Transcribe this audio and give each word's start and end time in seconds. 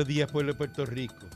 Buenos 0.00 0.14
días, 0.14 0.32
pueblo 0.32 0.52
de 0.54 0.56
Puerto 0.56 0.86
Rico. 0.86 1.28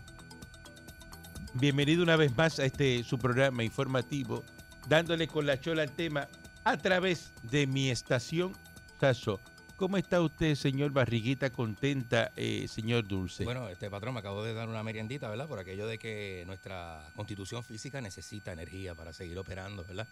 Bienvenido 1.53 2.03
una 2.03 2.17
vez 2.17 2.35
más 2.35 2.59
a 2.59 2.65
este 2.65 3.05
su 3.05 3.19
programa 3.19 3.63
informativo, 3.63 4.43
dándole 4.89 5.29
con 5.29 5.45
la 5.45 5.61
chola 5.61 5.83
al 5.83 5.93
tema 5.93 6.29
a 6.65 6.79
través 6.79 7.35
de 7.43 7.67
mi 7.67 7.91
estación 7.91 8.55
Saso. 8.99 9.39
¿Cómo 9.77 9.99
está 9.99 10.23
usted, 10.23 10.55
señor 10.55 10.93
Barriguita? 10.93 11.51
Contenta, 11.51 12.33
eh, 12.37 12.67
señor 12.67 13.07
Dulce. 13.07 13.45
Bueno, 13.45 13.69
este 13.69 13.91
patrón 13.91 14.15
me 14.15 14.21
acabo 14.21 14.43
de 14.43 14.55
dar 14.55 14.67
una 14.67 14.83
meriendita, 14.83 15.29
¿verdad? 15.29 15.47
Por 15.47 15.59
aquello 15.59 15.87
de 15.87 15.99
que 15.99 16.45
nuestra 16.47 17.07
constitución 17.15 17.63
física 17.65 18.01
necesita 18.01 18.55
energía 18.55 18.95
para 18.95 19.13
seguir 19.13 19.37
operando, 19.39 19.85
¿verdad? 19.85 20.09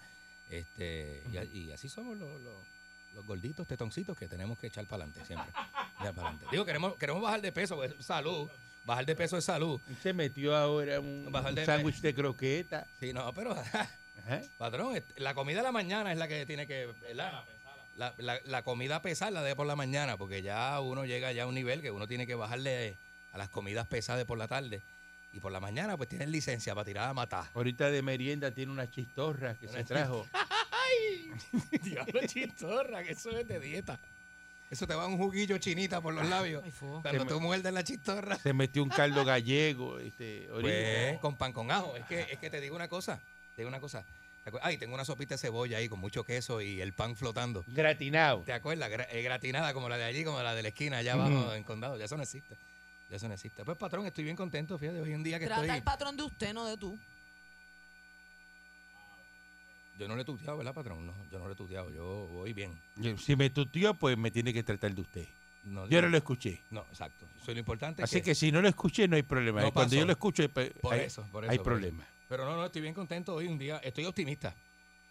Este, 0.51 1.23
y, 1.55 1.71
así 1.71 1.89
somos 1.89 2.19
los, 2.19 2.39
los- 2.43 2.82
los 3.15 3.27
gorditos, 3.27 3.67
tetoncitos 3.67 4.17
que 4.17 4.29
tenemos 4.29 4.59
que 4.59 4.69
echar 4.69 4.85
para 4.87 5.05
adelante 5.05 5.25
siempre. 5.27 5.51
Echar 6.01 6.15
para 6.15 6.29
adelante. 6.29 6.47
Digo, 6.51 6.65
queremos, 6.65 6.95
queremos 6.97 7.23
bajar 7.23 7.41
de 7.41 7.53
peso, 7.53 7.77
pues, 7.77 7.93
salud. 8.01 8.49
Bajar 8.85 9.07
de 9.07 9.15
peso 9.15 9.37
es 9.39 9.45
salud. 9.45 9.81
Se 10.03 10.13
metió 10.13 10.57
ahora 10.57 10.99
un, 10.99 11.33
un 11.33 11.55
de- 11.55 11.65
sándwich 11.67 12.01
de 12.01 12.15
croqueta. 12.15 12.87
Sí, 12.99 13.13
no, 13.13 13.33
pero, 13.33 13.53
Ajá. 13.53 13.89
patrón, 14.59 15.01
la 15.17 15.35
comida 15.35 15.59
de 15.59 15.63
la 15.65 15.73
mañana 15.73 16.11
es 16.13 16.19
la 16.19 16.27
que 16.29 16.47
tiene 16.47 16.67
que, 16.67 16.87
¿verdad? 17.03 17.45
La, 17.97 18.15
la, 18.19 18.41
la 18.45 18.63
comida 18.63 19.03
pesada 19.03 19.31
la 19.31 19.43
de 19.43 19.55
por 19.55 19.67
la 19.67 19.77
mañana, 19.77 20.17
porque 20.17 20.43
ya 20.43 20.81
uno 20.81 21.05
llega 21.05 21.31
ya 21.33 21.43
a 21.45 21.47
un 21.47 21.55
nivel 21.55 21.83
que 21.83 21.91
uno 21.91 22.09
tiene 22.09 22.27
que 22.27 22.35
bajarle 22.35 22.97
a 23.33 23.39
las 23.39 23.51
comidas 23.51 23.87
pesadas 23.87 24.25
por 24.25 24.39
la 24.39 24.49
tarde. 24.49 24.83
Y 25.35 25.41
por 25.41 25.53
la 25.53 25.61
mañana, 25.61 25.97
pues 25.97 26.09
tienen 26.11 26.31
licencia 26.31 26.75
para 26.75 26.85
tirar 26.85 27.09
a 27.09 27.15
matar. 27.15 27.45
Ahorita 27.55 27.91
de 27.91 28.03
merienda 28.03 28.51
tiene 28.51 28.71
una 28.73 28.91
chistorra 28.91 29.55
que 29.55 29.69
se 29.69 29.83
trajo. 29.85 30.27
¡Ay! 31.73 31.79
Diablo 31.83 32.21
chistorra, 32.27 33.03
que 33.03 33.13
eso 33.13 33.31
es 33.31 33.47
de 33.47 33.61
dieta. 33.61 33.99
Eso 34.71 34.87
te 34.87 34.95
va 34.95 35.07
un 35.07 35.19
juguillo 35.19 35.59
chinita 35.59 36.01
por 36.01 36.15
los 36.15 36.27
labios. 36.27 36.65
Cuando 36.81 37.11
Se 37.25 37.27
tú 37.27 37.41
muerdes 37.41 37.73
la 37.75 37.85
chistorra. 37.85 38.37
Se 38.39 38.55
metió 38.55 38.83
un 38.83 38.89
caldo 38.89 39.23
gallego. 39.25 39.99
Este. 39.99 40.49
Pues, 40.61 41.19
con 41.19 41.37
pan 41.37 41.53
con 41.53 41.71
ajo. 41.71 41.95
Es 41.95 42.07
que, 42.07 42.21
es 42.23 42.39
que 42.39 42.49
te 42.49 42.59
digo 42.61 42.75
una 42.75 42.89
cosa. 42.89 43.17
Te 43.55 43.61
digo 43.63 43.69
una 43.69 43.81
cosa. 43.81 44.03
¿Te 44.45 44.51
acuer- 44.51 44.61
Ay, 44.63 44.79
tengo 44.79 44.95
una 44.95 45.05
sopita 45.05 45.35
de 45.35 45.39
cebolla 45.39 45.77
ahí 45.77 45.91
con 45.91 46.01
mucho 46.01 46.25
queso 46.25 46.63
y 46.63 46.81
el 46.81 46.95
pan 46.95 47.17
flotando. 47.17 47.65
Gratinado. 47.67 48.41
¿Te 48.47 48.55
acuerdas? 48.55 48.91
Gra- 48.91 49.07
eh, 49.11 49.23
gratinada 49.23 49.75
como 49.75 49.91
la 49.91 49.99
de 49.99 50.05
allí, 50.05 50.25
como 50.25 50.43
la 50.43 50.55
de 50.55 50.63
la 50.63 50.69
esquina 50.69 50.97
allá 50.99 51.13
abajo 51.13 51.53
en 51.55 51.65
Condado. 51.65 51.99
Ya 51.99 52.07
eso 52.07 52.17
no 52.17 52.23
existe. 52.23 52.57
Ya 53.11 53.17
eso 53.17 53.29
no 53.29 53.35
existe. 53.35 53.65
Pues, 53.67 53.77
patrón, 53.77 54.07
estoy 54.07 54.25
bien 54.25 54.37
contento. 54.37 54.79
Fíjate, 54.79 55.03
hoy 55.03 55.13
un 55.13 55.23
día 55.23 55.39
que 55.39 55.45
Trata 55.47 55.61
estoy... 55.61 55.77
al 55.77 55.83
patrón 55.83 56.17
de 56.17 56.23
usted, 56.23 56.55
no 56.55 56.65
de 56.67 56.79
tú. 56.79 56.99
Yo 60.03 60.09
no 60.09 60.17
le 60.17 60.23
he 60.23 60.25
tuteado, 60.25 60.57
¿verdad, 60.59 60.75
patrón? 60.75 61.07
No, 61.07 61.13
yo 61.31 61.39
no 61.39 61.47
le 61.47 61.53
he 61.53 61.57
tuteado. 61.57 61.89
Yo 61.91 62.27
voy 62.33 62.53
bien. 62.53 62.77
Yo- 62.97 63.17
Si 63.19 63.37
me 63.37 63.51
tuteó, 63.51 63.95
pues 63.95 64.19
me 64.19 64.31
tiene 64.33 64.53
que 64.53 64.63
tratar 64.65 64.93
de 64.95 65.01
usted. 65.01 65.27
No, 65.65 65.89
Yo 65.89 66.03
no 66.03 66.09
lo 66.09 66.17
escuché. 66.17 66.61
No, 66.71 66.81
exacto. 66.91 67.25
Eso 67.41 67.53
es 67.53 67.55
lo 67.55 67.61
importante. 67.61 68.03
Así 68.03 68.21
que 68.21 68.35
si 68.35 68.51
no 68.51 68.61
lo 68.61 68.69
escuché, 68.69 69.07
no 69.07 69.15
hay 69.15 69.23
problema. 69.23 69.61
No 69.61 69.69
Y 69.69 69.71
Cuando 69.71 69.91
pasó. 69.91 70.01
yo 70.01 70.05
lo 70.07 70.13
escucho, 70.13 70.49
pues, 70.49 70.73
Por 70.81 70.95
hay, 70.95 71.01
eso, 71.03 71.25
por 71.31 71.45
eso. 71.45 71.53
hay 71.53 71.59
por 71.59 71.65
problema. 71.67 72.03
eso. 72.03 72.13
Pero 72.29 72.45
no, 72.45 72.57
no, 72.57 72.67
estoy 72.67 72.83
bien 72.83 72.95
contento 72.95 73.33
hoy 73.35 73.47
un 73.47 73.59
día. 73.59 73.79
Estoy 73.79 74.05
optimista. 74.07 74.53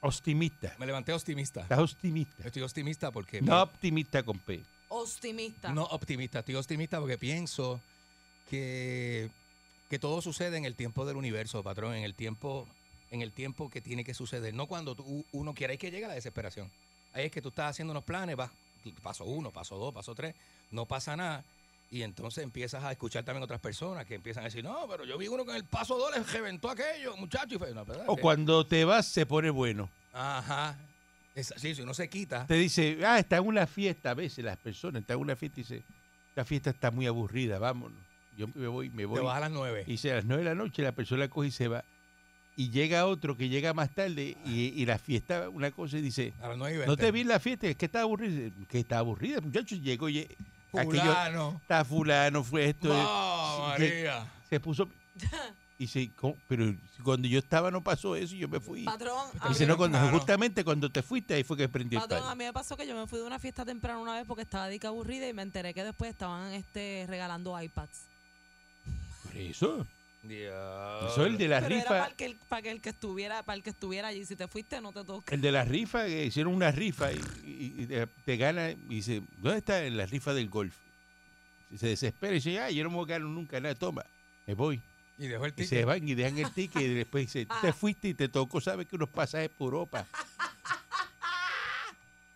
Optimista. 0.02 0.76
Me 0.78 0.86
levanté 0.86 1.14
optimista. 1.14 1.62
Estás 1.62 1.80
optimista. 1.80 2.44
Estoy 2.46 2.64
optimista 2.64 3.12
porque... 3.12 3.42
No 3.42 3.62
optimista 3.62 4.24
con 4.24 4.40
P. 4.40 4.62
Optimista. 4.90 5.72
No 5.74 5.84
optimista. 5.84 6.40
Estoy 6.40 6.56
optimista 6.56 7.00
porque 7.00 7.18
pienso 7.18 7.80
que, 8.50 9.30
que 9.90 10.00
todo 10.00 10.22
sucede 10.22 10.58
en 10.58 10.66
el 10.66 10.76
tiempo 10.76 11.06
del 11.06 11.16
universo, 11.16 11.64
patrón. 11.64 11.94
En 11.96 12.04
el 12.04 12.14
tiempo 12.16 12.68
en 13.12 13.22
el 13.22 13.32
tiempo 13.32 13.70
que 13.70 13.82
tiene 13.82 14.04
que 14.04 14.14
suceder. 14.14 14.54
No 14.54 14.66
cuando 14.68 14.96
tú- 14.96 15.26
uno 15.32 15.54
quiera. 15.54 15.74
Es 15.74 15.80
que 15.80 15.92
llega 15.92 16.08
la 16.08 16.16
desesperación. 16.16 16.72
Ahí 17.14 17.26
es 17.26 17.32
que 17.32 17.42
tú 17.42 17.50
estás 17.50 17.70
haciendo 17.72 17.92
unos 17.92 18.04
planes, 18.04 18.36
vas 18.36 18.50
paso 19.04 19.26
uno, 19.26 19.52
paso 19.52 19.78
dos, 19.78 19.94
paso 19.94 20.16
tres, 20.16 20.34
no 20.72 20.86
pasa 20.86 21.16
nada. 21.16 21.44
Y 21.92 22.04
entonces 22.04 22.42
empiezas 22.44 22.84
a 22.86 22.92
escuchar 22.92 23.26
también 23.26 23.44
otras 23.44 23.60
personas 23.60 24.06
que 24.06 24.16
empiezan 24.16 24.44
a 24.44 24.46
decir, 24.46 24.64
no, 24.64 24.88
pero 24.90 25.04
yo 25.04 25.18
vi 25.18 25.28
uno 25.28 25.44
que 25.44 25.52
en 25.52 25.58
el 25.58 25.66
paso 25.66 25.98
dos 25.98 26.10
le 26.16 26.24
reventó 26.24 26.70
aquello, 26.70 27.16
muchacho. 27.18 27.56
Y 27.56 27.58
fue, 27.58 27.74
no, 27.74 27.86
O 28.08 28.16
cuando 28.16 28.66
te 28.66 28.86
vas, 28.86 29.06
se 29.06 29.26
pone 29.26 29.50
bueno. 29.50 29.90
Ajá. 30.14 30.78
Es- 31.36 31.54
sí, 31.58 31.76
si 31.76 31.82
uno 31.82 31.94
se 31.94 32.10
quita. 32.10 32.48
Te 32.48 32.54
dice, 32.56 32.98
ah, 33.06 33.20
está 33.20 33.38
en 33.38 33.46
una 33.46 33.68
fiesta. 33.68 34.12
A 34.12 34.14
veces 34.14 34.44
las 34.44 34.58
personas 34.58 35.02
están 35.02 35.18
en 35.18 35.22
una 35.24 35.36
fiesta 35.36 35.60
y 35.60 35.64
dice, 35.64 35.84
esta 36.30 36.46
fiesta 36.46 36.70
está 36.70 36.92
muy 36.92 37.08
aburrida, 37.08 37.60
vámonos. 37.60 38.00
Yo 38.38 38.48
me 38.56 38.68
voy, 38.68 38.90
me 38.90 39.04
Te 39.04 39.06
voy. 39.08 39.22
vas 39.22 39.36
a 39.38 39.42
las 39.42 39.52
nueve. 39.52 39.84
Y 39.86 39.92
dice, 39.92 40.14
a 40.14 40.16
las 40.16 40.26
nueve 40.26 40.44
de 40.44 40.50
la 40.50 40.56
noche 40.56 40.82
la 40.82 40.94
persona 40.94 41.30
coge 41.30 41.50
y 41.50 41.52
se 41.52 41.68
va. 41.68 41.84
Y 42.62 42.70
llega 42.70 43.08
otro 43.08 43.36
que 43.36 43.50
llega 43.50 43.74
más 43.74 43.90
tarde 43.90 44.38
y, 44.46 44.80
y 44.80 44.86
la 44.86 45.00
fiesta, 45.00 45.50
una 45.50 45.72
cosa, 45.72 45.98
y 45.98 46.02
dice, 46.02 46.32
A 46.40 46.50
las 46.50 46.72
y 46.72 46.78
no 46.86 46.96
te 46.96 47.12
vi 47.12 47.22
en 47.22 47.30
la 47.30 47.40
fiesta, 47.40 47.66
es 47.66 47.76
que 47.76 47.86
está 47.86 48.02
aburrida. 48.02 48.52
Que 48.70 48.80
está 48.82 49.00
aburrida, 49.00 49.42
muchachos. 49.42 49.80
Llegó 49.82 50.08
y 50.10 50.20
aquello, 50.72 51.02
Fulano. 51.02 51.60
está 51.60 51.84
fulano, 51.84 52.44
fue 52.44 52.70
esto. 52.70 52.90
Va, 52.90 53.76
sí, 53.78 53.84
María. 53.84 54.32
se 54.48 54.60
puso. 54.60 54.88
Y 55.80 55.86
dice, 55.86 56.12
¿cómo? 56.16 56.38
pero 56.48 56.76
cuando 57.04 57.28
yo 57.28 57.40
estaba 57.40 57.72
no 57.72 57.82
pasó 57.82 58.16
eso 58.16 58.36
y 58.36 58.38
yo 58.38 58.48
me 58.48 58.60
fui. 58.60 58.84
Patrón, 58.84 59.18
a 59.40 59.50
Dice, 59.50 59.66
no, 59.66 59.76
cuando, 59.76 59.98
Claro. 59.98 60.16
justamente 60.16 60.64
cuando 60.64 60.88
te 60.92 61.02
fuiste 61.02 61.34
ahí 61.34 61.44
fue 61.44 61.58
que 61.58 61.68
prendí 61.68 61.96
el 61.96 62.02
patrón, 62.04 62.20
a 62.20 62.24
palo. 62.26 62.36
mí 62.36 62.44
me 62.46 62.54
pasó 62.54 62.78
que 62.78 62.86
yo 62.86 62.94
me 62.96 63.08
fui 63.08 63.18
de 63.18 63.26
una 63.26 63.40
fiesta 63.40 63.66
temprano 63.66 64.00
una 64.04 64.14
vez 64.14 64.26
porque 64.28 64.44
estaba 64.44 64.68
dica 64.68 64.90
aburrida 64.90 65.28
y 65.28 65.34
me 65.34 65.42
enteré 65.42 65.74
que 65.74 65.84
después 65.84 66.12
estaban 66.12 66.54
este 66.54 67.06
regalando 67.10 67.60
iPads. 67.60 68.02
Por 69.24 69.36
eso. 69.36 69.88
Es 70.24 71.18
el 71.18 71.38
de 71.38 71.48
la 71.48 71.62
Pero 71.62 71.76
era 71.76 71.84
rifa. 71.84 71.90
para 71.90 72.06
el, 72.08 72.16
que, 72.16 72.26
el- 72.26 72.36
para 72.48 72.62
que 72.62 72.72
el 72.72 72.82
que 72.82 72.90
estuviera, 72.90 73.44
para 73.44 73.56
el 73.58 73.64
que 73.64 73.72
estuviera 73.72 74.08
allí. 74.10 74.26
Si 74.26 74.36
te 74.36 74.48
fuiste, 74.48 74.80
no 74.80 74.92
te 74.94 75.04
toca. 75.04 75.34
El 75.34 75.42
de 75.42 75.52
la 75.52 75.64
rifa, 75.66 76.06
que 76.06 76.26
hicieron 76.26 76.54
una 76.54 76.72
rifa 76.72 77.12
y, 77.12 77.18
y- 77.44 77.76
y 77.80 77.86
te, 77.88 78.08
te 78.08 78.38
gana 78.38 78.70
y 78.70 78.76
dice, 78.88 79.22
¿dónde 79.38 79.58
está 79.60 79.82
la 79.90 80.06
rifa 80.06 80.34
del 80.34 80.50
golf? 80.50 80.76
Y 81.72 81.78
se 81.78 81.88
desespera 81.88 82.32
y 82.34 82.36
dice, 82.36 82.60
ah, 82.60 82.70
yo 82.70 82.84
no 82.84 82.90
me 82.92 82.98
voy 82.98 83.06
a 83.06 83.14
ganar 83.16 83.28
nunca 83.30 83.60
nada, 83.60 83.74
toma, 83.76 84.06
me 84.46 84.54
voy. 84.54 84.80
Y 85.18 85.28
dejó 85.28 85.46
el 85.46 85.54
Y 85.56 85.64
se 85.64 85.70
ticket. 85.70 85.86
van 85.86 86.08
y 86.08 86.14
dejan 86.16 86.38
el 86.38 86.52
ticket 86.52 86.82
y 86.82 86.94
después 86.94 87.26
dice, 87.28 87.46
tú 87.46 87.56
te 87.62 87.74
fuiste 87.74 88.10
y 88.10 88.14
te 88.14 88.28
tocó, 88.30 88.60
sabes 88.62 88.88
que 88.88 88.96
unos 88.96 89.10
pasajes 89.10 89.50
por 89.50 89.74
Europa. 89.74 90.06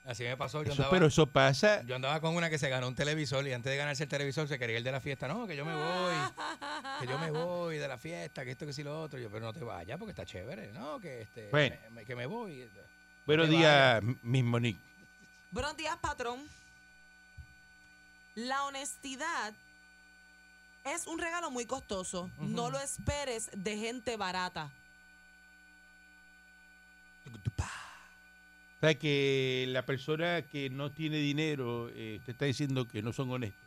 Así 0.05 0.23
me 0.23 0.37
pasó. 0.37 0.59
Yo 0.61 0.71
Eso, 0.71 0.83
andaba, 0.83 0.91
pero 0.91 1.07
eso 1.07 1.25
pasa. 1.25 1.81
yo 1.83 1.95
andaba 1.95 2.21
con 2.21 2.35
una 2.35 2.47
que 2.49 2.59
se 2.59 2.69
ganó 2.69 2.87
un 2.87 2.93
televisor 2.93 3.47
y 3.47 3.53
antes 3.53 3.71
de 3.71 3.77
ganarse 3.77 4.03
el 4.03 4.09
televisor 4.09 4.47
se 4.47 4.59
quería 4.59 4.77
ir 4.77 4.83
de 4.83 4.91
la 4.91 4.99
fiesta. 5.01 5.27
No, 5.27 5.47
que 5.47 5.55
yo 5.55 5.65
me 5.65 5.73
voy. 5.73 6.13
Que 7.01 7.07
yo 7.07 7.17
me 7.19 7.31
voy 7.31 7.77
de 7.77 7.87
la 7.87 7.97
fiesta, 7.97 8.45
que 8.45 8.51
esto, 8.51 8.65
que 8.65 8.71
si 8.73 8.83
lo 8.83 9.01
otro. 9.01 9.19
Yo, 9.19 9.29
pero 9.31 9.45
no 9.45 9.51
te 9.53 9.63
vayas 9.63 9.97
porque 9.97 10.11
está 10.11 10.25
chévere. 10.25 10.71
No, 10.73 10.99
que 10.99 11.23
este. 11.23 11.49
Bueno. 11.49 11.75
me- 11.85 11.89
me- 11.89 12.05
que 12.05 12.15
me 12.15 12.25
voy. 12.27 12.69
Buenos 13.25 13.49
días, 13.49 14.01
Miss 14.21 14.43
Monique. 14.43 14.79
Buenos 15.51 15.75
días, 15.75 15.97
patrón. 15.97 16.39
La 18.35 18.63
honestidad 18.65 19.53
es 20.83 21.07
un 21.07 21.17
regalo 21.17 21.49
muy 21.49 21.65
costoso. 21.65 22.29
No 22.37 22.69
lo 22.69 22.79
esperes 22.79 23.49
de 23.55 23.75
gente 23.77 24.17
barata. 24.17 24.71
O 28.77 28.79
sea 28.81 28.93
que 28.99 29.65
la 29.69 29.85
persona 29.85 30.41
que 30.43 30.69
no 30.69 30.91
tiene 30.91 31.17
dinero 31.17 31.89
eh, 31.93 32.19
te 32.25 32.31
está 32.31 32.45
diciendo 32.45 32.87
que 32.87 33.01
no 33.01 33.13
son 33.13 33.31
honestos. 33.31 33.61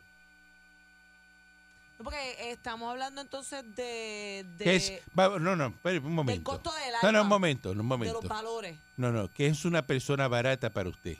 Porque 1.97 2.51
estamos 2.51 2.89
hablando 2.89 3.19
entonces 3.19 3.63
de, 3.75 4.45
de- 4.57 4.63
¿Qué 4.63 4.75
es? 4.77 5.01
Va- 5.17 5.37
no, 5.37 5.55
no, 5.57 5.67
espere 5.67 5.97
un 5.97 6.05
del 6.05 6.13
momento. 6.13 6.51
costo 6.51 6.71
del 6.73 6.93
No, 6.93 6.99
no, 7.01 7.07
alma, 7.09 7.21
un 7.23 7.27
momento, 7.27 7.69
no, 7.75 7.81
un 7.81 7.87
de 7.89 7.89
momento. 7.89 8.19
los 8.21 8.29
valores. 8.29 8.77
No, 8.95 9.11
no, 9.11 9.29
que 9.29 9.47
es 9.47 9.65
una 9.65 9.81
persona 9.85 10.27
barata 10.29 10.69
para 10.69 10.87
usted. 10.89 11.17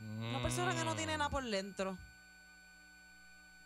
Una 0.00 0.40
persona 0.42 0.74
que 0.74 0.84
no 0.84 0.94
tiene 0.94 1.18
nada 1.18 1.28
por 1.28 1.44
dentro. 1.44 1.98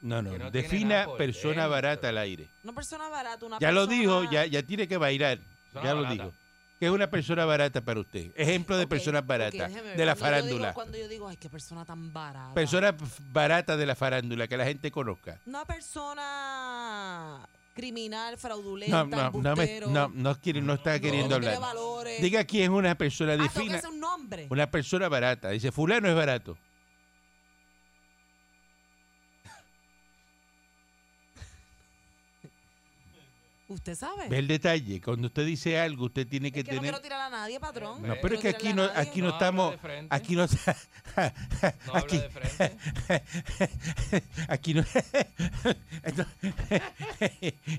No, 0.00 0.22
no, 0.22 0.32
Que 0.32 0.38
no 0.38 0.44
no. 0.46 0.50
defina 0.50 1.04
por 1.04 1.18
persona 1.18 1.52
dentro. 1.54 1.70
barata 1.70 2.08
al 2.08 2.18
aire. 2.18 2.48
Una 2.64 2.72
persona 2.72 3.08
barata, 3.08 3.46
una 3.46 3.58
Ya 3.60 3.70
lo 3.70 3.86
persona... 3.86 4.00
dijo, 4.00 4.30
ya, 4.32 4.46
ya 4.46 4.62
tiene 4.64 4.88
que 4.88 4.96
bailar. 4.96 5.38
Persona 5.38 5.84
ya 5.84 5.94
lo 5.94 6.02
barata. 6.02 6.24
dijo. 6.24 6.36
Que 6.80 6.86
es 6.86 6.92
una 6.92 7.10
persona 7.10 7.44
barata 7.44 7.82
para 7.82 8.00
usted. 8.00 8.32
Ejemplo 8.34 8.74
de 8.78 8.86
personas 8.86 9.26
baratas. 9.26 9.70
de 9.70 9.70
la 9.70 9.84
Cuando 9.84 9.98
yo 9.98 10.06
digo- 10.06 10.16
farándula. 10.16 10.72
Cuando 10.72 10.96
yo 10.96 11.08
digo, 11.08 11.28
ay, 11.28 11.36
qué 11.36 11.50
persona 11.50 11.84
tan 11.84 12.10
barata. 12.10 12.54
Persona 12.54 12.96
barata 13.30 13.76
de 13.76 13.84
la 13.84 13.94
farándula, 13.94 14.48
que 14.48 14.56
la 14.56 14.64
gente 14.64 14.90
conozca. 14.90 15.38
Una 15.44 15.66
persona 15.66 17.46
criminal, 17.74 18.38
fraudulenta, 18.38 19.04
No, 19.04 19.30
no, 19.30 19.42
no, 19.42 19.56
me- 19.56 19.80
no, 19.80 20.08
no, 20.08 20.34
quiere, 20.40 20.62
no 20.62 20.72
está 20.72 20.98
queriendo 20.98 21.34
hablar. 21.34 21.60
valores. 21.60 22.22
Diga 22.22 22.44
quién 22.44 22.62
es 22.64 22.68
una 22.70 22.94
persona, 22.94 23.34
Ah, 23.34 23.88
un 23.90 24.00
nombre. 24.00 24.46
una 24.48 24.70
persona 24.70 25.06
barata. 25.10 25.50
Dice, 25.50 25.70
fulano 25.72 26.08
es 26.08 26.14
barato. 26.14 26.56
Usted 33.70 33.94
sabe. 33.94 34.28
Ve 34.28 34.38
el 34.38 34.48
detalle. 34.48 35.00
Cuando 35.00 35.28
usted 35.28 35.46
dice 35.46 35.78
algo, 35.78 36.06
usted 36.06 36.26
tiene 36.26 36.50
que 36.50 36.58
es 36.60 36.64
que 36.64 36.72
no 36.72 36.78
tener. 36.80 36.90
quiero 36.90 37.00
tirar 37.02 37.20
a 37.20 37.30
nadie, 37.30 37.60
patrón. 37.60 38.02
No, 38.02 38.16
pero 38.20 38.34
es 38.34 38.40
que 38.40 38.52
quiero 38.52 38.56
aquí 38.56 38.66
tirarle 38.66 38.74
no, 38.74 38.82
a 38.82 38.94
nadie. 38.94 39.08
aquí 39.08 39.20
no 39.20 39.28
No 39.28 39.34
habla 39.34 39.46
estamos, 39.46 39.70
de 39.70 39.78
frente. 39.78 40.16
aquí 40.16 40.34
no, 40.36 40.46
No 41.86 41.94
aquí, 41.94 42.16
habla 42.16 42.28
de 42.28 42.30
frente. 42.30 44.24
aquí 44.48 44.74
no, 44.74 44.84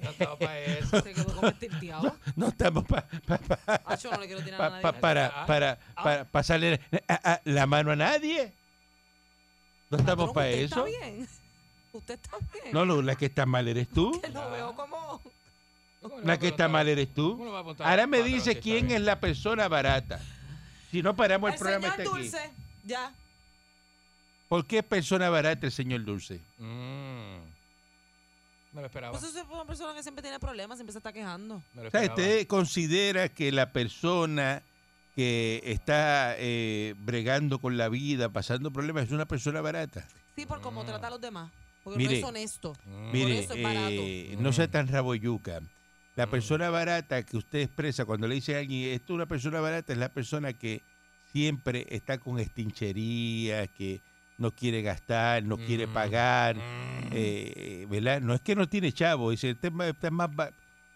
No 0.02 0.10
estaba 0.12 0.40
para 0.40 0.60
eso. 0.60 1.02
Se 1.02 1.14
quedó 1.14 1.36
como 1.36 1.48
estirteado. 1.48 2.16
no 2.38 2.48
estamos 2.48 2.86
pa- 2.86 3.06
pa- 3.28 3.38
pa- 3.38 3.82
Ah, 3.86 3.96
yo 3.96 4.12
no 4.12 4.20
le 4.22 4.28
quiero 4.28 4.42
tirar 4.44 4.58
pa- 4.60 4.66
a 4.68 4.70
nadie. 4.70 4.82
pa- 4.84 4.94
para, 4.94 5.46
para, 5.46 5.80
para 5.96 6.24
pasarle 6.26 6.80
a- 7.08 7.34
a- 7.34 7.42
la 7.46 7.66
mano 7.68 7.92
a 7.92 7.96
nadie. 7.98 8.54
No 9.90 9.98
estamos 9.98 10.28
Patrón, 10.30 10.34
para 10.36 10.48
¿usted 10.52 10.62
eso. 10.64 10.88
Está 10.88 11.00
bien. 11.06 11.28
Usted 11.94 12.14
está 12.14 12.38
bien. 12.54 12.72
No, 12.74 12.86
no, 12.86 13.02
la 13.02 13.16
que 13.16 13.26
está 13.26 13.46
mal 13.46 13.68
eres 13.68 13.90
tú. 13.90 14.22
Que 14.22 14.30
lo 14.30 14.50
veo 14.52 14.74
como. 14.76 15.22
La 16.24 16.40
que 16.40 16.48
está 16.50 16.68
mal 16.68 16.88
eres 16.88 17.14
tú. 17.14 17.32
¿Cómo 17.34 17.46
le 17.46 17.52
va 17.52 17.58
a 17.60 17.62
apuntar 17.62 17.88
Ahora 17.88 18.08
me 18.08 18.24
dice 18.24 18.60
quién 18.60 18.90
es 18.92 19.02
la 19.02 19.20
persona 19.20 19.68
barata. 19.68 20.20
Si 20.92 21.02
no 21.02 21.16
paramos 21.16 21.50
el, 21.50 21.54
El 21.54 21.60
programa 21.60 21.96
señor 21.96 22.00
está 22.02 22.12
aquí. 22.18 22.24
Dulce. 22.24 22.52
Ya. 22.86 23.14
¿Por 24.50 24.66
qué 24.66 24.80
es 24.80 24.84
persona 24.84 25.30
barata 25.30 25.66
el 25.68 25.72
señor 25.72 26.04
Dulce? 26.04 26.40
Mm. 26.58 27.38
Me 28.74 28.82
lo 28.82 28.86
esperaba. 28.88 29.12
Pues 29.18 29.24
eso 29.32 29.40
es 29.40 29.46
una 29.50 29.66
persona 29.66 29.94
que 29.94 30.02
siempre 30.02 30.22
tiene 30.22 30.40
problemas, 30.40 30.78
siempre 30.78 30.92
se 30.94 31.00
está 31.00 31.12
quejando. 31.14 31.62
Me 31.74 31.84
lo 31.84 31.88
O 31.88 31.92
sea, 31.92 32.02
esperaba. 32.04 32.14
¿usted 32.32 32.48
considera 32.48 33.30
que 33.30 33.52
la 33.52 33.72
persona 33.72 34.64
que 35.16 35.62
está 35.66 36.36
eh, 36.38 36.96
bregando 37.00 37.60
con 37.60 37.78
la 37.78 37.90
vida, 37.90 38.30
pasando 38.30 38.72
problemas, 38.72 39.06
es 39.06 39.12
una 39.12 39.26
persona 39.26 39.62
barata? 39.62 40.08
Sí, 40.36 40.46
por 40.46 40.62
cómo 40.62 40.84
Mm. 40.84 40.88
trata 40.88 41.08
a 41.08 41.10
los 41.12 41.22
demás. 41.22 41.52
Porque 41.84 41.98
Mire, 41.98 42.12
no 42.14 42.18
es 42.18 42.24
honesto. 42.24 42.74
Mm. 42.86 43.12
Mire, 43.12 43.40
eso 43.40 43.54
es 43.54 43.64
barato. 43.64 43.90
eh, 43.92 44.36
no 44.40 44.52
sea 44.54 44.68
tan 44.70 44.88
raboyuca. 44.88 45.62
La 46.16 46.28
persona 46.28 46.70
barata 46.70 47.24
que 47.24 47.38
usted 47.38 47.60
expresa 47.60 48.06
cuando 48.06 48.28
le 48.28 48.36
dice 48.36 48.56
a 48.56 48.60
alguien, 48.60 48.90
esto 48.92 49.14
es 49.14 49.16
una 49.16 49.26
persona 49.26 49.62
barata, 49.62 49.94
es 49.94 50.00
la 50.00 50.10
persona 50.10 50.54
que 50.54 50.82
siempre 51.32 51.88
está 51.90 52.18
con 52.18 52.38
estinchería, 52.40 53.68
que 53.68 54.02
no 54.38 54.52
quiere 54.52 54.82
gastar, 54.82 55.44
no 55.44 55.56
quiere 55.58 55.88
Mm. 55.88 55.94
pagar, 55.94 56.56
Mm. 56.58 57.10
eh, 57.14 57.86
¿verdad? 57.90 58.20
No 58.22 58.34
es 58.34 58.42
que 58.42 58.56
no 58.56 58.68
tiene 58.68 58.92
chavo, 58.92 59.32
dice, 59.32 59.52
este, 59.52 59.68
es 59.68 59.74
más- 59.74 59.88
este 59.90 60.10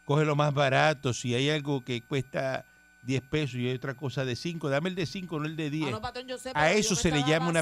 coge 0.04 0.26
lo 0.26 0.36
más 0.36 0.54
barato, 0.54 1.14
si 1.14 1.34
hay 1.34 1.50
algo 1.50 1.84
que 1.84 2.02
cuesta 2.04 2.66
10 3.04 3.22
pesos 3.22 3.56
y 3.56 3.68
hay 3.70 3.76
otra 3.76 3.94
cosa 3.94 4.26
de 4.26 4.36
5, 4.36 4.68
dame 4.70 4.90
el 4.90 4.96
de 4.96 5.06
5, 5.06 5.40
no 5.40 5.46
el 5.46 5.56
de 5.56 5.70
10. 5.70 5.88
Ah, 5.88 5.92
no, 5.92 6.02
patrón, 6.02 6.28
yo 6.28 6.38
sé, 6.38 6.52
A 6.56 6.72
yo 6.74 6.80
eso 6.80 6.96
se 6.96 7.12
le 7.12 7.24
llama 7.24 7.50
una 7.50 7.62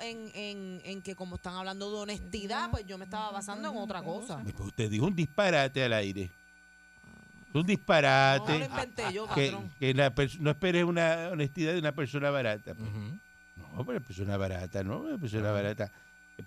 en, 0.00 0.30
en, 0.34 0.80
en 0.84 1.02
que 1.02 1.14
como 1.14 1.36
están 1.36 1.54
hablando 1.54 1.90
de 1.90 1.96
honestidad, 1.96 2.70
pues 2.70 2.86
yo 2.86 2.96
me 2.98 3.04
estaba 3.06 3.30
basando 3.32 3.70
en 3.70 3.76
otra 3.76 4.02
cosa. 4.02 4.40
Pues 4.42 4.54
usted 4.60 4.90
dijo 4.90 5.06
un 5.06 5.16
disparate 5.16 5.82
al 5.82 5.94
aire. 5.94 6.30
Un 7.54 7.60
No 7.60 7.66
disparate. 7.66 8.58
lo 8.58 8.64
inventé 8.64 9.12
yo, 9.12 9.26
que, 9.34 9.46
patrón. 9.50 9.70
que 9.78 9.94
la 9.94 10.14
pers- 10.14 10.38
no 10.38 10.50
esperes 10.50 10.84
una 10.84 11.28
honestidad 11.30 11.72
de 11.72 11.78
una 11.78 11.92
persona 11.92 12.30
barata. 12.30 12.74
pues. 12.74 12.90
No, 13.56 13.84
pero 13.86 14.00
persona 14.00 14.36
barata, 14.36 14.82
no, 14.82 15.00
una 15.00 15.18
persona 15.18 15.50
barata. 15.50 15.90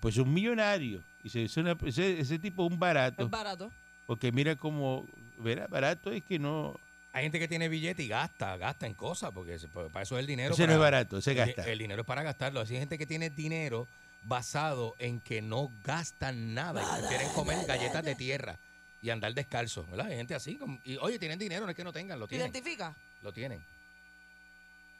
Pues 0.00 0.16
un 0.18 0.32
millonario. 0.34 1.02
Y 1.22 1.28
se 1.28 1.40
dice 1.40 1.60
una- 1.60 1.76
ese, 1.84 2.20
ese 2.20 2.38
tipo 2.38 2.66
es 2.66 2.72
un 2.72 2.78
barato. 2.78 3.24
Es 3.24 3.30
barato. 3.30 3.70
Porque 4.06 4.30
mira 4.32 4.56
cómo, 4.56 5.06
verá, 5.38 5.66
barato 5.68 6.10
es 6.10 6.22
que 6.24 6.38
no. 6.38 6.78
Hay 7.12 7.22
gente 7.22 7.38
que 7.38 7.48
tiene 7.48 7.68
billete 7.68 8.02
y 8.02 8.08
gasta, 8.08 8.56
gasta 8.58 8.86
en 8.86 8.94
cosas, 8.94 9.30
porque 9.32 9.58
se- 9.58 9.68
para 9.68 10.02
eso 10.02 10.16
es 10.16 10.20
el 10.20 10.26
dinero. 10.26 10.52
Ese 10.54 10.66
no 10.66 10.74
es 10.74 10.78
barato, 10.78 11.18
ese 11.18 11.30
el, 11.32 11.36
gasta. 11.38 11.64
el 11.70 11.78
dinero 11.78 12.02
es 12.02 12.06
para 12.06 12.22
gastarlo. 12.22 12.60
Así 12.60 12.74
hay 12.74 12.80
gente 12.80 12.98
que 12.98 13.06
tiene 13.06 13.30
dinero 13.30 13.86
basado 14.24 14.94
en 14.98 15.20
que 15.20 15.40
no 15.40 15.70
gastan 15.84 16.52
nada 16.52 16.82
y 16.82 17.00
prefieren 17.00 17.28
comer 17.32 17.64
galletas 17.66 18.04
de 18.04 18.14
tierra 18.16 18.58
y 19.02 19.10
andar 19.10 19.32
descalzo, 19.34 19.84
¿verdad? 19.86 20.06
Hay 20.06 20.16
gente 20.16 20.34
así. 20.34 20.56
como- 20.56 20.80
y 20.84 20.96
oye, 20.96 21.18
tienen 21.18 21.38
dinero, 21.38 21.64
no 21.64 21.70
es 21.70 21.76
que 21.76 21.84
no 21.84 21.92
tengan, 21.92 22.18
lo 22.18 22.26
¿Te 22.26 22.30
tienen. 22.36 22.50
identifica? 22.52 22.94
Lo 23.22 23.32
tienen. 23.32 23.64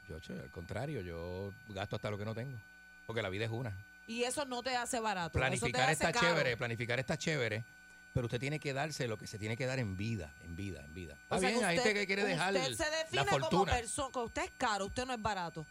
Yo, 0.07 0.19
che, 0.19 0.33
al 0.33 0.49
contrario, 0.51 1.01
yo 1.01 1.53
gasto 1.69 1.95
hasta 1.97 2.09
lo 2.09 2.17
que 2.17 2.25
no 2.25 2.33
tengo. 2.33 2.57
Porque 3.05 3.21
la 3.21 3.29
vida 3.29 3.45
es 3.45 3.51
una. 3.51 3.75
Y 4.07 4.23
eso 4.23 4.45
no 4.45 4.63
te 4.63 4.75
hace 4.75 4.99
barato. 4.99 5.33
Planificar 5.37 5.81
eso 5.81 5.87
te 5.87 5.91
está 5.93 6.07
hace 6.09 6.19
caro. 6.19 6.27
chévere, 6.35 6.55
planificar 6.57 6.99
está 6.99 7.17
chévere, 7.17 7.65
pero 8.13 8.25
usted 8.27 8.39
tiene 8.39 8.59
que 8.59 8.71
darse 8.71 9.07
lo 9.07 9.17
que 9.17 9.27
se 9.27 9.37
tiene 9.37 9.57
que 9.57 9.65
dar 9.65 9.79
en 9.79 9.97
vida, 9.97 10.33
en 10.43 10.55
vida, 10.55 10.81
en 10.85 10.93
vida. 10.93 11.13
Está 11.15 11.35
O 11.35 11.39
sea, 11.39 11.49
bien, 11.49 11.59
que 11.59 11.65
hay 11.65 11.77
usted- 11.77 11.89
gente 11.89 11.99
que 12.01 12.07
quiere 12.07 12.23
dejar 12.23 12.53
Usted 12.53 12.73
se 12.73 12.89
define 12.89 13.05
la 13.11 13.25
como 13.25 13.39
fortuna. 13.49 13.81
que 13.81 14.19
Usted 14.19 14.43
es 14.43 14.51
caro, 14.57 14.85
usted 14.85 15.05
no 15.05 15.13
es 15.13 15.21
barato. 15.21 15.65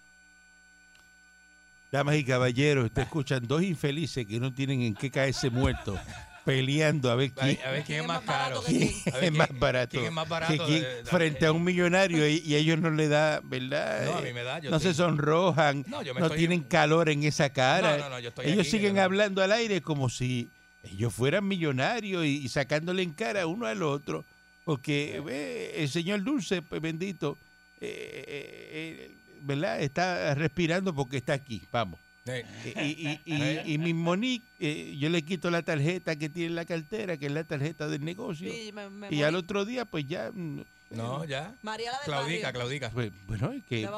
Damas 1.91 2.17
y 2.17 2.25
caballeros, 2.25 2.87
ustedes 2.87 3.07
escuchan 3.07 3.47
dos 3.47 3.63
infelices 3.63 4.27
que 4.27 4.39
no 4.41 4.53
tienen 4.53 4.83
en 4.83 4.95
qué 4.95 5.11
caerse 5.11 5.49
muertos, 5.51 5.99
peleando 6.47 7.11
a 7.11 7.17
ver 7.17 7.33
A 7.37 7.41
quién, 7.43 7.57
ver, 7.57 7.67
a 7.67 7.71
ver 7.73 7.83
quién 7.85 8.01
es 8.01 8.07
más 8.07 8.21
caro. 8.23 8.63
quién 8.65 8.79
quién? 8.79 8.95
A 9.15 9.17
ver 9.19 9.25
es 9.25 9.33
más 9.33 9.49
barato. 9.59 9.91
quién 9.91 10.05
es 10.05 10.13
más 10.13 10.25
que 10.25 10.31
barato 10.31 10.67
quién 10.67 10.81
de- 10.83 11.03
de- 11.03 11.05
frente 11.11 11.45
a 11.47 11.53
un 11.53 11.65
millonario 11.65 12.27
y, 12.29 12.37
y 12.39 12.55
a 12.55 12.59
ellos 12.59 12.79
no 12.79 12.91
le 12.91 13.09
da, 13.09 13.41
¿verdad? 13.45 14.05
No, 14.07 14.17
a 14.17 14.21
Eh, 14.21 14.23
mí 14.29 14.33
me 14.33 14.43
da. 14.45 14.59
Yo 14.61 14.71
no 14.71 14.79
se 14.81 14.95
sonrojan, 14.95 15.85
No, 15.89 15.99
no, 15.99 16.03
yo 16.03 16.15
me 16.15 16.21
estoy- 16.23 16.39
tienen 16.39 16.63
calor 16.63 17.09
en 17.11 17.25
esa 17.25 17.51
cara. 17.53 17.97
No, 17.99 18.05
no, 18.05 18.11
no, 18.11 18.21
yo 18.21 18.29
estoy 18.29 18.47
ellos 18.47 18.61
aquí, 18.61 18.71
siguen 18.71 18.99
hablando 18.99 19.43
al 19.43 19.53
aire 19.53 19.83
como 19.83 20.09
si 20.09 20.49
ellos 20.85 21.13
fueran 21.13 21.47
millonarios 21.47 22.25
y, 22.25 22.45
y 22.45 22.49
sacándole 22.49 23.03
en 23.03 23.13
cara 23.13 23.47
uno 23.47 23.67
al 23.67 23.83
otro. 23.83 24.25
Porque 24.65 25.21
ve, 25.25 25.75
el 25.83 25.89
señor 25.89 26.23
Dulce, 26.25 26.63
pues, 26.63 26.81
bendito, 26.81 27.37
eh, 27.81 28.25
eh, 28.27 29.11
eh, 29.11 29.11
¿verdad? 29.43 29.81
Está 29.81 30.35
respirando 30.35 30.95
porque 30.95 31.17
está 31.19 31.35
aquí, 31.35 31.63
vamos. 31.71 32.01
Eh, 32.27 32.45
Y, 32.65 32.79
y, 32.81 33.21
y, 33.25 33.35
y- 33.35 33.63
y 33.75 33.79
mi 33.79 33.95
Monique, 33.95 34.45
eh, 34.59 34.97
yo 34.99 35.09
le 35.09 35.23
quito 35.23 35.51
la 35.51 35.63
tarjeta 35.63 36.17
que 36.17 36.29
tiene 36.29 36.49
en 36.49 36.55
la 36.57 36.65
cartera, 36.65 37.17
que 37.17 37.27
es 37.27 37.33
la 37.33 37.45
tarjeta 37.45 37.87
del 37.89 38.05
negocio. 38.05 38.51
Sí, 38.53 38.73
me- 38.73 38.91
me 38.91 39.15
y 39.15 39.23
al 39.23 39.35
otro 39.37 39.65
día, 39.65 39.85
pues 39.85 40.07
ya. 40.07 40.31
mm, 40.33 40.63
no, 40.91 41.25
ya. 41.25 41.55
María 41.63 41.93
la 41.93 41.99
Claudica, 42.05 42.47
barrio. 42.47 42.61
Claudica. 42.61 42.91
pues, 42.91 43.13
bueno, 43.27 43.53
es 43.53 43.63
que 43.65 43.89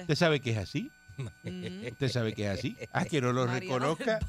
usted 0.00 0.14
sabe 0.14 0.40
que 0.40 0.50
es 0.52 0.58
así. 0.58 0.90
Mm. 1.42 1.86
Usted 1.90 2.08
sabe 2.10 2.32
que 2.32 2.44
es 2.44 2.50
así. 2.58 2.76
Ah, 2.92 3.04
que 3.04 3.20
no 3.20 3.32
lo 3.32 3.44
reconozca. 3.46 4.20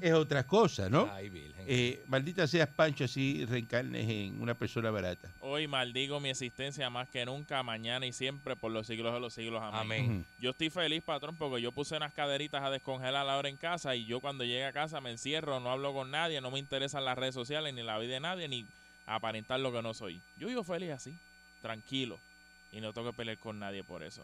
Es 0.00 0.12
otra 0.12 0.46
cosa, 0.46 0.88
¿no? 0.88 1.10
Ay, 1.12 1.28
virgen. 1.28 1.64
Eh, 1.66 2.04
maldita 2.06 2.46
seas, 2.46 2.68
Pancho, 2.68 3.04
así 3.04 3.44
reencarnes 3.44 4.08
en 4.08 4.40
una 4.40 4.54
persona 4.54 4.90
barata. 4.90 5.30
Hoy 5.40 5.66
maldigo 5.66 6.20
mi 6.20 6.30
existencia 6.30 6.88
más 6.90 7.08
que 7.08 7.24
nunca, 7.24 7.62
mañana 7.62 8.06
y 8.06 8.12
siempre, 8.12 8.56
por 8.56 8.70
los 8.70 8.86
siglos 8.86 9.12
de 9.14 9.20
los 9.20 9.34
siglos. 9.34 9.62
Amén. 9.62 10.04
Amén. 10.04 10.26
Yo 10.38 10.50
estoy 10.50 10.70
feliz, 10.70 11.02
patrón, 11.02 11.36
porque 11.36 11.60
yo 11.60 11.72
puse 11.72 11.96
unas 11.96 12.12
caderitas 12.12 12.62
a 12.62 12.70
descongelar 12.70 13.28
ahora 13.28 13.48
en 13.48 13.56
casa 13.56 13.96
y 13.96 14.04
yo 14.04 14.20
cuando 14.20 14.44
llegue 14.44 14.64
a 14.64 14.72
casa 14.72 15.00
me 15.00 15.10
encierro, 15.10 15.60
no 15.60 15.70
hablo 15.70 15.92
con 15.92 16.10
nadie, 16.10 16.40
no 16.40 16.50
me 16.50 16.58
interesan 16.58 17.04
las 17.04 17.16
redes 17.18 17.34
sociales, 17.34 17.74
ni 17.74 17.82
la 17.82 17.98
vida 17.98 18.14
de 18.14 18.20
nadie, 18.20 18.48
ni 18.48 18.66
aparentar 19.06 19.60
lo 19.60 19.72
que 19.72 19.82
no 19.82 19.94
soy. 19.94 20.20
Yo 20.38 20.48
vivo 20.48 20.64
feliz 20.64 20.90
así, 20.90 21.14
tranquilo, 21.62 22.18
y 22.72 22.80
no 22.80 22.92
tengo 22.92 23.10
que 23.10 23.16
pelear 23.16 23.38
con 23.38 23.58
nadie 23.58 23.82
por 23.84 24.02
eso. 24.02 24.22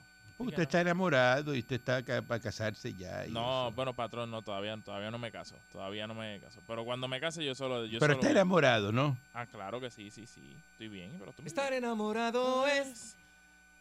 Usted 0.49 0.63
está 0.63 0.81
enamorado 0.81 1.55
y 1.55 1.61
usted 1.61 1.77
está 1.77 2.03
para 2.23 2.41
casarse 2.41 2.93
ya. 2.95 3.27
y 3.27 3.31
No, 3.31 3.67
eso. 3.69 3.73
bueno, 3.77 3.93
patrón, 3.95 4.31
no, 4.31 4.43
todavía, 4.43 4.77
todavía 4.85 5.11
no 5.11 5.19
me 5.19 5.31
caso, 5.33 5.57
todavía 5.73 6.07
no 6.07 6.15
me 6.15 6.41
caso. 6.41 6.61
Pero 6.67 6.85
cuando 6.85 7.09
me 7.09 7.21
case 7.21 7.45
yo 7.45 7.55
solo... 7.55 7.85
Yo 7.87 7.99
Pero 8.01 8.15
solo- 8.15 8.21
está 8.23 8.31
enamorado, 8.33 8.93
¿no? 8.93 9.17
Ah, 9.35 9.47
claro 9.47 9.81
que 9.81 9.91
sí, 9.91 10.11
sí, 10.11 10.27
sí, 10.27 10.57
estoy 10.73 10.89
bien, 10.89 11.17
pero 11.19 11.33
tú... 11.33 11.43
Estar 11.45 11.73
enamorado 11.73 12.67
es. 12.67 13.17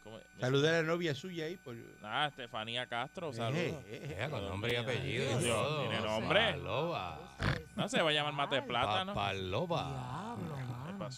¿Cómo- 0.03 0.17
me- 0.17 0.41
Saludar 0.41 0.73
a 0.75 0.81
la 0.81 0.87
novia 0.87 1.13
suya 1.13 1.45
ahí. 1.45 1.57
Por... 1.57 1.75
Ah, 2.03 2.27
Estefanía 2.29 2.85
Castro, 2.87 3.29
Eh, 3.29 3.33
saludos. 3.33 3.83
eh, 3.85 4.17
Eh, 4.19 4.27
con 4.29 4.43
nombre 4.47 4.71
y 4.71 4.73
Dios 4.73 4.83
apellido 4.85 5.31
y 5.39 5.43
mío, 5.43 5.53
todo. 5.55 5.79
tiene 5.81 6.01
nombre. 6.01 6.39
Papaloba. 6.45 7.37
No 7.75 7.87
se 7.89 8.01
va 8.01 8.09
a 8.09 8.13
llamar 8.13 8.33
Mate 8.33 8.61
Plata, 8.63 9.05
¿no? 9.05 9.13
Papaloba. 9.13 10.35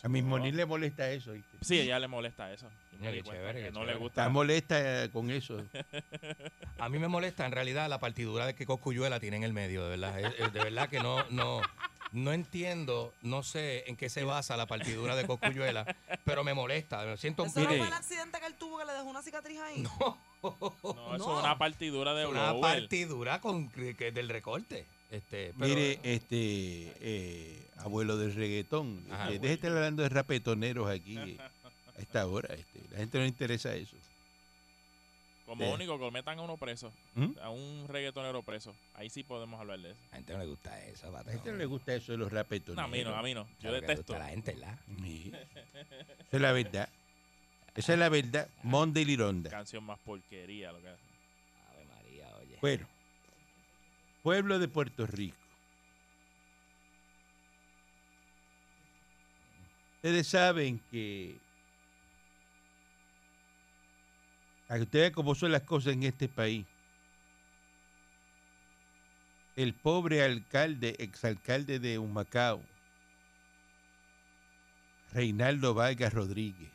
A 0.04 0.08
mi 0.10 0.22
Monique 0.22 0.56
le 0.56 0.66
molesta 0.66 1.10
eso. 1.12 1.34
¿viste? 1.34 1.58
Sí, 1.62 1.80
ella 1.80 2.00
le 2.00 2.08
molesta 2.08 2.52
eso. 2.52 2.70
Yo 2.94 3.00
me 3.00 3.12
Qué 3.12 3.24
chévere, 3.24 3.60
que 3.60 3.66
qué 3.68 3.72
no 3.72 3.80
le 3.82 3.86
chévere. 3.88 4.00
gusta. 4.00 4.22
Está 4.22 4.30
molesta 4.30 5.04
eh, 5.04 5.10
con 5.10 5.30
eso. 5.32 5.62
A 6.80 6.90
mí 6.90 7.00
me 7.00 7.08
molesta 7.08 7.46
en 7.46 7.52
realidad 7.52 7.90
la 7.90 8.00
partidura 8.00 8.46
de 8.46 8.56
que 8.56 8.66
Coscuyuela 8.66 9.20
tiene 9.20 9.38
en 9.38 9.44
el 9.44 9.54
medio, 9.54 9.84
de 9.84 9.90
verdad. 9.98 10.20
Es- 10.20 10.40
es 10.40 10.54
de 10.54 10.60
verdad 10.64 10.90
que 10.90 11.00
no, 11.00 11.24
no, 11.30 11.62
no 12.12 12.34
entiendo, 12.34 13.14
no 13.22 13.42
sé 13.44 13.84
en 13.90 13.96
qué 13.96 14.10
se 14.10 14.24
basa 14.24 14.58
la 14.58 14.66
partidura 14.68 15.16
de 15.16 15.26
Coscuyuela, 15.26 15.86
pero 16.24 16.44
me 16.44 16.54
molesta. 16.54 17.04
Me 17.06 17.18
siento 17.18 17.46
¿Eso 17.46 17.60
no 17.62 17.66
fue 17.68 17.88
el 17.88 17.94
accidente 17.94 18.40
que 18.40 18.46
él 18.48 18.56
tuvo 18.56 18.78
que 18.80 18.86
le 18.86 18.94
dejó 18.94 19.06
una 19.06 19.22
cicatriz 19.22 19.60
ahí? 19.60 19.82
No, 19.82 20.18
eso 20.44 21.18
No. 21.18 21.38
es 21.38 21.44
una 21.44 21.58
partidura 21.58 22.14
de 22.14 22.26
una 22.26 22.52
blower. 22.52 22.80
partidura 22.82 23.40
con, 23.42 23.70
que, 23.70 23.96
que 23.96 24.12
del 24.12 24.30
recorte. 24.30 24.86
Este, 25.14 25.54
pero- 25.60 25.68
Mire, 25.76 26.00
este 26.02 26.92
eh, 27.00 27.68
abuelo 27.78 28.18
del 28.18 28.34
reggaetón, 28.34 29.06
Ajá, 29.12 29.26
este, 29.28 29.40
deje 29.40 29.54
estar 29.54 29.72
hablando 29.72 30.02
de 30.02 30.10
rapetoneros 30.10 30.90
aquí 30.90 31.18
eh, 31.18 31.38
a 31.40 32.02
esta 32.02 32.26
hora. 32.26 32.54
Este, 32.56 32.80
la 32.90 32.98
gente 32.98 33.18
no 33.20 33.24
le 33.24 33.28
interesa 33.30 33.76
eso. 33.76 33.96
Como 35.46 35.64
Sí. 35.66 35.72
único 35.72 36.00
que 36.00 36.10
metan 36.10 36.40
a 36.40 36.42
uno 36.42 36.58
preso, 36.58 36.92
¿Mm? 37.14 37.38
a 37.44 37.50
un 37.52 37.86
reggaetonero 37.90 38.42
preso. 38.42 38.74
Ahí 38.96 39.10
sí 39.12 39.22
podemos 39.24 39.60
hablar 39.60 39.80
de 39.82 39.92
eso. 39.92 40.00
a 40.10 40.12
la 40.12 40.16
gente 40.18 40.34
no 40.34 40.40
le 40.40 40.46
gusta 40.48 40.86
eso, 40.86 41.08
A 41.08 41.24
la 41.24 41.32
gente 41.32 41.52
no 41.52 41.58
le 41.58 41.66
gusta 41.66 41.94
eso 41.94 42.12
de 42.14 42.18
los 42.18 42.32
No, 42.32 42.36
rapetoneros. 42.38 42.84
a 42.84 42.88
mí 42.88 43.04
no, 43.04 43.16
a 43.16 43.22
mí 43.22 43.34
no. 43.36 43.44
Yo 43.44 43.70
Claro 43.70 43.82
detesto. 43.82 44.02
gusta 44.14 44.16
a 44.16 44.20
la 44.20 44.30
gente. 44.30 44.58
Sí. 45.04 45.32
Esa 45.36 46.38
es 46.38 46.42
la 46.42 46.52
verdad. 46.54 46.90
Esa 47.76 47.94
es 47.94 48.00
la 48.00 48.10
verdad. 48.10 48.48
Monde 48.64 49.06
Lironda. 49.06 49.50
Canción 49.52 49.84
más 49.84 50.00
porquería 50.00 50.72
lo 50.72 50.82
que 50.82 50.88
hace. 50.90 51.04
Ave 51.72 51.86
María, 51.86 52.36
oye. 52.38 52.58
Bueno, 52.62 52.88
pueblo 54.24 54.58
de 54.58 54.70
Puerto 54.70 55.06
Rico. 55.06 55.38
Ustedes 59.98 60.28
saben 60.28 60.80
que 60.90 61.38
a 64.70 64.76
ustedes 64.78 65.12
cómo 65.12 65.36
son 65.36 65.52
las 65.52 65.64
cosas 65.64 65.94
en 65.94 66.04
este 66.04 66.28
país. 66.28 66.66
El 69.56 69.74
pobre 69.74 70.24
alcalde, 70.24 70.96
exalcalde 71.00 71.80
de 71.80 72.00
Humacao, 72.00 72.64
Reinaldo 75.12 75.74
Vargas 75.76 76.12
Rodríguez, 76.12 76.72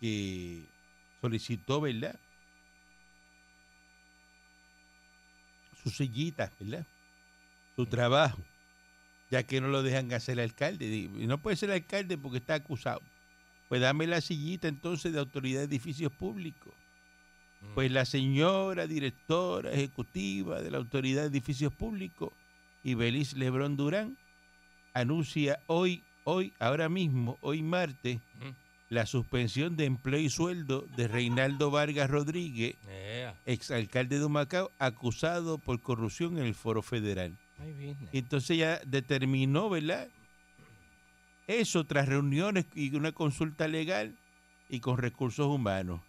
que 0.00 0.62
solicitó, 1.20 1.80
¿verdad? 1.80 2.18
Su 5.82 5.90
sillita, 5.90 6.52
¿verdad? 6.58 6.86
Su 7.76 7.86
trabajo, 7.86 8.42
ya 9.30 9.42
que 9.42 9.60
no 9.60 9.68
lo 9.68 9.82
dejan 9.82 10.12
hacer 10.12 10.40
alcalde. 10.40 10.86
Y 10.86 11.26
no 11.26 11.38
puede 11.38 11.56
ser 11.56 11.70
alcalde 11.70 12.18
porque 12.18 12.38
está 12.38 12.54
acusado. 12.54 13.02
Pues 13.68 13.80
dame 13.80 14.06
la 14.06 14.20
sillita 14.20 14.66
entonces 14.68 15.12
de 15.12 15.18
autoridad 15.18 15.60
de 15.60 15.66
edificios 15.66 16.12
públicos. 16.12 16.72
Pues 17.74 17.90
la 17.90 18.04
señora 18.04 18.86
directora 18.86 19.72
ejecutiva 19.72 20.62
de 20.62 20.70
la 20.70 20.78
Autoridad 20.78 21.22
de 21.22 21.28
Edificios 21.28 21.72
Públicos, 21.74 22.32
Ibeliz 22.84 23.34
Lebrón 23.34 23.76
Durán, 23.76 24.16
anuncia 24.94 25.58
hoy, 25.66 26.04
hoy, 26.22 26.54
ahora 26.60 26.88
mismo, 26.88 27.36
hoy 27.40 27.62
martes, 27.62 28.20
Ujú. 28.40 28.54
La 28.90 29.04
suspensión 29.06 29.76
de 29.76 29.84
empleo 29.84 30.20
y 30.20 30.30
sueldo 30.30 30.86
de 30.96 31.08
Reinaldo 31.08 31.70
Vargas 31.70 32.08
Rodríguez, 32.08 32.76
exalcalde 33.44 34.18
de 34.18 34.24
Humacao, 34.24 34.70
acusado 34.78 35.58
por 35.58 35.80
corrupción 35.80 36.38
en 36.38 36.44
el 36.44 36.54
foro 36.54 36.82
federal. 36.82 37.36
Entonces 38.12 38.56
ya 38.56 38.80
determinó, 38.86 39.68
¿verdad? 39.68 40.08
Eso 41.46 41.84
tras 41.84 42.08
reuniones 42.08 42.66
y 42.74 42.94
una 42.94 43.12
consulta 43.12 43.68
legal 43.68 44.16
y 44.68 44.80
con 44.80 44.98
recursos 44.98 45.46
humanos. 45.46 46.00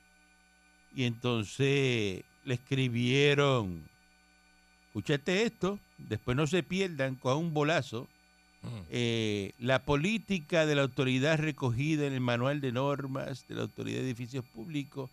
Y 0.96 1.06
entonces 1.06 2.24
le 2.46 2.54
escribieron, 2.54 3.84
escúchate 4.88 5.44
esto, 5.44 5.80
después 5.98 6.36
no 6.36 6.48
se 6.48 6.64
pierdan 6.64 7.16
con 7.16 7.38
un 7.38 7.54
bolazo. 7.54 8.08
Eh, 8.90 9.52
la 9.60 9.84
política 9.84 10.66
de 10.66 10.76
la 10.76 10.82
autoridad 10.84 11.38
recogida 11.38 12.06
en 12.06 12.14
el 12.14 12.22
manual 12.22 12.62
de 12.62 12.72
normas 12.72 13.46
de 13.48 13.56
la 13.56 13.62
autoridad 13.64 14.00
de 14.00 14.06
edificios 14.06 14.44
públicos, 14.46 15.10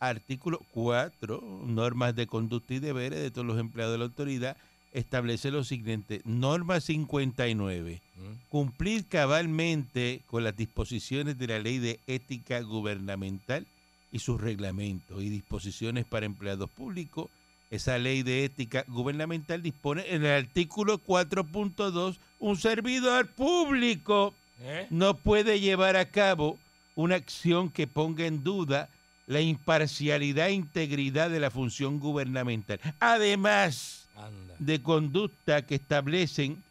artículo 0.00 0.60
4, 0.72 1.62
normas 1.66 2.14
de 2.14 2.26
conducta 2.26 2.74
y 2.74 2.78
deberes 2.78 3.20
de 3.20 3.30
todos 3.30 3.46
los 3.46 3.58
empleados 3.58 3.94
de 3.94 3.98
la 3.98 4.04
autoridad, 4.04 4.56
establece 4.92 5.50
lo 5.50 5.62
siguiente, 5.64 6.22
norma 6.24 6.80
59, 6.80 8.00
Mm. 8.16 8.48
cumplir 8.48 9.04
cabalmente 9.06 10.22
con 10.26 10.42
las 10.42 10.56
disposiciones 10.56 11.38
de 11.38 11.46
la 11.48 11.58
ley 11.58 11.78
de 11.78 12.00
ética 12.06 12.60
gubernamental 12.62 13.66
y 14.10 14.20
sus 14.20 14.40
reglamentos 14.40 15.22
y 15.22 15.28
disposiciones 15.28 16.06
para 16.06 16.24
empleados 16.24 16.70
públicos. 16.70 17.28
Esa 17.70 17.98
ley 17.98 18.22
de 18.22 18.44
ética 18.44 18.84
gubernamental 18.86 19.62
dispone 19.62 20.04
en 20.08 20.24
el 20.24 20.44
artículo 20.44 20.98
4.2, 21.02 22.16
un 22.38 22.56
servidor 22.56 23.26
público 23.28 24.34
¿Eh? 24.60 24.86
no 24.90 25.14
puede 25.16 25.60
llevar 25.60 25.96
a 25.96 26.06
cabo 26.10 26.58
una 26.94 27.16
acción 27.16 27.68
que 27.70 27.86
ponga 27.86 28.24
en 28.26 28.42
duda 28.44 28.88
la 29.26 29.40
imparcialidad 29.40 30.48
e 30.48 30.52
integridad 30.52 31.28
de 31.30 31.40
la 31.40 31.50
función 31.50 31.98
gubernamental. 31.98 32.78
Además, 33.00 34.08
Anda. 34.16 34.54
de 34.60 34.80
conducta 34.80 35.62
que 35.66 35.74
establecen 35.74 36.62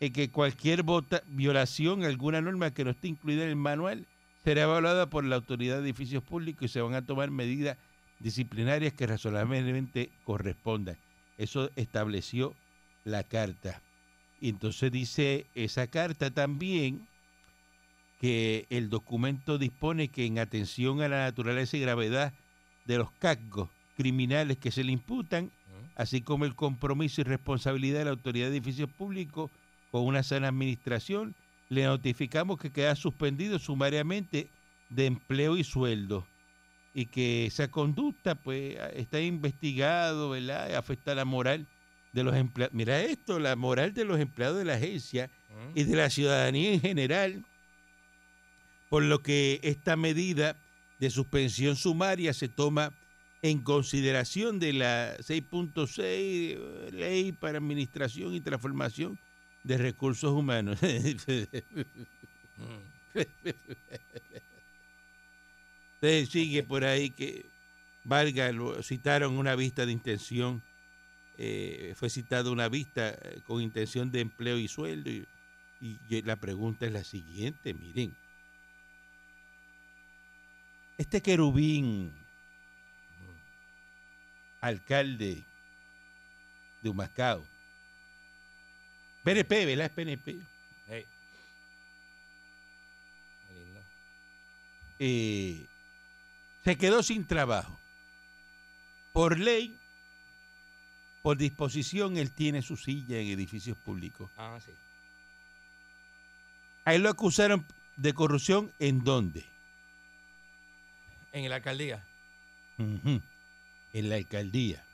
eh, 0.00 0.10
que 0.10 0.30
cualquier 0.30 0.82
vota- 0.82 1.22
violación 1.28 2.02
a 2.02 2.06
alguna 2.06 2.40
norma 2.40 2.70
que 2.72 2.84
no 2.84 2.90
esté 2.90 3.08
incluida 3.08 3.42
en 3.44 3.50
el 3.50 3.56
manual 3.56 4.06
será 4.44 4.62
evaluada 4.62 5.10
por 5.10 5.24
la 5.24 5.36
autoridad 5.36 5.76
de 5.76 5.82
edificios 5.82 6.22
públicos 6.22 6.62
y 6.64 6.68
se 6.68 6.80
van 6.80 6.94
a 6.94 7.02
tomar 7.04 7.30
medidas 7.30 7.76
disciplinarias 8.20 8.92
que 8.92 9.06
razonablemente 9.06 10.10
correspondan. 10.24 10.96
Eso 11.36 11.70
estableció 11.76 12.54
la 13.04 13.22
carta. 13.22 13.80
Y 14.40 14.48
entonces 14.50 14.90
dice 14.92 15.46
esa 15.54 15.86
carta 15.86 16.30
también 16.30 17.06
que 18.20 18.66
el 18.70 18.90
documento 18.90 19.58
dispone 19.58 20.08
que 20.08 20.26
en 20.26 20.38
atención 20.38 21.00
a 21.00 21.08
la 21.08 21.24
naturaleza 21.24 21.76
y 21.76 21.80
gravedad 21.80 22.32
de 22.84 22.98
los 22.98 23.10
cargos 23.12 23.68
criminales 23.96 24.58
que 24.58 24.70
se 24.70 24.84
le 24.84 24.92
imputan, 24.92 25.50
así 25.94 26.20
como 26.20 26.44
el 26.44 26.54
compromiso 26.54 27.20
y 27.20 27.24
responsabilidad 27.24 28.00
de 28.00 28.04
la 28.06 28.10
autoridad 28.12 28.46
de 28.46 28.56
edificios 28.56 28.90
públicos 28.90 29.50
con 29.90 30.04
una 30.04 30.22
sana 30.22 30.48
administración, 30.48 31.34
le 31.68 31.84
notificamos 31.84 32.58
que 32.58 32.70
queda 32.70 32.94
suspendido 32.96 33.58
sumariamente 33.58 34.48
de 34.90 35.06
empleo 35.06 35.56
y 35.56 35.64
sueldo 35.64 36.26
y 36.98 37.06
que 37.06 37.46
esa 37.46 37.70
conducta 37.70 38.34
pues 38.34 38.76
está 38.92 39.20
investigado, 39.20 40.30
¿verdad? 40.30 40.74
Afecta 40.74 41.14
la 41.14 41.24
moral 41.24 41.68
de 42.12 42.24
los 42.24 42.34
empleados. 42.34 42.74
Mira 42.74 43.00
esto, 43.00 43.38
la 43.38 43.54
moral 43.54 43.94
de 43.94 44.04
los 44.04 44.18
empleados 44.18 44.58
de 44.58 44.64
la 44.64 44.74
agencia 44.74 45.30
y 45.76 45.84
de 45.84 45.94
la 45.94 46.10
ciudadanía 46.10 46.72
en 46.72 46.80
general, 46.80 47.44
por 48.88 49.04
lo 49.04 49.22
que 49.22 49.60
esta 49.62 49.94
medida 49.94 50.56
de 50.98 51.10
suspensión 51.10 51.76
sumaria 51.76 52.34
se 52.34 52.48
toma 52.48 52.92
en 53.42 53.60
consideración 53.60 54.58
de 54.58 54.72
la 54.72 55.16
6.6 55.18 55.98
eh, 55.98 56.90
Ley 56.92 57.30
para 57.30 57.58
Administración 57.58 58.34
y 58.34 58.40
Transformación 58.40 59.20
de 59.62 59.78
Recursos 59.78 60.32
Humanos. 60.32 60.80
Entonces 66.00 66.28
sigue 66.28 66.62
por 66.62 66.84
ahí 66.84 67.10
que 67.10 67.46
Vargas 68.04 68.54
lo 68.54 68.82
citaron 68.84 69.36
una 69.36 69.56
vista 69.56 69.84
de 69.84 69.90
intención, 69.90 70.62
eh, 71.36 71.92
fue 71.96 72.08
citada 72.08 72.50
una 72.52 72.68
vista 72.68 73.10
eh, 73.10 73.42
con 73.44 73.60
intención 73.60 74.12
de 74.12 74.20
empleo 74.20 74.58
y 74.58 74.68
sueldo. 74.68 75.10
Y, 75.10 76.22
la 76.22 76.36
pregunta 76.36 76.86
es 76.86 76.92
la 76.92 77.04
siguiente, 77.04 77.74
miren. 77.74 78.16
Este 80.96 81.20
querubín, 81.20 82.12
alcalde 84.60 85.44
de 86.80 86.88
Humacao, 86.88 87.44
PNP, 89.24 89.66
¿verdad? 89.66 89.86
Es 89.86 89.92
PNP. 89.92 90.40
Eh, 95.00 95.68
se 96.68 96.76
quedó 96.76 97.02
sin 97.02 97.26
trabajo. 97.26 97.80
Por 99.14 99.38
ley, 99.38 99.78
por 101.22 101.38
disposición, 101.38 102.18
él 102.18 102.30
tiene 102.30 102.60
su 102.60 102.76
silla 102.76 103.18
en 103.18 103.28
edificios 103.28 103.74
públicos. 103.78 104.30
Ah, 104.36 104.58
sí. 104.62 104.72
A 106.84 106.94
él 106.94 107.04
lo 107.04 107.08
acusaron 107.08 107.64
de 107.96 108.12
corrupción 108.12 108.70
en 108.80 109.02
dónde? 109.02 109.46
En 111.32 111.48
la 111.48 111.56
alcaldía. 111.56 112.04
Ujú, 112.76 113.22
En 113.94 114.08
la 114.10 114.16
alcaldía. 114.16 114.84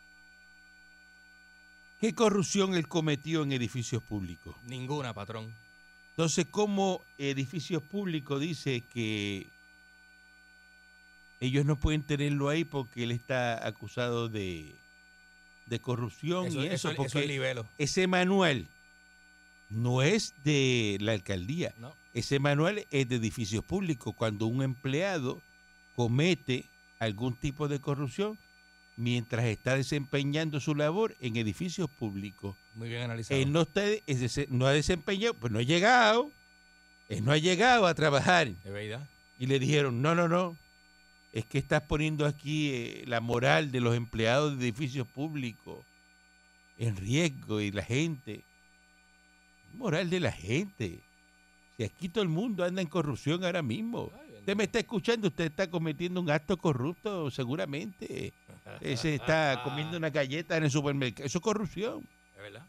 ¿Qué 1.99 2.15
corrupción 2.15 2.77
él 2.77 2.87
cometió 2.87 3.43
en 3.43 3.51
edificios 3.51 4.01
públicos? 4.01 4.55
Ninguna, 4.63 5.13
patrón. 5.13 5.53
Entonces, 6.11 6.47
¿cómo 6.53 7.03
edificios 7.19 7.83
públicos 7.83 8.41
dice 8.41 8.83
que 8.83 9.49
ellos 11.47 11.65
no 11.65 11.77
pueden 11.77 12.03
tenerlo 12.03 12.49
ahí 12.49 12.65
porque 12.65 13.05
él 13.05 13.11
está 13.11 13.67
acusado 13.67 14.29
de, 14.29 14.75
de 15.67 15.81
corrupción 15.81 16.47
Eso, 16.47 16.63
y 16.63 16.67
eso, 16.67 16.75
eso? 16.75 16.89
eso 16.91 16.97
porque 16.97 17.21
es 17.21 17.27
libelo. 17.29 17.67
ese 17.79 18.07
manual 18.07 18.69
no 19.71 20.03
es 20.03 20.35
de 20.45 20.99
la 21.01 21.13
alcaldía. 21.13 21.75
No. 21.79 21.97
Ese 22.13 22.39
manual 22.39 22.87
es 22.91 23.09
de 23.09 23.17
edificios 23.17 23.65
públicos. 23.65 24.15
Cuando 24.17 24.47
un 24.47 24.63
empleado 24.63 25.43
comete 25.97 26.67
algún 27.01 27.35
tipo 27.35 27.67
de 27.67 27.81
corrupción 27.81 28.39
mientras 28.97 29.45
está 29.47 29.75
desempeñando 29.77 30.61
su 30.61 30.75
labor 30.75 31.17
en 31.21 31.37
edificios 31.37 31.91
públicos. 31.91 32.57
Muy 32.75 32.89
bien 32.89 33.03
analizado. 33.03 33.41
Él 33.41 33.51
no, 33.53 33.63
está, 33.63 33.83
no 34.49 34.67
ha 34.67 34.73
desempeñado, 34.73 35.35
pues 35.35 35.53
no 35.53 35.59
ha 35.59 35.63
llegado. 35.63 36.31
Él 37.09 37.25
no 37.25 37.33
ha 37.33 37.39
llegado 37.39 37.87
a 37.87 37.95
trabajar. 37.95 38.49
¿Es 38.49 38.73
verdad? 38.73 39.09
Y 39.39 39.47
le 39.47 39.59
dijeron, 39.59 40.01
no, 40.01 40.15
no, 40.15 40.29
no. 40.29 40.57
Es 41.35 41.45
que 41.45 41.59
estás 41.59 41.83
poniendo 41.83 42.27
aquí 42.27 42.71
eh, 42.71 43.05
la 43.09 43.21
moral 43.21 43.73
de 43.73 43.81
los 43.81 43.97
empleados 43.97 44.57
de 44.57 44.67
edificios 44.67 45.05
públicos 45.05 45.85
en 46.79 46.97
riesgo 46.97 47.61
y 47.61 47.73
la 47.73 47.83
gente. 47.83 48.45
Moral 49.73 50.09
de 50.11 50.21
la 50.21 50.31
gente. 50.31 51.01
Si 51.77 51.83
aquí 51.83 52.09
todo 52.09 52.23
el 52.23 52.31
mundo 52.31 52.63
anda 52.65 52.81
en 52.81 52.87
corrupción 52.87 53.45
ahora 53.45 53.63
mismo. 53.63 54.13
Usted 54.39 54.57
me 54.57 54.63
está 54.63 54.79
escuchando, 54.79 55.27
usted 55.27 55.47
está 55.47 55.69
cometiendo 55.69 56.21
un 56.21 56.31
acto 56.31 56.57
corrupto 56.57 57.29
seguramente. 57.33 58.33
Ese 58.81 59.15
está 59.17 59.61
comiendo 59.65 59.97
una 59.97 60.11
galleta 60.11 60.57
en 60.57 60.63
el 60.63 60.71
supermercado. 60.71 61.27
Eso 61.27 61.39
es 61.39 61.43
corrupción. 61.43 62.07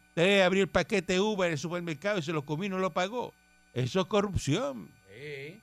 Usted 0.08 0.42
abrió 0.42 0.64
el 0.64 0.68
paquete 0.68 1.12
de 1.12 1.20
uva 1.20 1.46
en 1.46 1.52
el 1.52 1.58
supermercado 1.58 2.18
y 2.18 2.22
se 2.22 2.32
lo 2.32 2.44
comió 2.44 2.66
y 2.66 2.70
no 2.70 2.80
lo 2.80 2.92
pagó. 2.92 3.32
Eso 3.72 4.00
es 4.00 4.06
corrupción. 4.06 4.90
Sí, 5.06 5.62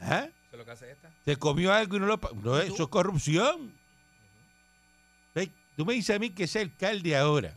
¿Ah? 0.00 0.28
Es 0.54 0.58
lo 0.58 0.64
que 0.64 0.70
hace 0.70 0.90
esta. 0.90 1.10
Se 1.24 1.36
comió 1.36 1.72
algo 1.72 1.96
y 1.96 2.00
no 2.00 2.06
lo. 2.06 2.20
No, 2.42 2.58
eso 2.58 2.84
es 2.84 2.88
corrupción. 2.88 3.72
Tú 5.76 5.84
me 5.84 5.94
dices 5.94 6.14
a 6.14 6.20
mí 6.20 6.30
que 6.30 6.44
ese 6.44 6.60
alcalde 6.60 7.16
ahora 7.16 7.56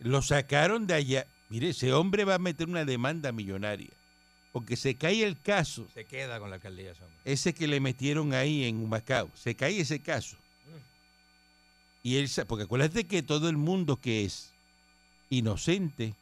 lo 0.00 0.20
sacaron 0.20 0.86
de 0.86 0.94
allá. 0.94 1.26
Mire, 1.48 1.68
ese 1.68 1.92
hombre 1.92 2.24
va 2.24 2.34
a 2.34 2.38
meter 2.38 2.68
una 2.68 2.84
demanda 2.84 3.30
millonaria. 3.30 3.90
Porque 4.52 4.76
se 4.76 4.96
cae 4.96 5.22
el 5.22 5.40
caso, 5.40 5.86
Se 5.94 6.04
queda 6.04 6.40
con 6.40 6.50
la 6.50 6.56
alcaldía 6.56 6.90
ese 6.90 7.04
hombre. 7.04 7.20
ese 7.24 7.54
que 7.54 7.68
le 7.68 7.78
metieron 7.78 8.32
ahí 8.32 8.64
en 8.64 8.82
Humacao. 8.82 9.30
Se 9.34 9.54
cae 9.54 9.78
ese 9.78 10.00
caso. 10.00 10.36
Y 12.02 12.16
él, 12.16 12.28
porque 12.46 12.64
acuérdate 12.64 13.04
que 13.06 13.22
todo 13.22 13.48
el 13.48 13.56
mundo 13.56 13.96
que 13.96 14.24
es 14.24 14.52
inocente, 15.30 16.14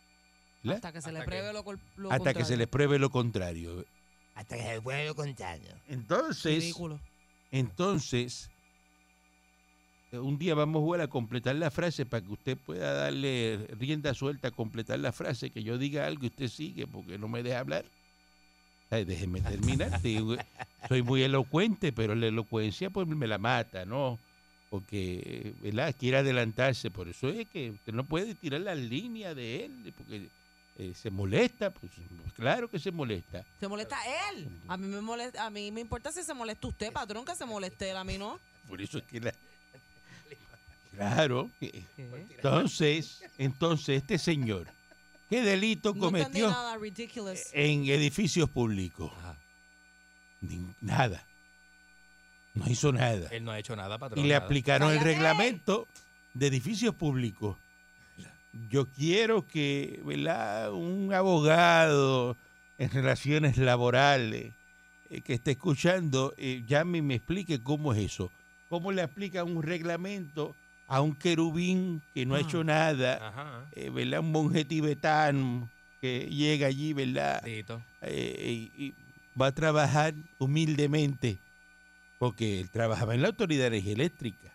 ¿verdad? 0.67 0.77
Hasta 0.77 0.93
que 0.93 1.01
se 1.01 1.09
Hasta 1.09 1.13
le 1.13 1.19
que- 1.21 1.31
pruebe 1.31 1.53
lo, 1.53 2.11
hasta 2.11 2.35
que 2.35 2.39
se 2.45 2.57
contrario. 2.57 2.57
le 2.59 2.67
pruebe 2.67 2.99
lo 2.99 3.11
contrario. 3.11 3.85
Hasta 4.35 4.57
que 4.57 4.63
se 4.63 4.83
puede 4.83 5.07
lo 5.07 5.15
contrario. 5.15 5.71
Entonces, 5.89 6.63
Ridículo. 6.63 7.01
entonces, 7.51 8.51
eh, 10.13 10.19
un 10.19 10.39
día 10.39 10.55
vamos 10.55 10.81
a 10.81 10.85
jugar 10.85 11.01
a 11.01 11.09
completar 11.09 11.57
la 11.57 11.71
frase 11.71 12.07
para 12.07 12.25
que 12.25 12.33
usted 12.33 12.59
pueda 12.59 12.93
darle 12.93 13.67
rienda 13.79 14.15
suelta 14.15 14.49
a 14.49 14.51
completar 14.51 14.99
la 14.99 15.13
frase, 15.13 15.51
que 15.51 15.63
yo 15.63 15.79
diga 15.79 16.07
algo 16.07 16.25
y 16.25 16.29
usted 16.29 16.49
sigue 16.49 16.87
porque 16.87 17.19
no 17.19 17.29
me 17.29 17.43
deja 17.43 17.61
hablar. 17.61 17.85
Ay, 18.91 19.05
déjeme 19.05 19.41
terminar. 19.41 20.01
Soy 20.89 21.03
muy 21.03 21.23
elocuente, 21.23 21.93
pero 21.93 22.15
la 22.15 22.27
elocuencia 22.27 22.89
pues 22.91 23.09
me 23.09 23.27
la 23.27 23.39
mata, 23.39 23.85
¿no? 23.85 24.19
Porque, 24.71 25.55
¿verdad? 25.63 25.95
Quiere 25.99 26.19
adelantarse. 26.19 26.91
Por 26.91 27.09
eso 27.09 27.29
es 27.29 27.49
que 27.49 27.71
usted 27.71 27.93
no 27.93 28.05
puede 28.05 28.35
tirar 28.37 28.61
la 28.61 28.75
línea 28.77 29.35
de 29.35 29.65
él, 29.65 29.93
porque 29.97 30.29
eh, 30.79 30.93
se 30.95 31.11
molesta. 31.11 31.71
Pues 31.73 31.93
claro 32.35 32.69
que 32.71 32.79
se 32.79 32.91
molesta. 32.91 33.45
Se 33.61 33.69
molesta 33.69 33.97
él. 34.31 34.49
A 34.69 34.77
mí 34.77 34.87
me 34.87 35.01
molesta, 35.01 35.47
a 35.47 35.51
mí 35.51 35.71
me 35.71 35.81
importa 35.81 36.13
si 36.13 36.23
se 36.23 36.35
molesta 36.35 36.67
usted, 36.67 36.93
patrón, 36.93 37.25
que 37.25 37.35
se 37.35 37.45
moleste 37.47 37.91
él, 37.91 37.97
a 37.97 38.05
mí 38.05 38.19
no. 38.19 38.39
Por 38.69 38.81
eso 38.81 38.99
es 38.99 39.05
que 39.05 39.21
la... 39.21 39.35
Claro. 40.95 41.51
que- 41.61 41.85
Entonces, 41.97 43.23
entonces 43.39 43.99
este 43.99 44.19
señor, 44.19 44.67
¿qué 45.29 45.43
delito 45.43 45.95
No 45.95 46.01
cometió 46.01 46.49
nada 46.49 46.79
en 47.53 47.85
edificios 47.87 48.49
públicos? 48.49 49.13
Ajá. 49.19 49.37
Nada. 50.81 51.25
No 52.55 52.71
hizo 52.71 52.93
nada. 52.93 53.29
Él 53.31 53.45
no 53.45 53.51
ha 53.51 53.59
hecho 53.59 53.77
nada, 53.77 53.99
patrón. 53.99 54.19
Y 54.25 54.29
le 54.29 54.35
nada. 54.35 54.47
aplicaron 54.47 54.93
el 54.93 55.01
reglamento 55.01 55.87
de 56.33 56.47
edificios 56.47 56.95
públicos. 56.95 57.57
Yo 58.69 58.87
quiero 58.91 59.47
que, 59.47 60.01
¿verdad? 60.05 60.73
Un 60.73 61.13
abogado 61.13 62.37
en 62.79 62.91
relaciones 62.91 63.57
laborales 63.59 64.53
eh, 65.11 65.21
que 65.23 65.35
esté 65.35 65.53
escuchando, 65.53 66.35
eh, 66.37 66.65
llame 66.67 66.99
y 66.99 67.03
me 67.03 67.15
explique 67.15 67.63
cómo 67.63 67.93
es 67.93 68.05
eso. 68.05 68.31
¿Cómo 68.69 68.91
le 68.93 69.03
aplica 69.03 69.45
un 69.45 69.63
reglamento 69.63 70.57
a 70.89 71.01
un 71.01 71.15
querubín 71.15 72.03
que 72.15 72.27
no 72.27 72.35
ha 72.35 72.41
hecho 72.41 72.65
nada? 72.65 73.29
Ajá. 73.29 73.67
eh, 73.73 73.91
¿Verdad? 73.91 74.21
Un 74.21 74.33
monje 74.33 74.65
tibetano 74.65 75.71
que 76.01 76.29
llega 76.29 76.67
allí, 76.67 76.93
¿verdad? 76.93 77.43
Eh, 78.03 78.71
y, 78.77 78.85
y 78.85 78.95
va 79.41 79.49
a 79.49 79.53
trabajar 79.53 80.15
humildemente, 80.39 81.39
porque 82.19 82.61
él 82.61 82.71
trabajaba 82.71 83.15
en 83.15 83.23
la 83.23 83.29
Autoridad 83.29 83.63
de 83.63 83.79
Energía 83.79 83.93
Eléctrica 83.93 84.53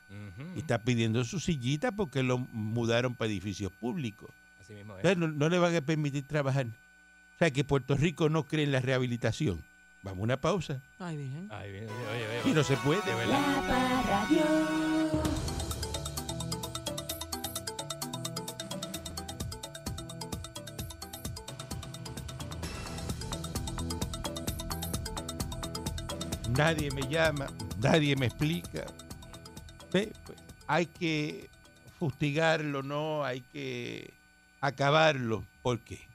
Y 0.56 0.60
está 0.60 0.80
pidiendo 0.80 1.24
su 1.24 1.40
sillita 1.40 1.92
porque 1.92 2.24
lo 2.24 2.38
mudaron 2.38 3.16
para 3.16 3.30
edificios 3.30 3.72
públicos. 3.72 4.30
Así 4.60 4.74
mismo 4.74 4.98
es. 4.98 5.06
Entonces, 5.06 5.18
no, 5.18 5.28
no 5.28 5.50
le 5.50 5.60
van 5.60 5.76
a 5.76 5.82
permitir 5.82 6.28
trabajar. 6.28 6.68
O 6.68 7.38
sea, 7.40 7.52
que 7.52 7.64
Puerto 7.64 7.96
Rico 7.96 8.30
no 8.30 8.46
cree 8.46 8.66
en 8.66 8.72
la 8.72 8.80
rehabilitación. 8.80 9.64
Vamos 10.04 10.20
a 10.20 10.24
una 10.24 10.38
pausa. 10.38 10.82
Ay, 11.00 11.18
bien. 11.18 11.48
Ay, 11.52 11.72
bien, 11.72 11.86
oye, 11.86 12.28
oye, 12.28 12.40
oye. 12.42 12.52
Y 12.52 12.54
no 12.54 12.64
se 12.64 12.76
puede, 12.78 13.02
¿verdad? 13.16 13.42
Nadie 26.58 26.92
me 26.92 27.02
llama, 27.04 27.48
nadie 27.80 28.16
me 28.16 28.26
explica. 28.26 28.86
Ve, 29.92 30.14
pues, 30.26 30.38
hay 30.68 30.86
que 30.86 31.50
fustigarlo, 32.00 32.84
¿no? 32.84 33.24
Hay 33.24 33.42
que 33.42 34.14
acabarlo. 34.60 35.46
¿Por 35.62 35.80
qué? 35.80 36.08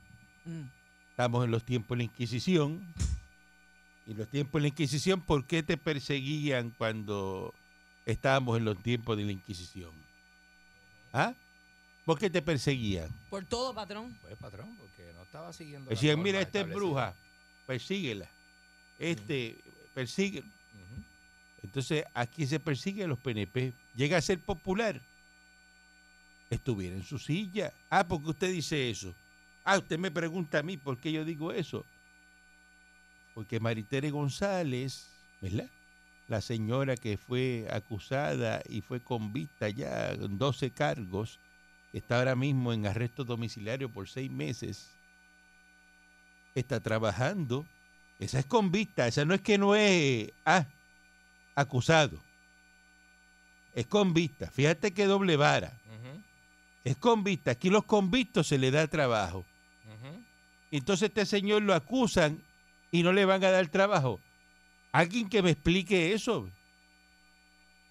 Mm. 0.44 0.62
Estamos 1.10 1.44
en 1.44 1.50
los 1.50 1.64
tiempos 1.64 1.96
de 1.96 1.98
la 1.98 2.04
Inquisición. 2.04 2.86
Y 4.06 4.14
los 4.14 4.28
tiempos 4.28 4.60
de 4.60 4.62
la 4.62 4.68
Inquisición, 4.68 5.20
¿por 5.20 5.46
qué 5.46 5.62
te 5.62 5.76
perseguían 5.76 6.70
cuando 6.70 7.52
estábamos 8.04 8.56
en 8.56 8.64
los 8.64 8.80
tiempos 8.82 9.16
de 9.16 9.24
la 9.24 9.32
Inquisición? 9.32 9.92
¿Ah? 11.12 11.34
¿Por 12.04 12.18
qué 12.18 12.30
te 12.30 12.40
perseguían? 12.40 13.10
Por 13.30 13.44
todo, 13.44 13.74
patrón. 13.74 14.16
Pues, 14.22 14.36
patrón, 14.36 14.76
porque 14.76 15.12
no 15.14 15.22
estaba 15.22 15.52
siguiendo. 15.52 15.90
la 15.90 15.96
Decían, 15.96 16.22
mira, 16.22 16.40
esta 16.40 16.60
es 16.60 16.66
establecida". 16.66 16.76
bruja, 16.76 17.14
persíguela. 17.66 18.28
Este, 18.98 19.58
persigue. 19.92 20.40
Ujú. 20.40 20.48
Entonces, 21.66 22.04
aquí 22.14 22.46
se 22.46 22.60
persigue 22.60 23.02
a 23.02 23.08
los 23.08 23.18
PNP. 23.18 23.72
Llega 23.96 24.16
a 24.16 24.20
ser 24.20 24.40
popular. 24.40 25.02
Estuviera 26.48 26.94
en 26.94 27.02
su 27.02 27.18
silla. 27.18 27.72
Ah, 27.90 28.06
¿por 28.06 28.22
qué 28.22 28.30
usted 28.30 28.52
dice 28.52 28.88
eso? 28.88 29.12
Ah, 29.64 29.78
usted 29.78 29.98
me 29.98 30.12
pregunta 30.12 30.60
a 30.60 30.62
mí 30.62 30.76
por 30.76 30.96
qué 30.96 31.10
yo 31.10 31.24
digo 31.24 31.52
eso. 31.52 31.84
Porque 33.34 33.58
Maritere 33.58 34.10
González, 34.10 35.08
¿verdad? 35.40 35.68
La 36.28 36.40
señora 36.40 36.96
que 36.96 37.16
fue 37.16 37.66
acusada 37.70 38.62
y 38.68 38.80
fue 38.80 39.00
convicta 39.00 39.68
ya 39.68 40.12
en 40.12 40.38
12 40.38 40.70
cargos, 40.70 41.40
está 41.92 42.18
ahora 42.18 42.36
mismo 42.36 42.72
en 42.72 42.86
arresto 42.86 43.24
domiciliario 43.24 43.90
por 43.90 44.08
seis 44.08 44.30
meses, 44.30 44.92
está 46.54 46.78
trabajando. 46.78 47.66
Esa 48.20 48.38
es 48.38 48.46
convicta, 48.46 49.08
esa 49.08 49.24
no 49.24 49.34
es 49.34 49.40
que 49.40 49.58
no 49.58 49.74
es 49.74 50.32
ah, 50.44 50.66
acusado. 51.56 52.18
Es 53.74 53.86
convicta. 53.86 54.50
Fíjate 54.50 54.92
que 54.92 55.06
doble 55.06 55.36
vara. 55.36 55.72
Es 56.84 56.96
convicta. 56.96 57.50
Aquí 57.50 57.68
los 57.68 57.82
convictos 57.84 58.46
se 58.46 58.58
le 58.58 58.70
da 58.70 58.86
trabajo. 58.86 59.44
Entonces 60.70 61.08
este 61.08 61.26
señor 61.26 61.62
lo 61.62 61.74
acusan 61.74 62.40
y 62.92 63.02
no 63.02 63.12
le 63.12 63.24
van 63.24 63.42
a 63.42 63.50
dar 63.50 63.66
trabajo. 63.68 64.20
Alguien 64.92 65.28
que 65.28 65.42
me 65.42 65.50
explique 65.50 66.12
eso. 66.12 66.48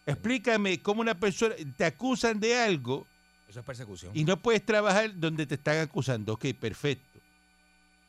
Explícame 0.06 0.80
cómo 0.82 1.02
una 1.02 1.16
persona 1.16 1.56
te 1.78 1.86
acusan 1.86 2.40
de 2.40 2.56
algo 2.58 3.08
Eso 3.50 3.60
es 3.60 3.66
persecución. 3.66 4.12
y 4.14 4.24
no 4.24 4.38
puedes 4.38 4.64
trabajar 4.64 5.18
donde 5.20 5.46
te 5.48 5.56
están 5.56 5.80
acusando. 5.80 6.34
Ok, 6.34 6.46
perfecto. 6.60 7.20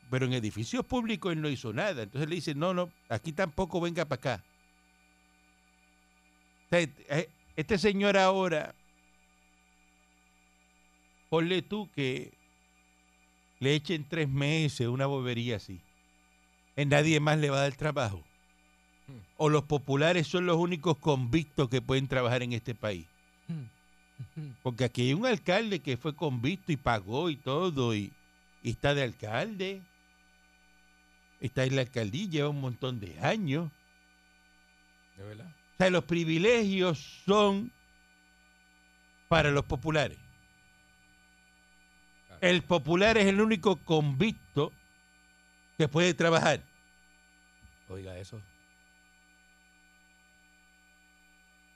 Pero 0.09 0.25
en 0.25 0.33
edificios 0.33 0.85
públicos 0.85 1.33
él 1.33 1.41
no 1.41 1.49
hizo 1.49 1.73
nada. 1.73 2.03
Entonces 2.03 2.29
le 2.29 2.35
dicen, 2.35 2.59
no, 2.59 2.73
no, 2.73 2.91
aquí 3.09 3.33
tampoco 3.33 3.81
venga 3.81 4.05
para 4.05 4.19
acá. 4.35 4.43
Eh, 6.71 7.29
Este 7.55 7.77
señor 7.77 8.17
ahora, 8.17 8.75
ponle 11.29 11.61
tú 11.61 11.89
que 11.95 12.31
le 13.59 13.73
echen 13.73 14.07
tres 14.07 14.29
meses, 14.29 14.87
una 14.87 15.07
bobería 15.07 15.55
así. 15.55 15.79
En 16.75 16.89
nadie 16.89 17.19
más 17.19 17.39
le 17.39 17.49
va 17.49 17.57
a 17.57 17.61
dar 17.61 17.75
trabajo. 17.75 18.23
Hmm. 19.07 19.19
O 19.37 19.49
los 19.49 19.63
populares 19.63 20.27
son 20.27 20.45
los 20.45 20.57
únicos 20.57 20.97
convictos 20.97 21.69
que 21.69 21.81
pueden 21.81 22.07
trabajar 22.07 22.43
en 22.43 22.53
este 22.53 22.75
país. 22.75 23.07
Porque 24.61 24.83
aquí 24.83 25.01
hay 25.03 25.13
un 25.13 25.25
alcalde 25.25 25.79
que 25.79 25.97
fue 25.97 26.15
convicto 26.15 26.71
y 26.71 26.77
pagó 26.77 27.29
y 27.29 27.37
todo, 27.37 27.95
y, 27.95 28.11
y 28.61 28.69
está 28.71 28.93
de 28.93 29.03
alcalde. 29.03 29.81
Está 31.39 31.63
en 31.63 31.75
la 31.75 31.81
alcaldía, 31.81 32.27
lleva 32.27 32.49
un 32.49 32.61
montón 32.61 32.99
de 32.99 33.19
años. 33.19 33.71
¿De 35.17 35.23
verdad? 35.23 35.51
O 35.77 35.83
sea, 35.83 35.91
los 35.91 36.05
privilegios 36.05 37.21
son 37.23 37.71
para 39.27 39.51
los 39.51 39.63
populares. 39.65 40.17
El 42.41 42.63
popular 42.63 43.15
es 43.17 43.27
el 43.27 43.39
único 43.41 43.75
convicto 43.77 44.73
que 45.77 45.87
puede 45.87 46.15
trabajar. 46.15 46.63
Oiga 47.89 48.17
eso. 48.17 48.37
O 48.37 48.41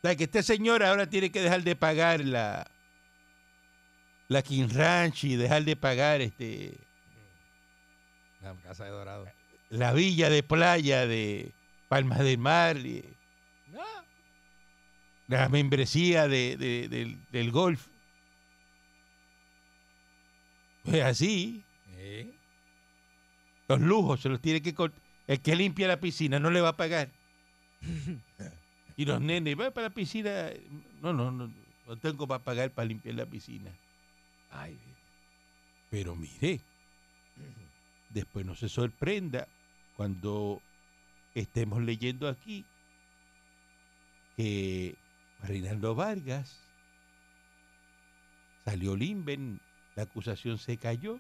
sea, 0.02 0.16
que 0.16 0.24
este 0.24 0.42
señor 0.42 0.84
ahora 0.84 1.08
tiene 1.08 1.32
que 1.32 1.42
dejar 1.44 1.62
de 1.62 1.76
pagar 1.76 2.26
la, 2.26 2.66
la 4.30 4.42
King 4.42 4.70
Ranch 4.72 5.26
y 5.26 5.36
dejar 5.36 5.64
de 5.64 5.76
pagar 5.76 6.22
este 6.22 6.76
La 8.42 8.56
casa 8.64 8.86
de 8.86 8.90
Dorado. 8.90 9.28
la 9.70 9.94
villa 9.94 10.32
de 10.32 10.42
playa 10.42 11.06
de 11.06 11.54
Palmas 11.88 12.18
del 12.20 12.40
Mar, 12.40 12.78
y 12.78 13.04
la 15.38 15.50
membresía 15.50 16.28
de, 16.28 16.58
de- 16.58 16.88
del, 16.90 17.18
del 17.32 17.52
golf. 17.52 17.88
Pues 20.84 21.02
así, 21.04 21.64
¿Eh? 21.98 22.30
los 23.68 23.80
lujos 23.82 24.22
se 24.22 24.30
los 24.30 24.42
tiene 24.42 24.62
que 24.62 24.74
cort- 24.76 24.94
El 25.28 25.40
que 25.42 25.56
limpia 25.56 25.88
la 25.88 26.00
piscina 26.00 26.40
no 26.40 26.50
le 26.50 26.62
va 26.62 26.70
a 26.70 26.78
pagar. 26.78 27.10
y 28.98 29.06
los 29.06 29.22
nenes, 29.22 29.60
va 29.60 29.72
para 29.72 29.88
la 29.90 29.94
piscina. 29.94 30.50
No, 31.02 31.14
no, 31.14 31.32
no, 31.32 31.50
no 31.88 31.98
tengo 31.98 32.28
para 32.28 32.44
pagar 32.44 32.72
para 32.72 32.88
limpiar 32.88 33.16
la 33.16 33.26
piscina. 33.26 33.72
Ay, 34.52 34.78
pero 35.90 36.16
mire, 36.16 36.60
después 38.10 38.46
no 38.46 38.56
se 38.56 38.68
sorprenda 38.70 39.48
cuando 39.96 40.62
estemos 41.36 41.82
leyendo 41.82 42.28
aquí 42.28 42.66
que 44.36 44.96
Reinaldo 45.44 45.96
Vargas 45.96 46.60
salió 48.64 48.96
Limben, 48.96 49.60
la 49.96 50.04
acusación 50.04 50.58
se 50.58 50.78
cayó 50.78 51.20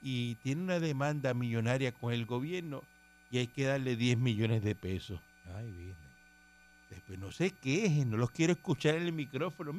y 0.00 0.36
tiene 0.36 0.62
una 0.62 0.80
demanda 0.80 1.34
millonaria 1.34 1.92
con 1.92 2.12
el 2.12 2.26
gobierno 2.26 2.82
y 3.30 3.38
hay 3.38 3.46
que 3.46 3.64
darle 3.64 3.96
10 3.96 4.18
millones 4.18 4.62
de 4.62 4.74
pesos. 4.74 5.20
Ay, 5.54 5.70
bien. 5.70 5.96
Después 6.90 7.18
no 7.18 7.30
sé 7.32 7.50
qué 7.50 7.86
es, 7.86 8.06
no 8.06 8.16
los 8.16 8.30
quiero 8.30 8.52
escuchar 8.52 8.96
en 8.96 9.04
el 9.04 9.12
micrófono. 9.12 9.72
Se 9.72 9.78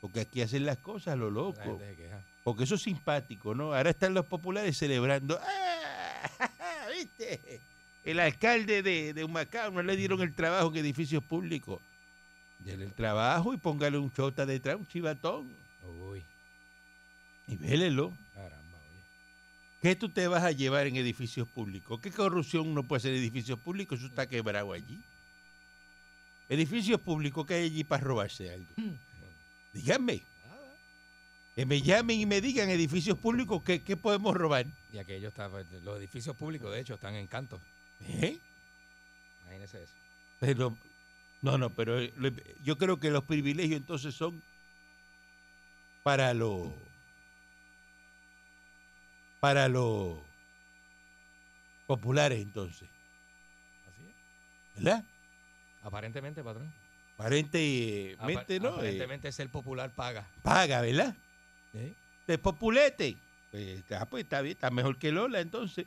Porque 0.00 0.20
aquí 0.20 0.42
hacen 0.42 0.66
las 0.66 0.78
cosas 0.78 1.14
a 1.14 1.16
lo 1.16 1.30
loco. 1.30 1.78
se. 1.78 2.24
Porque 2.42 2.64
eso 2.64 2.74
es 2.74 2.82
simpático, 2.82 3.54
¿no? 3.54 3.72
Ahora 3.72 3.90
están 3.90 4.14
los 4.14 4.26
populares 4.26 4.76
celebrando. 4.76 5.38
¡Ah! 6.40 6.86
¿Viste? 6.92 7.60
El 8.04 8.18
alcalde 8.20 8.82
de, 8.82 9.14
de 9.14 9.24
Humacao 9.24 9.70
no 9.70 9.82
le 9.82 9.96
dieron 9.96 10.20
el 10.22 10.34
trabajo 10.34 10.70
en 10.70 10.76
edificios 10.78 11.22
públicos. 11.22 11.80
Dele 12.58 12.84
el 12.84 12.92
trabajo 12.94 13.54
y 13.54 13.56
póngale 13.56 13.98
un 13.98 14.12
chota 14.12 14.46
detrás, 14.46 14.76
un 14.76 14.86
chivatón. 14.86 15.52
Uy, 16.00 16.22
Y 17.48 17.56
vélelo. 17.56 18.12
caramba, 18.34 18.78
oye. 18.78 19.02
¿Qué 19.80 19.96
tú 19.96 20.08
te 20.08 20.26
vas 20.28 20.42
a 20.44 20.52
llevar 20.52 20.86
en 20.86 20.96
edificios 20.96 21.48
públicos? 21.48 22.00
¿Qué 22.00 22.10
corrupción 22.10 22.72
no 22.74 22.82
puede 22.84 23.00
ser 23.00 23.12
en 23.14 23.18
edificios 23.20 23.58
públicos? 23.58 23.98
Eso 23.98 24.08
está 24.08 24.28
quebrado 24.28 24.72
allí. 24.72 25.02
Edificios 26.48 27.00
públicos 27.00 27.46
que 27.46 27.54
hay 27.54 27.64
allí 27.66 27.84
para 27.84 28.04
robarse 28.04 28.52
algo. 28.52 28.72
Díganme. 29.72 30.22
Nada. 30.46 30.76
Que 31.56 31.66
me 31.66 31.80
llamen 31.82 32.20
y 32.20 32.26
me 32.26 32.40
digan 32.40 32.68
edificios 32.68 33.16
públicos 33.18 33.62
¿qué, 33.64 33.82
qué 33.82 33.96
podemos 33.96 34.34
robar. 34.36 34.66
Y 34.92 34.98
aquello 34.98 35.28
está, 35.28 35.48
pues, 35.48 35.66
los 35.82 35.98
edificios 35.98 36.36
públicos, 36.36 36.70
de 36.72 36.80
hecho, 36.80 36.94
están 36.94 37.14
en 37.14 37.26
canto. 37.26 37.60
¿Eh? 38.08 38.38
Imagínese 39.44 39.82
eso. 39.82 39.94
Pero, 40.40 40.76
no, 41.40 41.58
no, 41.58 41.70
pero 41.70 42.00
eh, 42.00 42.12
yo 42.62 42.76
creo 42.78 42.98
que 42.98 43.10
los 43.10 43.24
privilegios 43.24 43.76
entonces 43.78 44.14
son 44.14 44.42
para 46.02 46.34
los 46.34 46.72
para 49.40 49.68
los 49.68 50.18
populares 51.86 52.40
entonces, 52.40 52.88
Así 53.88 54.02
es. 54.06 54.82
¿verdad? 54.84 55.04
Aparentemente, 55.82 56.42
patrón. 56.44 56.72
Aparentemente, 57.16 58.16
Apar- 58.58 58.60
¿no? 58.62 58.68
Eh, 58.68 58.72
Aparentemente 58.78 59.32
ser 59.32 59.48
popular 59.50 59.90
paga. 59.92 60.26
paga, 60.42 60.80
¿verdad? 60.80 61.14
¿Eh? 61.74 61.94
De 62.26 62.38
populete. 62.38 63.16
Pues, 63.50 63.82
ah, 63.92 64.06
pues 64.06 64.24
está 64.24 64.40
bien, 64.42 64.52
está 64.54 64.70
mejor 64.70 64.96
que 64.96 65.10
Lola 65.12 65.40
entonces. 65.40 65.86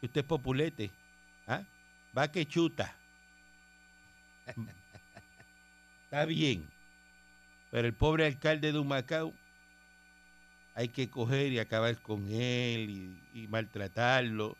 Si 0.00 0.06
usted 0.06 0.22
es 0.22 0.26
populete. 0.26 0.90
Va 2.16 2.30
que 2.30 2.46
chuta. 2.46 2.94
está 6.04 6.24
bien. 6.26 6.68
Pero 7.70 7.88
el 7.88 7.94
pobre 7.94 8.26
alcalde 8.26 8.72
de 8.72 8.78
Humacao 8.78 9.32
hay 10.74 10.88
que 10.88 11.08
coger 11.08 11.52
y 11.52 11.58
acabar 11.58 12.00
con 12.00 12.24
él 12.30 13.18
y, 13.34 13.42
y 13.42 13.48
maltratarlo. 13.48 14.56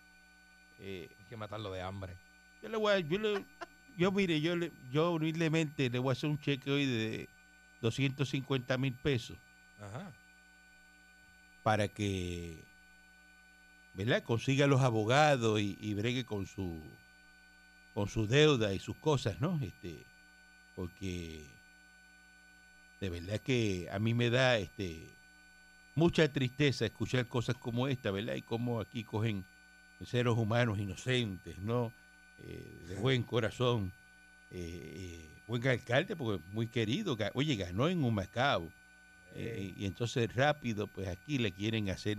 Eh, 0.80 1.08
Hay 1.18 1.24
que 1.28 1.36
matarlo 1.36 1.72
de 1.72 1.80
hambre. 1.82 2.16
yo 2.62 2.68
le 2.68 2.76
voy 2.76 2.92
a, 2.92 2.98
yo 3.00 3.18
le- 3.18 3.44
yo 3.96 4.10
mire, 4.10 4.40
yo 4.40 4.56
le, 4.56 4.72
yo 4.90 5.12
humildemente 5.12 5.88
le 5.88 5.98
voy 6.00 6.10
a 6.10 6.12
hacer 6.12 6.28
un 6.28 6.40
cheque 6.40 6.68
hoy 6.70 6.84
de 6.86 7.28
250 7.80 8.76
mil 8.76 8.92
pesos 8.94 9.36
Ajá. 9.80 10.10
para 11.62 11.86
que 11.86 12.64
¿verdad? 13.94 14.24
consiga 14.24 14.66
los 14.66 14.80
abogados 14.80 15.60
y, 15.60 15.76
y 15.80 15.94
bregue 15.94 16.24
con 16.24 16.46
su 16.46 16.82
con 17.94 18.08
su 18.08 18.26
deuda 18.26 18.74
y 18.74 18.80
sus 18.80 18.96
cosas, 18.96 19.40
¿no? 19.40 19.58
Este, 19.62 20.04
porque 20.74 21.46
de 23.00 23.08
verdad 23.08 23.40
que 23.40 23.88
a 23.90 23.98
mí 23.98 24.12
me 24.14 24.30
da 24.30 24.58
este 24.58 25.08
mucha 25.94 26.30
tristeza 26.30 26.86
escuchar 26.86 27.26
cosas 27.28 27.56
como 27.56 27.86
esta, 27.86 28.10
¿verdad? 28.10 28.34
Y 28.34 28.42
cómo 28.42 28.80
aquí 28.80 29.04
cogen 29.04 29.44
seres 30.04 30.34
humanos 30.34 30.78
inocentes, 30.78 31.58
¿no? 31.58 31.92
Eh, 32.40 32.82
de 32.88 32.96
buen 32.96 33.22
corazón, 33.22 33.92
eh, 34.50 35.20
eh, 35.30 35.42
buen 35.46 35.66
alcalde, 35.66 36.16
porque 36.16 36.42
muy 36.52 36.66
querido, 36.66 37.16
oye, 37.34 37.56
ganó 37.56 37.88
en 37.88 38.02
Humacao. 38.02 38.70
Y 39.36 39.84
entonces 39.84 40.32
rápido, 40.32 40.86
pues 40.86 41.08
aquí 41.08 41.38
le 41.38 41.50
quieren 41.50 41.90
hacer 41.90 42.18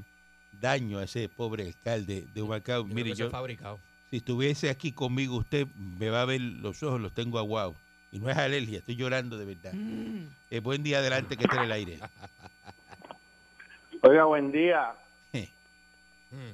daño 0.51 0.99
a 0.99 1.05
ese 1.05 1.29
pobre 1.29 1.67
alcalde 1.67 2.27
de 2.33 2.41
Humacao. 2.41 2.83
Mire, 2.83 3.15
yo, 3.15 3.29
fabricado. 3.29 3.79
Si 4.15 4.19
estuviese 4.19 4.69
aquí 4.69 4.93
conmigo, 4.93 5.35
usted 5.35 5.67
me 5.75 6.09
va 6.09 6.21
a 6.21 6.25
ver 6.25 6.39
los 6.39 6.81
ojos, 6.83 7.01
los 7.01 7.13
tengo 7.13 7.37
aguados. 7.37 7.75
Y 8.13 8.19
no 8.19 8.29
es 8.29 8.37
alergia, 8.37 8.77
estoy 8.77 8.95
llorando 8.95 9.37
de 9.37 9.43
verdad. 9.43 9.73
Mm. 9.73 10.27
Eh, 10.51 10.61
buen 10.61 10.83
día 10.83 10.99
adelante 10.99 11.35
que 11.35 11.43
esté 11.43 11.57
en 11.57 11.63
el 11.63 11.71
aire. 11.73 11.99
Oiga, 14.03 14.23
buen 14.23 14.53
día. 14.53 14.93
Mm. 15.33 16.51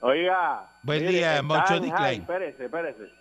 Oiga. 0.00 0.66
Buen 0.82 1.00
mire, 1.00 1.12
día, 1.12 1.42
Moncho 1.42 1.74
en 1.74 1.82
D. 1.82 1.90
high. 1.90 1.98
Klein. 1.98 2.20
Espérese, 2.22 2.64
espérese. 2.64 3.12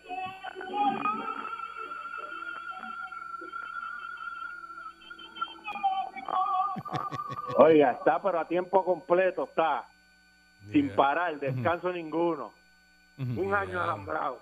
Oiga, 7.58 7.91
está 7.91 8.22
pero 8.22 8.39
a 8.39 8.48
tiempo 8.48 8.86
completo, 8.86 9.43
está. 9.43 9.86
Sin 10.72 10.89
parar, 10.96 11.38
descanso 11.38 11.91
ninguno. 11.91 12.62
Un 13.17 13.54
año 13.54 13.82
alambrado. 13.82 14.41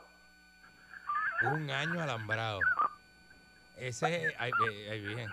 Un 1.43 1.69
año 1.69 2.01
alambrado. 2.01 2.59
Ese 3.77 4.27
es. 4.27 4.35
Ay, 4.37 4.51
bien. 5.01 5.29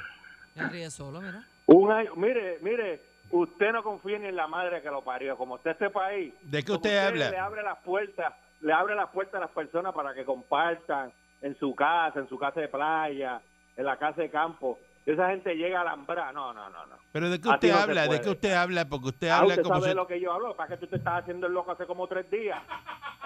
Ríe 0.70 0.90
solo, 0.90 1.20
mira. 1.20 1.44
Un 1.66 1.90
año. 1.92 2.14
Mire, 2.16 2.59
mire, 2.62 3.03
usted 3.31 3.72
no 3.72 3.83
confía 3.83 4.18
ni 4.18 4.27
en 4.27 4.37
la 4.37 4.46
madre 4.46 4.83
que 4.83 4.90
lo 4.90 5.03
parió. 5.03 5.37
Como 5.37 5.55
usted 5.55 5.72
este 5.72 5.90
país. 5.90 6.35
¿De 6.42 6.61
qué 6.61 6.66
como 6.66 6.77
usted 6.77 6.98
habla? 6.98 7.31
Le 7.31 7.38
abre 7.38 7.62
las 7.62 7.79
puertas, 7.79 8.35
le 8.61 8.72
abre 8.72 8.94
las 8.94 9.11
puertas 9.11 9.35
a 9.37 9.40
las 9.40 9.51
personas 9.51 9.94
para 9.94 10.14
que 10.14 10.24
compartan 10.24 11.12
en 11.42 11.57
su 11.59 11.74
casa, 11.74 12.18
en 12.18 12.29
su 12.29 12.38
casa 12.38 12.61
de 12.61 12.68
playa, 12.68 13.40
en 13.77 13.85
la 13.85 13.96
casa 13.96 14.22
de 14.22 14.31
campo. 14.31 14.79
Esa 15.12 15.31
gente 15.31 15.55
llega 15.55 15.79
a 15.79 15.83
alambrar. 15.83 16.35
No, 16.35 16.53
no, 16.53 16.68
no, 16.68 16.85
no. 16.87 16.97
Pero 17.12 17.31
de 17.31 17.40
qué 17.40 17.49
usted 17.49 17.73
no 17.73 17.79
habla, 17.79 18.07
de 18.09 18.21
qué 18.21 18.29
usted 18.31 18.53
habla, 18.53 18.85
porque 18.88 19.07
usted 19.09 19.29
Ah, 19.29 19.38
habla 19.38 19.55
usted 19.55 19.62
como 19.62 19.77
sabe 19.81 19.90
si... 19.90 19.97
lo 19.97 20.07
que 20.07 20.21
yo 20.21 20.33
hablo. 20.33 20.55
Para 20.55 20.68
que 20.68 20.77
tú 20.77 20.87
te 20.87 20.97
estás 20.97 21.23
haciendo 21.23 21.47
el 21.47 21.55
loco 21.55 21.73
hace 21.73 21.87
como 21.87 22.07
tres 22.07 22.31
días. 22.31 22.62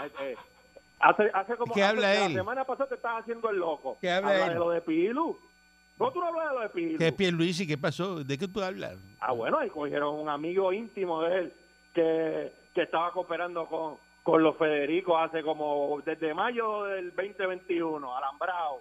Eh, 0.05 0.11
eh, 0.21 0.37
hace, 1.01 1.31
hace 1.35 1.57
como 1.57 1.75
¿Qué 1.75 1.83
hace- 1.83 1.91
habla 1.91 2.15
La 2.15 2.27
él? 2.27 2.33
semana 2.35 2.65
pasada 2.65 2.89
te 2.89 2.95
estabas 2.95 3.23
haciendo 3.23 3.51
el 3.51 3.57
loco. 3.57 3.99
¿Qué 4.01 4.11
habla 4.13 4.31
Habla 4.31 4.47
él? 4.47 4.53
de 4.53 4.59
lo 4.61 4.71
de 4.71 4.81
Pilu. 4.83 5.39
No, 5.99 6.11
tú 6.13 6.21
no 6.21 6.27
hablas 6.29 6.49
de 6.51 6.55
lo 6.55 6.61
de 6.61 6.69
Pilu. 6.71 6.99
¿Qué 6.99 7.09
es 7.09 7.13
Pierluisi? 7.15 7.67
¿Qué 7.67 7.79
pasó? 7.79 8.23
¿De 8.23 8.39
qué 8.39 8.47
tú 8.49 8.63
hablas? 8.63 8.97
Ah, 9.21 9.33
bueno, 9.33 9.59
ahí 9.59 9.69
cogieron 9.69 10.15
un 10.21 10.29
amigo 10.29 10.73
íntimo 10.73 11.21
de 11.23 11.39
él 11.39 11.53
que, 11.95 12.53
que 12.75 12.83
estaba 12.83 13.11
cooperando 13.13 13.67
con, 13.67 13.97
con 14.23 14.41
los 14.43 14.57
Federicos 14.57 15.17
hace 15.21 15.43
como 15.43 16.01
desde 16.07 16.33
mayo 16.33 16.85
del 16.85 17.13
2021, 17.15 18.17
alambrado. 18.17 18.81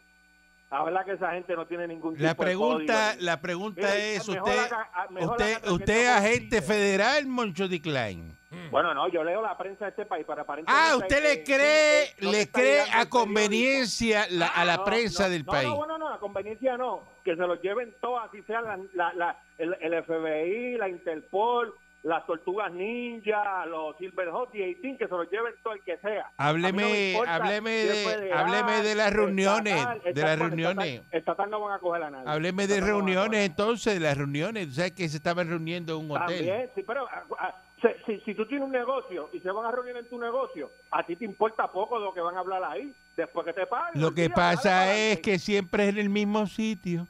La 0.71 0.83
verdad 0.83 1.03
que 1.05 1.11
esa 1.11 1.31
gente 1.31 1.53
no 1.55 1.65
tiene 1.67 1.85
ningún 1.85 2.13
tipo 2.13 2.23
La 2.23 2.29
de 2.29 2.35
pregunta, 2.35 3.09
código. 3.11 3.25
la 3.25 3.41
pregunta 3.41 3.97
es, 3.97 4.27
usted, 4.27 4.69
ah, 4.71 5.07
usted, 5.19 5.67
usted 5.69 6.07
agente 6.07 6.61
federal, 6.61 7.27
Moncho 7.27 7.67
D. 7.67 7.81
Klein. 7.81 8.37
Bueno, 8.69 8.93
no, 8.93 9.09
yo 9.09 9.21
leo 9.23 9.41
la 9.41 9.57
prensa 9.57 9.85
de 9.85 9.91
este 9.91 10.05
país 10.05 10.25
para 10.25 10.43
aparentemente... 10.43 10.81
Ah, 10.91 10.95
usted 10.95 11.21
le 11.23 11.43
cree, 11.43 12.13
le 12.19 12.49
cree 12.49 12.81
a 12.93 13.05
conveniencia 13.07 14.27
la- 14.29 14.47
a 14.47 14.63
la 14.65 14.77
No, 14.77 14.83
prensa 14.85 15.23
no, 15.25 15.29
del 15.29 15.45
no, 15.45 15.51
país. 15.51 15.69
No, 15.69 15.85
no, 15.85 15.97
no, 15.97 16.09
a 16.13 16.19
conveniencia 16.19 16.77
no. 16.77 17.03
Que 17.23 17.35
se 17.35 17.41
los 17.47 17.61
lleven 17.61 17.93
todos, 18.01 18.21
así 18.27 18.41
sea 18.43 18.61
la, 18.61 18.77
la, 18.93 19.13
la- 19.13 19.39
el, 19.57 19.75
el 19.81 20.03
FBI, 20.03 20.77
la 20.77 20.87
Interpol, 20.89 21.73
las 22.03 22.25
tortugas 22.25 22.71
ninja, 22.71 23.65
los 23.67 23.95
Silverhawks 23.97 24.55
y 24.55 24.57
18, 24.59 24.97
que 24.97 25.05
se 25.07 25.11
los 25.11 25.29
lleven 25.29 25.53
todo 25.61 25.73
el 25.73 25.83
que 25.83 25.97
sea. 25.97 26.31
A 26.37 26.51
mí 26.53 26.61
no 26.61 26.73
me 26.73 26.83
Hábleme, 26.83 27.11
importa 27.11 27.35
hábleme 27.35 27.69
de, 27.71 28.33
hábleme 28.33 28.71
de 28.81 28.95
las 28.95 29.07
estatal, 29.07 29.13
reuniones, 29.13 29.75
de 30.15 30.21
las 30.21 30.39
reuniones. 30.39 30.87
Estatal, 30.87 31.19
estatal 31.19 31.49
no 31.51 31.59
van 31.61 31.73
a 31.75 31.79
coger 31.79 32.03
a 32.03 32.09
nadie. 32.09 32.29
Hábleme 32.29 32.67
de 32.67 32.79
no 32.79 32.85
a 32.85 32.87
a 32.87 32.91
reuniones 32.91 33.45
entonces, 33.45 33.93
de 33.93 33.99
las 33.99 34.17
reuniones. 34.17 34.67
Tú 34.69 34.73
sabes 34.73 34.91
que 34.93 35.07
se 35.09 35.17
estaban 35.17 35.47
reuniendo 35.47 35.93
en 35.99 36.05
un 36.05 36.11
hotel. 36.17 36.37
También, 36.37 36.69
sí, 36.73 36.83
pero 36.87 37.07
ah, 37.07 37.23
ah, 37.39 37.55
se- 37.81 37.97
si, 38.07 38.19
si 38.21 38.33
tú 38.33 38.47
tienes 38.47 38.65
un 38.65 38.71
negocio 38.71 39.29
y 39.31 39.39
se 39.39 39.51
van 39.51 39.65
a 39.67 39.71
reunir 39.71 39.95
en 39.95 40.09
tu 40.09 40.19
negocio, 40.19 40.71
a 40.89 41.03
ti 41.05 41.15
te 41.15 41.25
importa 41.25 41.71
poco 41.71 41.99
lo 41.99 42.13
que 42.15 42.21
van 42.21 42.35
a 42.35 42.39
hablar 42.39 42.63
ahí, 42.63 42.91
después 43.15 43.45
que 43.45 43.53
te 43.53 43.67
paguen. 43.67 44.01
Lo 44.01 44.11
que 44.15 44.29
pasa 44.29 44.95
es 44.95 45.19
que 45.19 45.37
siempre 45.37 45.83
es 45.83 45.89
en 45.93 45.99
el 45.99 46.09
mismo 46.09 46.47
sitio. 46.47 47.07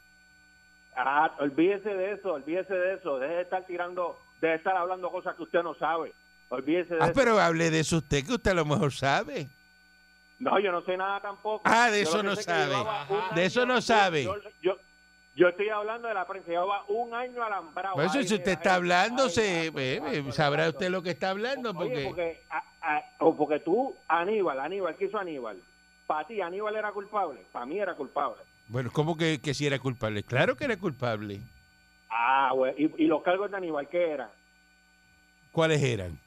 Ah, 0.94 1.34
olvídese 1.38 1.88
de 1.88 2.12
eso, 2.12 2.34
olvídese 2.34 2.74
de 2.74 2.94
eso. 2.96 3.18
Deje 3.18 3.34
de 3.34 3.42
estar 3.42 3.64
tirando, 3.64 4.18
deje 4.46 4.52
de 4.52 4.56
estar 4.58 4.76
hablando 4.76 5.10
cosas 5.10 5.34
que 5.36 5.42
usted 5.42 5.62
no 5.62 5.74
sabe. 5.74 6.12
Olvídese 6.48 6.94
de 6.94 7.00
Ah, 7.02 7.06
eso. 7.06 7.14
pero 7.14 7.40
hable 7.40 7.70
de 7.70 7.80
eso 7.80 7.96
usted, 7.98 8.24
que 8.26 8.32
usted 8.34 8.50
a 8.50 8.54
lo 8.54 8.64
mejor 8.66 8.92
sabe. 8.92 9.48
No, 10.38 10.58
yo 10.58 10.72
no 10.72 10.82
sé 10.82 10.96
nada 10.96 11.20
tampoco. 11.20 11.62
Ah, 11.64 11.88
de 11.90 12.02
Yo 12.02 12.08
eso 12.10 12.22
no 12.22 12.36
sabe. 12.36 12.74
De 13.34 13.44
eso 13.44 13.64
no 13.64 13.80
sabe. 13.80 14.24
Yo, 14.24 14.34
yo, 14.60 14.76
yo 15.36 15.48
estoy 15.48 15.68
hablando 15.68 16.08
de 16.08 16.14
la 16.14 16.26
prensa. 16.26 16.50
Llevaba 16.50 16.84
un 16.88 17.14
año 17.14 17.42
alambrado. 17.42 17.94
Por 17.94 18.04
eso, 18.04 18.18
Ay, 18.18 18.26
si 18.28 18.34
usted 18.34 18.52
está 18.52 18.74
hablando, 18.74 19.28
se, 19.30 19.72
sabrá 20.32 20.68
usted 20.68 20.90
lo 20.90 21.02
que 21.02 21.10
está 21.10 21.30
hablando. 21.30 21.70
Oye, 21.70 22.04
Porque, 22.06 22.42
a- 22.50 22.64
a- 22.82 23.02
o 23.20 23.36
porque 23.36 23.60
tú, 23.60 23.96
Aníbal, 24.08 24.58
Aníbal, 24.60 24.96
¿qué 24.96 25.04
hizo 25.06 25.16
Aníbal? 25.18 25.58
Para 26.06 26.26
ti, 26.26 26.40
Aníbal 26.40 26.74
era 26.76 26.90
culpable. 26.92 27.40
Para 27.52 27.64
mí 27.64 27.78
era 27.78 27.94
culpable. 27.94 28.42
bueno, 28.68 28.90
¿cómo 28.92 29.16
que, 29.16 29.40
que 29.40 29.54
si 29.54 29.66
era 29.66 29.78
culpable? 29.78 30.24
Claro 30.24 30.56
que 30.56 30.64
era 30.64 30.76
culpable. 30.76 31.40
Ah, 32.14 32.50
güey. 32.54 32.74
¿Y, 32.76 33.04
y 33.04 33.06
los 33.06 33.22
cargos 33.22 33.50
de 33.50 33.56
Aníbal 33.56 33.88
qué 33.88 34.10
eran? 34.10 34.28
¿Cuáles 35.50 35.82
eran? 35.82 36.18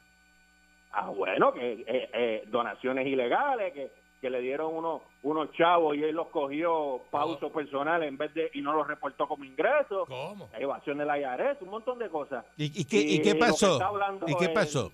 Ah, 0.92 1.10
bueno, 1.10 1.52
que 1.52 1.72
eh, 1.86 2.10
eh, 2.12 2.44
donaciones 2.48 3.06
ilegales, 3.06 3.72
que, 3.72 3.90
que 4.20 4.30
le 4.30 4.40
dieron 4.40 4.74
unos 4.74 5.02
unos 5.22 5.52
chavos 5.52 5.96
y 5.96 6.02
él 6.04 6.14
los 6.14 6.28
cogió 6.28 7.02
para 7.10 7.24
uso 7.26 7.50
personal 7.52 8.02
en 8.04 8.16
vez 8.16 8.32
de 8.34 8.50
y 8.54 8.62
no 8.62 8.72
los 8.72 8.86
reportó 8.86 9.26
como 9.28 9.44
ingresos. 9.44 10.08
¿Cómo? 10.08 10.48
Evasión 10.58 10.98
de 10.98 11.04
la 11.04 11.18
IARES, 11.18 11.58
un 11.62 11.68
montón 11.70 11.98
de 11.98 12.08
cosas. 12.08 12.44
¿Y, 12.56 12.66
y 12.80 12.84
qué, 12.84 12.98
y 13.00 13.20
qué 13.20 13.30
lo 13.30 13.34
que 13.34 13.40
pasó? 13.40 13.78
¿Y 14.26 14.36
qué 14.36 14.44
es- 14.46 14.50
pasó? 14.50 14.92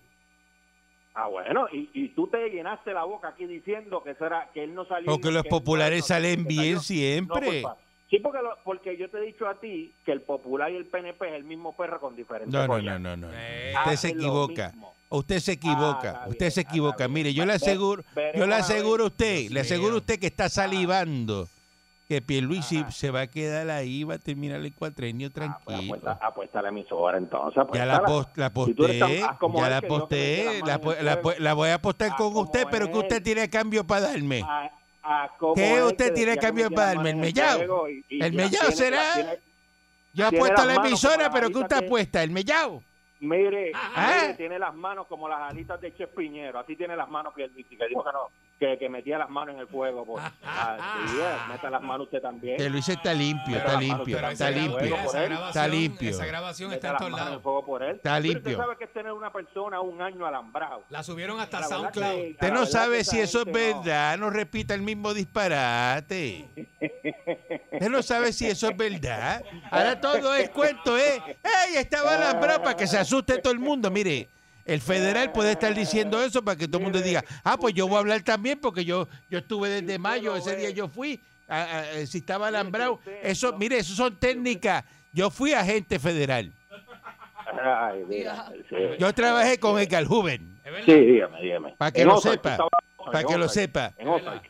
Ah, 1.14 1.28
bueno, 1.28 1.68
y, 1.70 1.90
y 1.92 2.08
tú 2.08 2.26
te 2.28 2.48
llenaste 2.48 2.94
la 2.94 3.04
boca 3.04 3.28
aquí 3.28 3.44
diciendo 3.44 4.02
que 4.02 4.12
eso 4.12 4.24
era, 4.24 4.48
que 4.54 4.64
él 4.64 4.74
no 4.74 4.86
salió. 4.86 5.12
Porque 5.12 5.30
los 5.30 5.44
populares 5.44 6.00
no, 6.00 6.06
salen 6.06 6.46
bien 6.46 6.76
no 6.76 6.80
siempre. 6.80 7.62
culpa. 7.62 7.76
Sí, 8.12 8.18
porque, 8.18 8.42
lo- 8.42 8.58
porque 8.62 8.94
yo 8.98 9.08
te 9.08 9.16
he 9.16 9.22
dicho 9.22 9.48
a 9.48 9.54
ti 9.58 9.90
que 10.04 10.12
el 10.12 10.20
popular 10.20 10.70
y 10.70 10.76
el 10.76 10.84
PNP 10.84 11.28
es 11.30 11.34
el 11.34 11.44
mismo 11.44 11.74
perro 11.74 11.98
con 11.98 12.14
diferentes 12.14 12.52
No, 12.52 12.66
no, 12.68 12.78
no, 12.82 12.98
no, 12.98 13.16
no. 13.16 13.28
Eh, 13.32 13.72
Usted 13.84 13.96
se 13.96 14.08
equivoca. 14.08 14.68
mismo. 14.68 14.92
Usted 15.08 15.38
se 15.38 15.50
Ah, 15.52 15.54
equivoca. 15.54 16.24
Usted 16.26 16.38
bien, 16.38 16.50
se 16.52 16.60
equivoca. 16.60 17.08
Mire, 17.08 17.32
yo 17.32 17.46
le 17.46 17.54
aseguro, 17.54 18.02
veremos 18.14 18.38
yo 18.38 18.46
le 18.46 18.54
aseguro 18.54 19.04
a 19.04 19.06
usted, 19.06 19.38
Dios 19.40 19.52
le 19.52 19.60
aseguro 19.60 19.94
a 19.94 19.96
usted 19.96 20.18
que 20.20 20.26
está 20.26 20.50
salivando 20.50 21.48
que 22.06 22.20
Pierluisi 22.20 22.80
Ajá. 22.80 22.90
se 22.90 23.10
va 23.10 23.22
a 23.22 23.26
quedar 23.28 23.70
ahí, 23.70 24.04
va 24.04 24.14
a 24.16 24.18
terminar 24.18 24.60
el 24.60 24.74
cuatrenio 24.74 25.28
Ah, 25.28 25.32
pues 25.32 25.74
tranquilo. 25.78 25.94
apuesta, 25.94 26.26
apuesta 26.26 26.58
a 26.58 26.62
la 26.62 26.68
emisora 26.68 27.16
entonces. 27.16 27.62
Ya 27.72 27.86
la, 27.86 28.02
post- 28.02 28.36
la 28.36 28.48
Si 28.48 28.52
posté, 28.54 28.98
tan- 28.98 29.10
ya 29.10 29.68
la 29.70 29.80
posté, 29.80 30.60
la, 30.66 30.78
la, 31.02 31.20
la 31.38 31.54
voy 31.54 31.70
a 31.70 31.74
apostar 31.76 32.14
con 32.16 32.36
usted, 32.36 32.66
pero 32.70 32.90
que 32.90 32.98
usted 32.98 33.22
tiene 33.22 33.48
cambio 33.48 33.84
para 33.86 34.02
darme. 34.08 34.44
A- 35.02 35.30
¿Qué 35.56 35.82
usted 35.82 36.14
tiene 36.14 36.36
cambio 36.36 36.70
para 36.70 36.94
darme? 36.94 37.10
¿El 37.10 37.16
mellao? 37.16 37.56
fuego 37.58 37.88
y- 37.88 38.04
y 38.08 38.22
¿El 38.22 38.36
las 38.36 38.44
mellao 38.44 38.60
tiene- 38.68 38.76
será? 38.76 39.14
tiene- 39.14 39.38
Yo 40.14 40.26
apuesto 40.26 40.62
a 40.62 40.66
la 40.66 40.74
emisora, 40.74 41.30
pero 41.30 41.50
alitas 41.50 41.58
usted 41.58 41.76
apuesta, 41.76 42.22
el 42.22 42.30
mellao. 42.30 42.82
Mire, 43.20 43.72
Ah. 43.74 44.18
mire, 44.22 44.34
tiene 44.34 44.58
las 44.58 44.74
manos 44.74 45.06
como 45.06 45.28
las 45.28 45.40
alitas 45.50 45.80
de 45.80 45.94
Che 45.94 46.06
Piñero. 46.08 46.58
Así 46.58 46.74
tiene 46.76 46.96
las 46.96 47.08
manos 47.08 47.32
que 47.34 47.48
dijo 47.48 47.68
que 48.04 48.12
no, 48.12 48.28
que, 48.62 48.78
que 48.78 48.88
metía 48.88 49.18
las 49.18 49.28
manos 49.28 49.54
en 49.56 49.60
el 49.60 49.66
fuego. 49.66 50.04
Por, 50.06 50.20
así 50.44 51.16
es, 51.18 51.48
meta 51.48 51.68
las 51.68 51.82
manos 51.82 52.04
usted 52.06 52.20
también. 52.22 52.56
Que 52.56 52.70
Luis 52.70 52.88
está 52.88 53.12
limpio, 53.12 53.56
está 53.56 53.80
limpio, 53.80 54.18
está 54.28 54.50
limpio. 54.50 54.96
Está 55.48 55.66
limpio. 55.68 56.10
Esa 56.10 56.26
grabación 56.26 56.72
está 56.72 56.86
en 56.88 56.92
las 56.92 56.98
todos 57.00 57.10
manos 57.10 57.26
en 57.26 57.26
el 57.26 57.30
lados. 57.32 57.42
fuego 57.42 57.66
por 57.66 57.82
él. 57.82 57.96
Está 57.96 58.20
limpio. 58.20 58.52
Usted 58.52 58.56
sabe 58.56 58.76
que 58.76 58.84
es 58.84 58.92
tener 58.92 59.12
una 59.12 59.32
persona 59.32 59.80
un 59.80 60.00
año 60.00 60.24
alambrado. 60.26 60.84
La 60.90 61.02
subieron 61.02 61.40
hasta 61.40 61.58
La 61.60 61.66
verdad 61.68 61.80
SoundCloud. 61.80 62.14
que- 62.14 62.30
Usted 62.32 62.48
no 62.52 62.54
verdad 62.60 62.70
sabe 62.70 63.04
si 63.04 63.18
eso 63.20 63.38
es 63.40 63.44
gente 63.46 63.70
no. 63.74 63.82
verdad, 63.82 64.18
no 64.18 64.30
repita 64.30 64.74
el 64.74 64.82
mismo 64.82 65.12
disparate. 65.12 66.46
Usted 67.72 67.90
no 67.90 68.02
sabe 68.02 68.32
si 68.32 68.46
eso 68.46 68.68
es 68.68 68.76
verdad. 68.76 69.42
Ahora 69.70 70.00
todo 70.00 70.34
es 70.34 70.50
cuento, 70.50 70.96
¿eh? 70.96 71.20
¡Ey, 71.42 71.76
estaba 71.76 72.14
alambrado 72.14 72.62
para 72.62 72.76
que 72.76 72.86
se 72.86 72.96
asuste 72.98 73.38
todo 73.38 73.52
el 73.52 73.58
mundo! 73.58 73.90
Mire, 73.90 74.28
el 74.64 74.80
federal 74.80 75.32
puede 75.32 75.52
estar 75.52 75.74
diciendo 75.74 76.22
eso 76.22 76.42
para 76.42 76.56
que 76.56 76.66
todo 76.68 76.78
el 76.78 76.84
mundo 76.84 77.00
diga, 77.00 77.24
ah, 77.44 77.56
pues 77.58 77.74
yo 77.74 77.86
voy 77.88 77.96
a 77.96 78.00
hablar 78.00 78.22
también 78.22 78.58
porque 78.60 78.84
yo, 78.84 79.08
yo 79.30 79.38
estuve 79.38 79.68
desde 79.68 79.98
mayo, 79.98 80.36
ese 80.36 80.56
día 80.56 80.70
yo 80.70 80.88
fui, 80.88 81.20
a- 81.48 81.62
a- 81.62 81.80
a- 81.80 82.06
si 82.06 82.18
estaba 82.18 82.48
alambrado. 82.48 83.00
Eso, 83.22 83.56
mire, 83.58 83.78
eso 83.78 83.94
son 83.94 84.16
técnicas. 84.16 84.84
Yo 85.12 85.30
fui 85.30 85.52
agente 85.52 85.98
federal. 85.98 86.52
Ay, 87.62 88.04
mira, 88.08 88.50
sí. 88.68 88.76
Yo 88.98 89.12
trabajé 89.12 89.58
con 89.58 89.78
¿Es 90.64 90.72
verdad? 90.72 90.86
Sí, 90.86 90.94
dígame, 90.94 91.42
dígame. 91.42 91.74
Para 91.76 91.90
que 91.92 92.02
En 92.02 92.08
lo 92.08 92.14
Ozark, 92.16 92.34
sepa, 92.36 92.50
estaba 92.52 92.68
para 93.04 93.24
que 93.24 93.36
lo 93.36 93.48
sepa. 93.48 93.92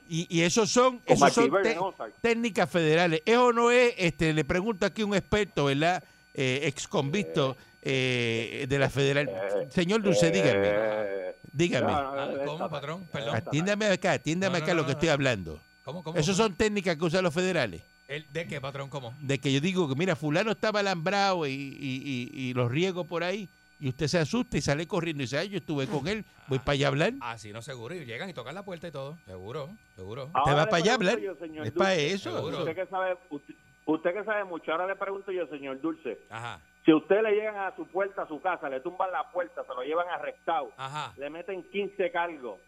Y, 0.09 0.27
y 0.29 0.43
esos 0.43 0.71
son, 0.71 1.01
esos 1.07 1.33
son 1.33 1.51
te- 1.63 1.77
técnicas 2.21 2.69
federales. 2.71 3.23
Eso 3.25 3.53
no 3.53 3.71
es, 3.71 3.95
este, 3.97 4.33
le 4.33 4.45
pregunto 4.45 4.85
aquí 4.87 5.03
a 5.03 5.07
un 5.07 5.15
experto, 5.15 5.65
¿verdad? 5.65 6.05
Eh, 6.35 6.61
ex 6.65 6.87
convicto 6.87 7.57
eh, 7.59 7.65
de 7.91 8.77
la 8.79 8.89
federal. 8.91 9.31
Señor 9.71 10.03
Dulce, 10.03 10.31
dígame, 10.31 10.69
Eh, 10.69 11.35
dígame. 11.53 11.93
no, 11.93 12.03
no, 12.03 12.21
Ah, 12.21 12.27
no, 12.27 12.39
¿Cómo, 12.45 12.53
está- 12.53 12.69
patrón? 12.69 13.07
Perdón. 13.13 13.37
Atiéndame 13.37 13.87
acá, 13.87 14.13
atiéndame 14.13 14.53
No, 14.55 14.59
no, 14.59 14.65
acá 14.65 14.75
no, 14.75 14.81
lo 14.81 14.87
que 14.87 14.93
no, 14.93 14.99
estoy 14.99 15.09
no. 15.09 15.13
hablando. 15.15 15.61
¿Cómo, 15.85 16.03
cómo? 16.05 16.19
Esos 16.19 16.37
cómo? 16.37 16.49
son 16.49 16.57
técnicas 16.57 16.97
que 16.97 17.05
usan 17.05 17.25
los 17.25 17.35
federales. 17.35 17.83
¿El 18.09 18.27
¿De 18.33 18.47
qué, 18.47 18.61
patrón? 18.61 18.89
¿Cómo? 18.91 19.15
De 19.21 19.39
que 19.39 19.53
yo 19.53 19.61
digo 19.61 19.89
que, 19.89 19.95
mira, 19.95 20.15
fulano 20.17 20.53
estaba 20.53 20.81
alambrado 20.81 21.47
y, 21.47 21.53
y, 21.53 22.31
y, 22.35 22.41
y 22.51 22.55
los 22.55 22.71
riego 22.71 23.05
por 23.05 23.25
ahí. 23.25 23.49
Y 23.81 23.89
usted 23.89 24.07
se 24.07 24.19
asusta 24.19 24.57
y 24.57 24.61
sale 24.61 24.87
corriendo 24.87 25.23
y 25.23 25.25
dice, 25.27 25.39
ay, 25.39 25.49
yo 25.49 25.57
estuve 25.59 25.89
con 25.89 26.07
él, 26.07 26.25
voy 26.47 26.61
para 26.61 26.73
allá 26.75 26.87
a 26.87 26.89
hablar. 26.91 27.13
Ah, 27.21 27.37
sí, 27.37 27.53
no, 27.53 27.63
seguro. 27.63 27.97
Y 27.97 28.05
llegan 28.05 28.29
y 28.31 28.33
tocan 28.35 28.55
la 28.55 28.65
puerta 28.65 28.87
y 28.87 28.93
todo. 28.93 29.19
Seguro, 29.27 29.71
seguro. 29.97 30.25
Usted 30.27 30.39
Ahora 30.39 30.55
va 30.55 30.65
le 30.67 30.71
para 30.71 30.83
allá 30.83 30.93
a 30.93 30.95
hablar. 30.95 31.15
pregunto 31.17 31.41
yo, 31.41 31.47
señor 31.49 31.67
Es 31.67 31.73
para 31.73 31.95
eso. 31.97 32.37
Seguro. 32.37 32.59
Usted 32.61 32.75
que 32.77 32.87
sabe, 32.87 33.17
usted, 33.31 33.55
usted 33.87 34.13
que 34.15 34.25
sabe 34.25 34.45
mucho, 34.45 34.71
ahora 34.71 34.87
le 34.87 34.95
pregunto 34.95 35.33
yo, 35.33 35.47
señor 35.49 35.81
Dulce, 35.81 36.19
Ajá, 36.31 36.61
si 36.85 36.93
usted 36.93 37.23
le 37.23 37.33
llegan 37.33 37.57
a 37.57 37.75
su 37.77 37.87
puerta, 37.87 38.23
a 38.23 38.29
su 38.29 38.41
casa, 38.41 38.69
le 38.69 38.81
tumban 38.81 39.11
la 39.13 39.31
puerta, 39.31 39.63
se 39.65 39.75
lo 39.75 39.83
llevan 39.83 40.09
arrestado, 40.09 40.71
ajá. 40.77 41.13
le 41.17 41.31
meten 41.31 41.63
15 41.71 42.11
cargos 42.11 42.59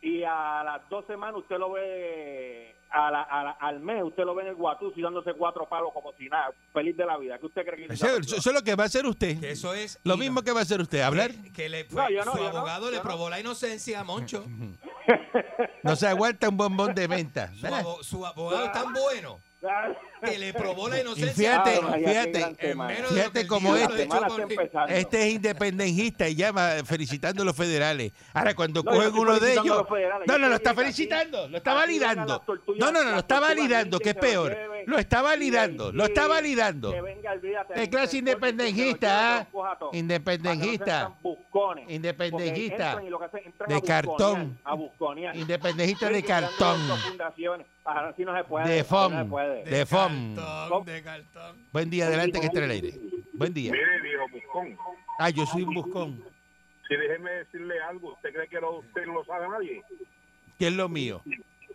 y 0.00 0.22
a 0.22 0.62
las 0.64 0.88
dos 0.88 1.04
semanas 1.06 1.36
usted 1.40 1.58
lo 1.58 1.72
ve, 1.72 2.74
a 2.90 3.10
la- 3.10 3.22
a 3.22 3.42
la- 3.44 3.50
al 3.58 3.80
mes 3.80 4.02
usted 4.04 4.24
lo 4.24 4.34
ve 4.34 4.42
en 4.44 4.48
el 4.50 4.54
Guatusi 4.54 5.02
dándose 5.02 5.34
cuatro 5.34 5.66
palos 5.68 5.90
como 5.92 6.12
si 6.12 6.28
nada, 6.28 6.52
feliz 6.72 6.96
de 6.96 7.04
la 7.04 7.16
vida. 7.18 7.36
¿Qué 7.38 7.46
usted 7.46 7.64
cree 7.66 7.86
que 7.88 7.92
Eso, 7.94 8.06
eso- 8.06 8.36
eso 8.36 8.50
es 8.50 8.54
lo 8.54 8.62
que 8.62 8.76
va 8.76 8.84
a 8.84 8.86
hacer 8.86 9.04
usted. 9.06 9.40
Que 9.40 9.50
eso 9.50 9.74
es. 9.74 9.98
Lo 10.04 10.16
mismo 10.16 10.42
que 10.42 10.52
va 10.52 10.60
a 10.60 10.62
hacer 10.62 10.80
usted, 10.80 11.00
hablar. 11.00 11.30
Que, 11.32 11.52
que 11.52 11.68
le, 11.68 11.86
No, 11.90 12.08
yo 12.10 12.24
no, 12.24 12.32
su 12.32 12.38
no, 12.42 12.46
abogado 12.48 12.90
le 12.92 12.98
no. 12.98 13.02
probó 13.02 13.28
la 13.28 13.40
inocencia 13.40 14.00
a 14.00 14.04
Moncho. 14.04 14.44
No 15.82 15.96
se 15.96 16.06
aguanta 16.06 16.48
un 16.48 16.56
bombón 16.56 16.94
de 16.94 17.06
venta. 17.08 17.50
Su, 17.54 17.66
abo- 17.66 18.02
su 18.04 18.24
abogado 18.26 18.66
es 18.66 18.72
tan 18.72 18.92
bueno 18.92 19.40
que 20.20 20.38
le 20.38 20.52
probó 20.52 20.88
la 20.88 20.98
Y 20.98 21.00
inocencia. 21.02 21.62
fíjate, 21.62 21.80
Ah, 21.82 21.92
fíjate, 21.96 22.56
fíjate 23.08 23.46
diablo 23.46 23.76
este- 23.76 24.02
está 24.02 24.86
este 24.88 25.26
es 25.28 25.34
independentista 25.34 26.28
y 26.28 26.34
llama 26.34 26.70
felicitando 26.84 27.42
a 27.42 27.44
los 27.46 27.56
federales. 27.56 28.12
Ahora, 28.32 28.54
cuando 28.54 28.82
No, 28.82 28.90
cogen 28.90 29.14
uno 29.14 29.38
de 29.38 29.52
ellos. 29.52 29.86
No, 30.26 30.38
no, 30.38 30.48
lo 30.48 30.54
está 30.56 30.74
felicitando, 30.74 31.48
lo 31.48 31.56
está 31.56 31.74
validando. 31.74 32.42
No, 32.78 32.92
no, 32.92 33.02
no, 33.04 33.10
lo 33.12 33.18
está 33.18 33.40
validando, 33.40 33.98
que 33.98 34.10
y 34.10 34.10
es 34.10 34.14
peor. 34.16 34.56
Lo 34.86 34.98
está 34.98 35.20
Y 35.20 35.22
validando, 35.22 35.92
lo 35.92 36.04
está 36.04 36.26
validando. 36.26 36.94
¿Qué 37.74 37.90
clase 37.90 38.18
independentista, 38.18 39.38
ah? 39.40 39.46
Independentista. 39.92 41.12
Independentista. 41.88 43.00
Y 43.02 43.72
De 43.74 43.82
cartón. 43.82 44.58
Independentista 45.34 46.08
de 46.08 46.22
cartón. 46.22 46.80
De 48.64 48.84
FOM. 48.84 49.12
De 49.64 49.86
FOM. 49.86 50.07
Cartón, 50.08 50.84
de 50.84 51.02
cartón. 51.02 51.56
Buen 51.72 51.90
día, 51.90 52.06
adelante 52.06 52.40
que 52.40 52.46
está 52.46 52.58
en 52.58 52.64
el 52.64 52.70
aire. 52.70 52.94
Buen 53.32 53.54
día. 53.54 53.72
Mire, 53.72 54.00
viejo 54.02 54.24
buscón, 54.32 54.76
Ah, 55.18 55.30
yo 55.30 55.44
soy 55.46 55.62
un 55.62 55.74
buscón. 55.74 56.22
si 56.88 56.96
déjeme 56.96 57.30
decirle 57.32 57.80
algo, 57.82 58.12
¿usted 58.14 58.32
cree 58.32 58.48
que 58.48 58.60
lo- 58.60 58.78
usted 58.78 59.06
no 59.06 59.14
lo 59.14 59.24
sabe 59.24 59.48
nadie? 59.48 59.82
¿Qué 60.58 60.68
es 60.68 60.72
lo 60.72 60.88
mío? 60.88 61.22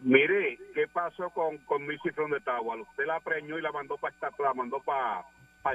Mire, 0.01 0.57
¿qué 0.73 0.87
pasó 0.87 1.29
con, 1.29 1.57
con 1.59 1.85
Missy 1.85 2.09
from 2.11 2.31
the 2.31 2.39
Tower? 2.41 2.79
Usted 2.81 3.05
la 3.05 3.19
preñó 3.21 3.57
y 3.57 3.61
la 3.61 3.71
mandó 3.71 3.97
para 3.97 4.13
la 4.39 4.53
mandó 4.53 4.79
para 4.81 5.23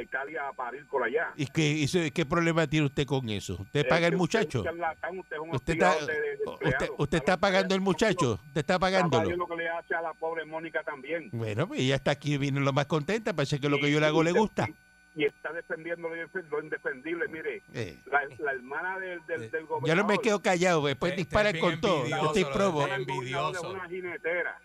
Italia 0.03 0.49
a 0.49 0.53
parir 0.53 0.87
por 0.87 1.03
allá. 1.03 1.33
¿Y 1.37 1.47
qué, 1.47 1.83
eso- 1.83 1.99
qué 2.15 2.27
problema 2.27 2.67
tiene 2.67 2.87
usted 2.87 3.07
con 3.07 3.29
eso? 3.31 3.57
¿Usted 3.61 3.89
paga 3.89 4.07
Es 4.09 4.13
el 4.13 4.21
usted 4.21 4.39
muchacho? 4.41 4.61
usted 4.61 5.37
es 5.37 5.39
un 5.41 5.55
¿Usted 5.55 5.73
está, 5.75 5.91
hostigado 5.93 6.07
de- 6.07 6.13
de 6.13 6.37
usted, 6.47 6.67
empleado. 6.67 6.95
usted 6.99 7.19
está 7.19 7.37
pagando 7.39 7.75
el 7.75 7.81
muchacho? 7.81 8.33
¿Usted 8.49 8.61
está 8.61 8.79
pagándolo? 8.79 9.37
lo 9.37 9.47
que 9.47 9.57
le 9.57 9.69
hace 9.69 9.95
a 9.95 10.03
la 10.03 10.13
pobre 10.13 10.45
Mónica 10.45 10.83
también. 10.83 11.31
Bueno, 11.33 11.67
pues 11.67 11.81
ella 11.81 11.95
está 11.97 12.11
aquí, 12.11 12.37
viene 12.37 12.61
lo 12.61 12.73
más 12.73 12.87
contenta, 12.87 13.33
parece 13.33 13.59
que 13.61 13.69
lo 13.69 13.79
que 13.79 13.91
yo 13.91 13.99
le 14.01 14.07
hago 14.07 14.23
le 14.23 14.33
gusta. 14.33 14.69
Y 15.17 15.25
está 15.25 15.53
defendiendo 15.53 16.09
lo 16.09 16.15
indefe- 16.15 16.45
lo 16.49 16.63
indefendible. 16.63 17.27
Mire, 17.29 17.63
Eh, 17.75 17.99
la, 18.13 18.21
la 18.39 18.53
hermana 18.53 18.99
del, 19.01 19.25
del, 19.27 19.51
del 19.51 19.65
gobernador. 19.67 19.89
yo 19.89 19.97
no 19.97 20.07
me 20.07 20.19
quedo 20.19 20.41
callado, 20.41 20.87
después 20.87 21.17
dispara 21.17 21.59
con 21.59 21.81
todo. 21.81 22.07
Yo 22.07 22.27
estoy 22.27 22.45
probo. 22.45 22.87
Del 22.87 23.03
es 23.03 23.61
una 23.63 23.89
jinetera. 23.89 24.61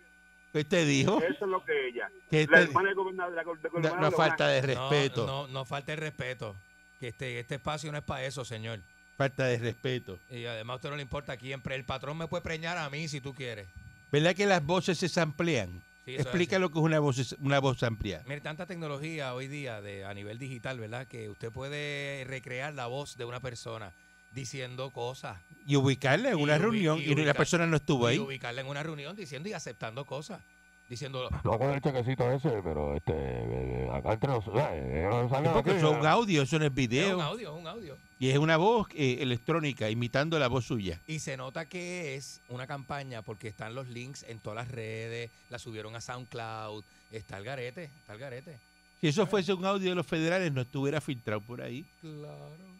¿Qué 0.53 0.59
usted 0.59 0.87
dijo? 0.87 1.19
Eso 1.19 1.45
es 1.45 1.51
lo 1.51 1.65
que 1.65 1.87
ella. 1.87 2.11
Que 2.29 2.45
La 2.45 2.61
hermana 2.61 2.89
del 2.89 2.95
gobernador, 2.95 3.31
de 3.31 3.37
la- 3.37 3.43
No, 3.43 3.69
gobernador 3.71 4.01
no 4.01 4.11
falta 4.11 4.47
de 4.47 4.61
No, 4.61 4.67
respeto. 4.67 5.25
No, 5.25 5.47
no, 5.47 5.65
falta 5.65 5.93
el 5.93 5.97
respeto. 5.97 6.55
Que 6.99 7.07
este, 7.07 7.39
este 7.39 7.55
espacio 7.55 7.91
no 7.91 7.97
es 7.97 8.03
para 8.03 8.23
eso, 8.23 8.45
señor. 8.45 8.79
Falta 9.17 9.45
de 9.45 9.57
respeto. 9.57 10.19
Y 10.29 10.45
además 10.45 10.73
a 10.73 10.77
usted 10.77 10.89
no 10.91 10.95
le 10.95 11.01
importa 11.01 11.37
quién. 11.37 11.59
El 11.67 11.85
patrón 11.85 12.19
me 12.19 12.27
puede 12.27 12.43
preñar 12.43 12.77
a 12.77 12.87
mí 12.91 13.07
si 13.07 13.19
tú 13.19 13.33
quieres. 13.33 13.67
¿Verdad 14.11 14.35
que 14.35 14.45
las 14.45 14.63
voces 14.63 14.99
se 14.99 15.09
samplean? 15.09 15.81
Sí, 16.05 16.15
Explica 16.15 16.59
lo 16.59 16.69
que 16.69 16.77
es 16.77 16.85
una 16.85 16.99
voz, 16.99 17.35
una 17.39 17.57
voz 17.59 17.81
amplia. 17.81 18.21
Mire, 18.27 18.41
tanta 18.41 18.67
tecnología 18.67 19.33
hoy 19.33 19.47
día 19.47 19.81
de, 19.81 20.05
a 20.05 20.13
nivel 20.13 20.37
digital, 20.37 20.77
¿verdad? 20.79 21.07
Que 21.07 21.29
usted 21.29 21.51
puede 21.51 22.25
recrear 22.25 22.75
la 22.75 22.85
voz 22.85 23.17
de 23.17 23.25
una 23.25 23.39
persona 23.39 23.91
diciendo 24.33 24.89
cosas. 24.91 25.37
Y 25.65 25.75
ubicarla 25.75 26.31
en 26.31 26.39
Y 26.39 26.43
una 26.43 26.55
ubi- 26.57 26.61
reunión 26.61 26.99
y 26.99 27.03
y, 27.03 27.07
la 27.15 27.15
ubicar- 27.31 27.35
persona 27.37 27.65
no 27.67 27.77
estuvo 27.77 28.09
y 28.09 28.13
ahí. 28.13 28.19
ubicarla 28.19 28.61
en 28.61 28.67
una 28.67 28.83
reunión 28.83 29.15
diciendo 29.15 29.47
y 29.49 29.53
aceptando 29.53 30.05
cosas. 30.05 30.41
Diciendo, 30.89 31.29
No 31.45 31.57
con 31.57 31.71
el 31.71 31.81
chequecito 31.81 32.29
ese, 32.29 32.49
pero 32.61 32.95
este, 32.95 33.13
eh, 33.15 33.89
acá 33.91 34.13
entre 34.13 34.29
los. 34.29 34.43
eh, 34.53 35.07
no 35.09 35.53
porque 35.53 35.77
es 35.77 35.83
un 35.83 36.05
audio, 36.05 36.41
eso 36.43 36.59
no 36.59 36.65
es 36.65 36.67
es 36.67 36.69
un 36.71 36.75
video. 36.75 37.21
audio, 37.21 37.53
es 37.55 37.61
un 37.61 37.67
audio. 37.67 37.97
Y 38.19 38.29
es 38.29 38.37
una 38.37 38.57
voz 38.57 38.87
eh, 38.93 39.17
electrónica 39.21 39.89
imitando 39.89 40.37
la 40.37 40.49
voz 40.49 40.65
suya. 40.65 40.99
Y 41.07 41.19
se 41.19 41.37
nota 41.37 41.65
que 41.65 42.15
es 42.15 42.41
una 42.49 42.67
campaña 42.67 43.21
porque 43.21 43.47
están 43.47 43.73
los 43.75 43.87
links 43.87 44.23
en 44.27 44.39
todas 44.39 44.57
las 44.57 44.67
redes, 44.75 45.31
la 45.49 45.57
subieron 45.57 45.95
a 45.95 46.01
SoundCloud, 46.01 46.83
está 47.11 47.37
el 47.37 47.45
garete, 47.45 47.85
está 47.85 48.13
el 48.13 48.19
garete. 48.19 48.59
Si 48.99 49.07
eso 49.07 49.25
fuese 49.25 49.53
un 49.53 49.65
audio 49.65 49.89
de 49.89 49.95
los 49.95 50.05
federales, 50.05 50.51
no 50.51 50.61
estuviera 50.61 50.99
filtrado 51.01 51.41
por 51.41 51.61
ahí. 51.61 51.85
Claro. 52.01 52.72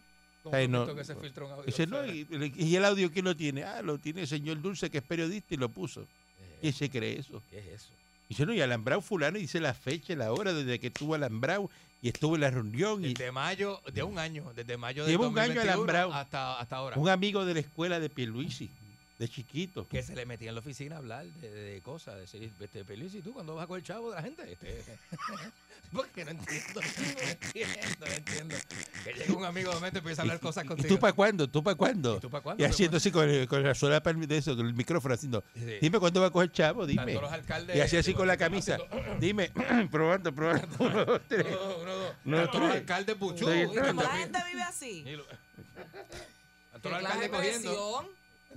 Ay, 0.52 0.68
no. 0.68 0.94
que 0.96 1.04
se 1.04 1.16
filtra 1.16 1.46
un 1.46 1.52
audio 1.52 1.66
Dice, 1.66 1.88
no, 1.88 2.06
y, 2.06 2.28
y 2.58 2.76
el 2.76 2.86
audio 2.86 3.12
quién 3.12 3.26
lo 3.26 3.36
tiene? 3.36 3.64
Ah, 3.64 3.82
lo 3.82 3.98
tiene 3.98 4.22
el 4.22 4.28
señor 4.28 4.62
Dulce, 4.62 4.90
que 4.90 4.98
es 5.00 5.04
periodista, 5.04 5.54
y 5.54 5.58
lo 5.58 5.70
puso. 5.70 6.02
Eh, 6.02 6.58
¿Quién 6.62 6.74
se 6.74 6.90
cree 6.90 7.20
eso? 7.20 7.42
¿Qué 7.50 7.60
es 7.60 7.68
eso? 7.68 7.90
Dice, 8.30 8.46
no, 8.46 8.54
y 8.54 8.62
Alambrado 8.62 9.02
fulano 9.02 9.38
dice 9.38 9.60
la 9.60 9.74
fecha, 9.74 10.16
la 10.16 10.32
hora 10.34 10.54
desde 10.54 10.80
que 10.80 10.88
estuvo 10.88 11.14
Alambrado 11.14 11.70
y 12.02 12.10
estuvo 12.10 12.36
en 12.36 12.42
la 12.42 12.52
reunión. 12.52 13.04
Y 13.06 13.14
Desde 13.14 13.32
mayo, 13.32 13.80
de 13.94 14.04
un 14.04 14.18
año, 14.20 14.52
desde 14.56 14.76
mayo 14.78 15.06
de 15.06 15.12
Lleva 15.12 15.28
un 15.28 15.38
año 15.40 15.54
2021 15.56 15.72
alambrado. 15.74 16.14
hasta, 16.14 16.60
hasta 16.60 16.76
ahora. 16.76 16.98
un 16.98 17.08
amigo 17.10 17.46
de 17.46 17.54
la 17.54 17.60
escuela 17.62 18.00
de 18.00 18.10
Pierluisi, 18.10 18.70
de 19.24 19.30
chiquito. 19.30 19.88
que 19.88 20.04
se 20.04 20.16
le 20.16 20.26
metía 20.26 20.50
en 20.50 20.56
la 20.56 20.60
oficina 20.62 20.96
a 20.96 21.00
hablar 21.00 21.26
de, 21.26 21.50
de 21.50 21.82
cosas, 21.82 22.18
decir, 22.18 22.52
este, 22.60 22.84
Feliz, 22.84 23.14
¿y 23.16 23.22
tú 23.22 23.34
cuándo 23.34 23.56
vas 23.56 23.68
con 23.68 23.78
el 23.78 23.84
chavo 23.84 24.10
de 24.10 24.16
la 24.18 24.22
gente? 24.22 24.52
Este, 24.52 24.84
porque 25.94 26.26
no 26.26 26.32
entiendo, 26.32 26.82
no 26.82 27.30
entiendo, 27.30 28.06
no 28.06 28.14
entiendo. 28.14 28.56
Que 29.04 29.14
llega 29.14 29.34
un 29.34 29.46
amigo 29.46 29.70
de 29.70 29.76
momento 29.76 29.98
y 29.98 30.00
empieza 30.00 30.22
a 30.22 30.24
hablar 30.24 30.40
cosas 30.40 30.66
¿Y 30.66 30.68
contigo. 30.68 30.90
tú 30.90 31.00
para 31.00 31.14
cuándo? 31.14 31.48
¿Tú 31.50 31.64
para 31.64 31.76
cuándo? 31.76 32.18
¿Y 32.18 32.20
tú 32.20 32.30
pa' 32.30 32.42
cuándo? 32.42 32.62
Y 32.64 32.66
haciendo 32.66 32.98
así 32.98 33.12
con, 33.12 33.30
el- 33.30 33.48
con 33.48 33.64
la 33.64 33.74
solapa 33.76 34.12
de 34.12 34.38
eso, 34.38 34.56
con 34.56 34.66
el 34.68 34.74
micrófono 34.74 35.14
haciendo, 35.14 35.44
Sí. 35.54 35.78
dime 35.82 36.00
cuándo 36.00 36.20
va 36.22 36.28
a 36.28 36.32
coger 36.32 36.52
chavo, 36.52 36.86
dime. 36.86 37.14
Los 37.14 37.32
alcaldes- 37.32 37.76
Y 37.76 37.80
así 37.82 37.96
así 37.98 38.14
con 38.14 38.28
la 38.28 38.38
camisa, 38.38 38.76
haciendo- 38.76 39.20
dime, 39.20 39.52
probando, 39.92 40.34
probando. 40.34 40.68
Uno, 40.80 41.06
dos, 41.06 41.22
tres. 41.28 41.46
Uno, 41.48 41.56
dos, 41.58 41.78
uno, 41.82 41.96
dos. 41.96 42.14
No, 42.26 42.38
Tanto 42.38 42.60
los 42.60 42.72
alcaldes 42.72 43.16
y. 43.16 43.66
Como 43.68 43.82
tanto- 43.82 44.04
la 44.04 44.10
gente 44.18 44.40
vive 44.52 44.64
así. 44.64 45.04
y 45.08 45.16
lo- 45.16 45.26
¿Qué 45.28 45.36
Tanto 46.74 46.90
los 46.90 46.98
alcaldes 47.00 47.30
cogiendo. 47.30 48.10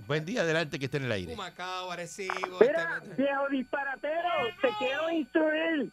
Buen 0.07 0.23
día, 0.23 0.41
adelante, 0.41 0.79
que 0.79 0.85
esté 0.85 0.97
en 0.97 1.03
el 1.05 1.11
aire. 1.11 1.33
Humacao, 1.33 1.91
Arecibo. 1.91 2.59
Mira, 2.61 3.01
este- 3.03 3.21
viejo 3.21 3.49
disparatero, 3.49 4.29
te 4.61 4.69
quiero 4.79 5.09
instruir. 5.11 5.91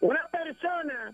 Una 0.00 0.26
persona 0.28 1.12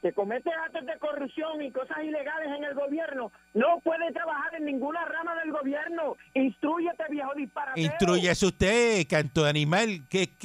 que 0.00 0.12
comete 0.14 0.50
actos 0.52 0.86
de 0.86 0.98
corrupción 0.98 1.62
y 1.62 1.70
cosas 1.70 1.98
ilegales 2.02 2.48
en 2.56 2.64
el 2.64 2.74
gobierno 2.74 3.30
no 3.52 3.78
puede 3.84 4.10
trabajar 4.12 4.54
en 4.54 4.64
ninguna 4.64 5.04
rama 5.04 5.34
del 5.36 5.52
gobierno. 5.52 6.16
Instruyete, 6.32 7.04
viejo 7.10 7.34
disparatero. 7.34 7.86
Instruyase 7.86 8.46
usted, 8.46 9.06
canto 9.08 9.44
de 9.44 9.50
animal, 9.50 10.00
que, 10.08 10.26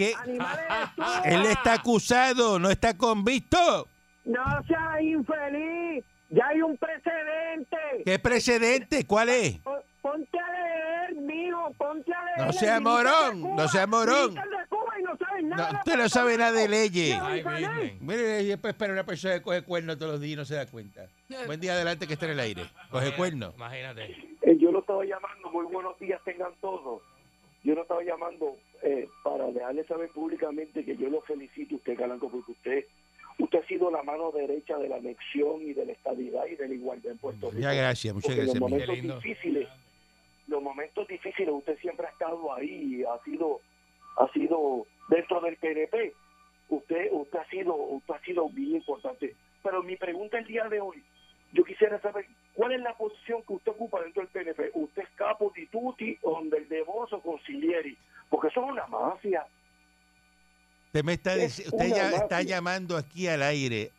tú. 0.95 1.03
él 1.25 1.45
está 1.45 1.73
acusado, 1.75 2.59
no 2.59 2.69
está 2.69 2.95
convicto. 2.97 3.87
No 4.25 4.43
seas 4.67 5.01
infeliz. 5.01 6.03
Ya 6.29 6.47
hay 6.47 6.61
un 6.61 6.77
precedente. 6.77 7.77
¿Qué 8.05 8.19
precedente? 8.19 9.05
¿Cuál 9.05 9.29
es? 9.29 9.57
Po- 9.59 9.83
Ponte 10.01 10.39
a 10.39 10.51
leer, 10.51 11.15
mijo, 11.15 11.71
ponte 11.77 12.13
a 12.13 12.23
leer. 12.23 12.37
No 12.47 12.53
sea 12.53 12.79
morón, 12.79 13.41
Cuba, 13.41 13.55
no 13.63 13.67
sea 13.67 13.85
morón. 13.85 14.33
de 14.33 14.41
Cuba 14.69 14.93
y 14.97 15.03
no 15.03 15.17
sabes 15.17 15.43
nada 15.43 15.71
No, 15.73 15.77
usted 15.79 15.97
no 15.97 16.09
sabe 16.09 16.37
nada 16.37 16.51
de 16.53 16.67
leyes. 16.69 17.19
Ay. 17.21 17.97
Mire, 17.99 18.41
y 18.43 18.45
después 18.47 18.73
para 18.75 18.93
una 18.93 19.03
persona 19.05 19.33
que 19.35 19.41
coge 19.41 19.61
cuernos 19.63 19.97
todos 19.99 20.13
los 20.13 20.21
días 20.21 20.33
y 20.33 20.35
no 20.37 20.45
se 20.45 20.55
da 20.55 20.65
cuenta. 20.67 21.05
Buen 21.47 21.59
día, 21.59 21.73
adelante, 21.73 22.07
que 22.07 22.13
esté 22.13 22.27
en 22.27 22.31
el 22.31 22.39
aire. 22.39 22.63
Coge 22.89 23.13
cuernos. 23.15 23.53
Imagínate. 23.55 24.15
Eh, 24.41 24.57
yo 24.57 24.71
lo 24.71 24.79
estaba 24.79 25.03
llamando, 25.03 25.49
muy 25.51 25.65
buenos 25.65 25.99
días 25.99 26.21
tengan 26.23 26.53
todos. 26.61 27.01
Yo 27.65 27.75
lo 27.75 27.81
estaba 27.81 28.01
llamando 28.01 28.55
eh, 28.81 29.09
para 29.21 29.47
dejarle 29.51 29.83
saber 29.85 30.09
públicamente 30.11 30.85
que 30.85 30.95
yo 30.95 31.09
lo 31.09 31.19
felicito 31.23 31.75
a 31.75 31.77
usted, 31.79 31.97
Calanco, 31.97 32.29
porque 32.31 32.53
usted 32.53 32.85
usted 33.39 33.59
ha 33.59 33.67
sido 33.67 33.89
la 33.89 34.03
mano 34.03 34.31
derecha 34.31 34.77
de 34.77 34.89
la 34.89 34.97
anexión 34.97 35.61
y 35.61 35.73
de 35.73 35.85
la 35.85 35.91
estabilidad 35.93 36.45
y 36.45 36.55
de 36.55 36.67
la 36.67 36.73
igualdad 36.73 37.11
en 37.13 37.17
Puerto 37.17 37.47
Rico. 37.47 37.57
Muchas 37.57 37.75
gracias, 37.75 38.13
muchas 38.13 38.27
Porque 38.27 38.41
gracias. 38.41 38.59
los 38.59 38.69
momentos 38.69 38.95
lindo. 38.95 39.15
difíciles, 39.15 39.67
los 40.47 40.61
momentos 40.61 41.07
difíciles, 41.07 41.49
usted 41.53 41.77
siempre 41.79 42.05
ha 42.07 42.09
estado 42.09 42.53
ahí, 42.53 43.03
ha 43.03 43.23
sido, 43.23 43.61
ha 44.17 44.27
sido 44.33 44.85
dentro 45.09 45.41
del 45.41 45.55
PNP. 45.57 46.13
Usted, 46.69 47.09
usted 47.11 47.39
ha 47.39 47.45
sido, 47.49 47.73
usted 47.75 48.13
ha 48.13 48.19
sido 48.21 48.49
bien 48.49 48.75
importante. 48.75 49.35
Pero 49.63 49.81
mi 49.83 49.95
pregunta 49.95 50.37
el 50.37 50.45
día 50.45 50.67
de 50.69 50.79
hoy, 50.79 51.03
yo 51.53 51.63
quisiera 51.63 51.99
saber 52.01 52.25
cuál 52.53 52.73
es 52.73 52.81
la 52.81 52.93
posición 52.95 53.41
que 53.43 53.53
usted 53.53 53.71
ocupa 53.71 54.01
dentro 54.01 54.21
del 54.21 54.31
PNP. 54.31 54.71
¿Usted 54.73 55.01
es 55.03 55.09
capo 55.15 55.51
di 55.55 55.65
tutti 55.67 56.17
o 56.21 56.41
del 56.43 56.67
devoso 56.69 57.19
concilieri? 57.21 57.97
Porque 58.29 58.49
eso 58.49 58.63
es 58.63 58.71
una 58.71 58.85
mafia. 58.87 59.45
Usted, 60.89 61.03
me 61.03 61.13
está, 61.13 61.35
Es 61.35 61.59
usted 61.59 61.89
ya 61.89 62.09
está 62.11 62.41
llamando 62.41 62.97
aquí 62.97 63.27
al 63.27 63.43
aire 63.43 63.91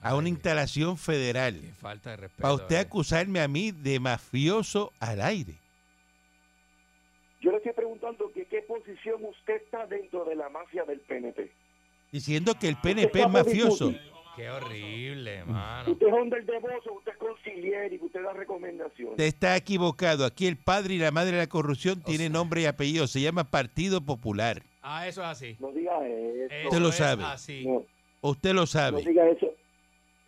a 0.00 0.14
una 0.14 0.26
Ay, 0.26 0.32
instalación 0.34 0.96
federal 0.96 1.60
Qué 1.60 1.72
falta 1.72 2.10
de 2.10 2.16
respeto. 2.18 2.42
para 2.42 2.54
usted 2.54 2.76
eh. 2.76 2.80
acusarme 2.80 3.40
a 3.40 3.48
mí 3.48 3.72
de 3.72 3.98
mafioso 3.98 4.92
al 5.00 5.20
aire. 5.22 5.54
Yo 7.40 7.50
le 7.50 7.56
estoy 7.58 7.72
preguntando 7.72 8.30
que 8.32 8.44
qué 8.46 8.62
posición 8.62 9.24
usted 9.24 9.56
está 9.56 9.86
dentro 9.86 10.24
de 10.24 10.36
la 10.36 10.48
mafia 10.48 10.84
del 10.84 11.00
PNP. 11.00 11.50
Diciendo 12.12 12.54
que 12.58 12.68
el 12.68 12.76
PNP 12.76 13.20
es 13.22 13.28
mafioso. 13.30 13.92
Qué 14.36 14.48
horrible, 14.50 15.44
mano. 15.46 15.90
Usted 15.90 16.06
es 16.06 16.12
un 16.12 16.30
del 16.30 16.44
devoso, 16.46 16.92
usted 16.92 17.12
es 17.12 17.18
concilieri, 17.18 17.98
usted 18.00 18.22
da 18.22 18.32
recomendaciones. 18.34 19.12
Usted 19.12 19.24
está 19.24 19.56
equivocado. 19.56 20.24
Aquí 20.26 20.46
el 20.46 20.56
padre 20.58 20.94
y 20.94 20.98
la 20.98 21.10
madre 21.10 21.32
de 21.32 21.38
la 21.38 21.46
corrupción 21.48 22.02
tienen 22.02 22.28
sea- 22.32 22.38
nombre 22.38 22.60
y 22.62 22.66
apellido. 22.66 23.06
Se 23.06 23.20
llama 23.20 23.44
Partido 23.44 24.00
Popular. 24.02 24.62
Ah, 24.88 25.08
eso 25.08 25.20
es 25.20 25.26
así. 25.26 25.56
No 25.58 25.72
diga 25.72 25.98
eso. 26.06 26.68
Usted 26.68 26.78
lo 26.78 26.92
sabe. 26.92 27.24
Así. 27.24 27.66
No, 27.66 27.82
Usted 28.20 28.50
lo 28.50 28.60
no 28.60 28.66
sabe. 28.66 29.02
diga 29.02 29.28
eso. 29.28 29.52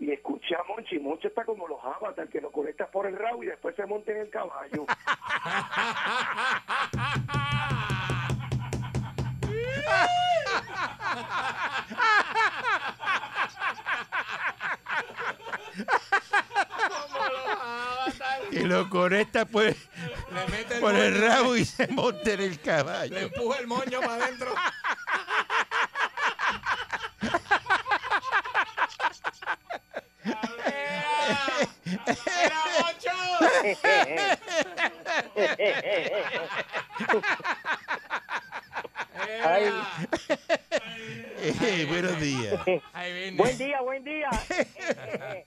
Y 0.01 0.11
escuché 0.11 0.57
a 0.57 0.65
Monchi. 0.65 0.99
Monchi 0.99 1.29
está 1.29 1.45
como 1.45 1.69
los 1.69 1.79
avatars 1.85 2.29
que 2.29 2.41
lo 2.41 2.51
conectas 2.51 2.89
por 2.89 3.07
el 3.07 3.17
rabo 3.17 3.45
y 3.45 3.47
después 3.47 3.77
se 3.77 3.87
monta 3.87 4.11
en 4.11 4.19
el 4.19 4.31
caballo. 4.31 4.85
Que 18.51 18.63
lo 18.65 18.89
conecta 18.89 19.45
Le 20.33 20.47
mete 20.51 20.75
el 20.77 20.81
por 20.81 20.95
el 20.95 21.21
rabo 21.21 21.57
y 21.57 21.65
se 21.65 21.87
monta 21.89 22.33
en 22.33 22.41
el 22.41 22.51
Le 22.51 22.59
caballo. 22.61 23.19
empuja 23.19 23.59
el 23.59 23.67
moño 23.67 24.01
para 24.01 24.25
adentro. 24.25 24.55
¡Era 32.25 32.63
Ay. 39.45 39.73
Eh, 41.41 41.87
buenos 41.89 42.21
días. 42.21 42.65
Buen 43.37 43.59
día, 43.59 43.81
buen 43.81 44.05
día. 44.05 44.29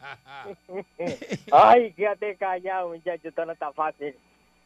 Ay, 1.51 1.91
quédate 1.93 2.36
callado, 2.38 2.89
muchacho, 2.89 3.28
esto 3.28 3.45
no 3.45 3.51
está 3.53 3.72
fácil. 3.74 4.16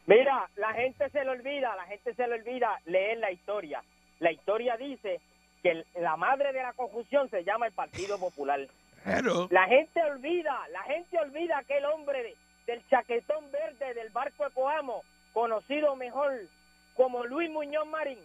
Mira, 0.06 0.48
la 0.56 0.74
gente 0.74 1.10
se 1.10 1.24
le 1.24 1.32
olvida, 1.32 1.76
la 1.76 1.86
gente 1.86 2.14
se 2.14 2.28
le 2.28 2.36
olvida 2.36 2.80
leer 2.86 3.18
la 3.18 3.32
historia. 3.32 3.84
La 4.20 4.32
historia 4.32 4.78
dice 4.78 5.20
que 5.64 5.72
el- 5.72 5.86
la 5.96 6.16
madre 6.16 6.54
de 6.54 6.62
la 6.62 6.74
confusión 6.74 7.30
se 7.30 7.44
llama 7.44 7.66
el 7.68 7.74
Partido 7.74 8.20
Popular. 8.20 8.60
Claro. 9.04 9.48
La 9.52 9.66
gente 9.68 10.02
olvida, 10.04 10.58
la 10.72 10.84
gente 10.84 11.18
olvida 11.18 11.58
aquel 11.58 11.86
hombre 11.86 12.22
de- 12.24 12.36
del 12.68 12.88
chaquetón 12.90 13.52
verde 13.52 13.94
del 13.96 14.10
barco 14.10 14.44
de 14.46 14.52
Coamo, 14.52 15.04
conocido 15.34 15.96
mejor 15.96 16.34
como 16.94 17.26
Luis 17.26 17.50
Muñoz 17.50 17.88
Marín, 17.88 18.20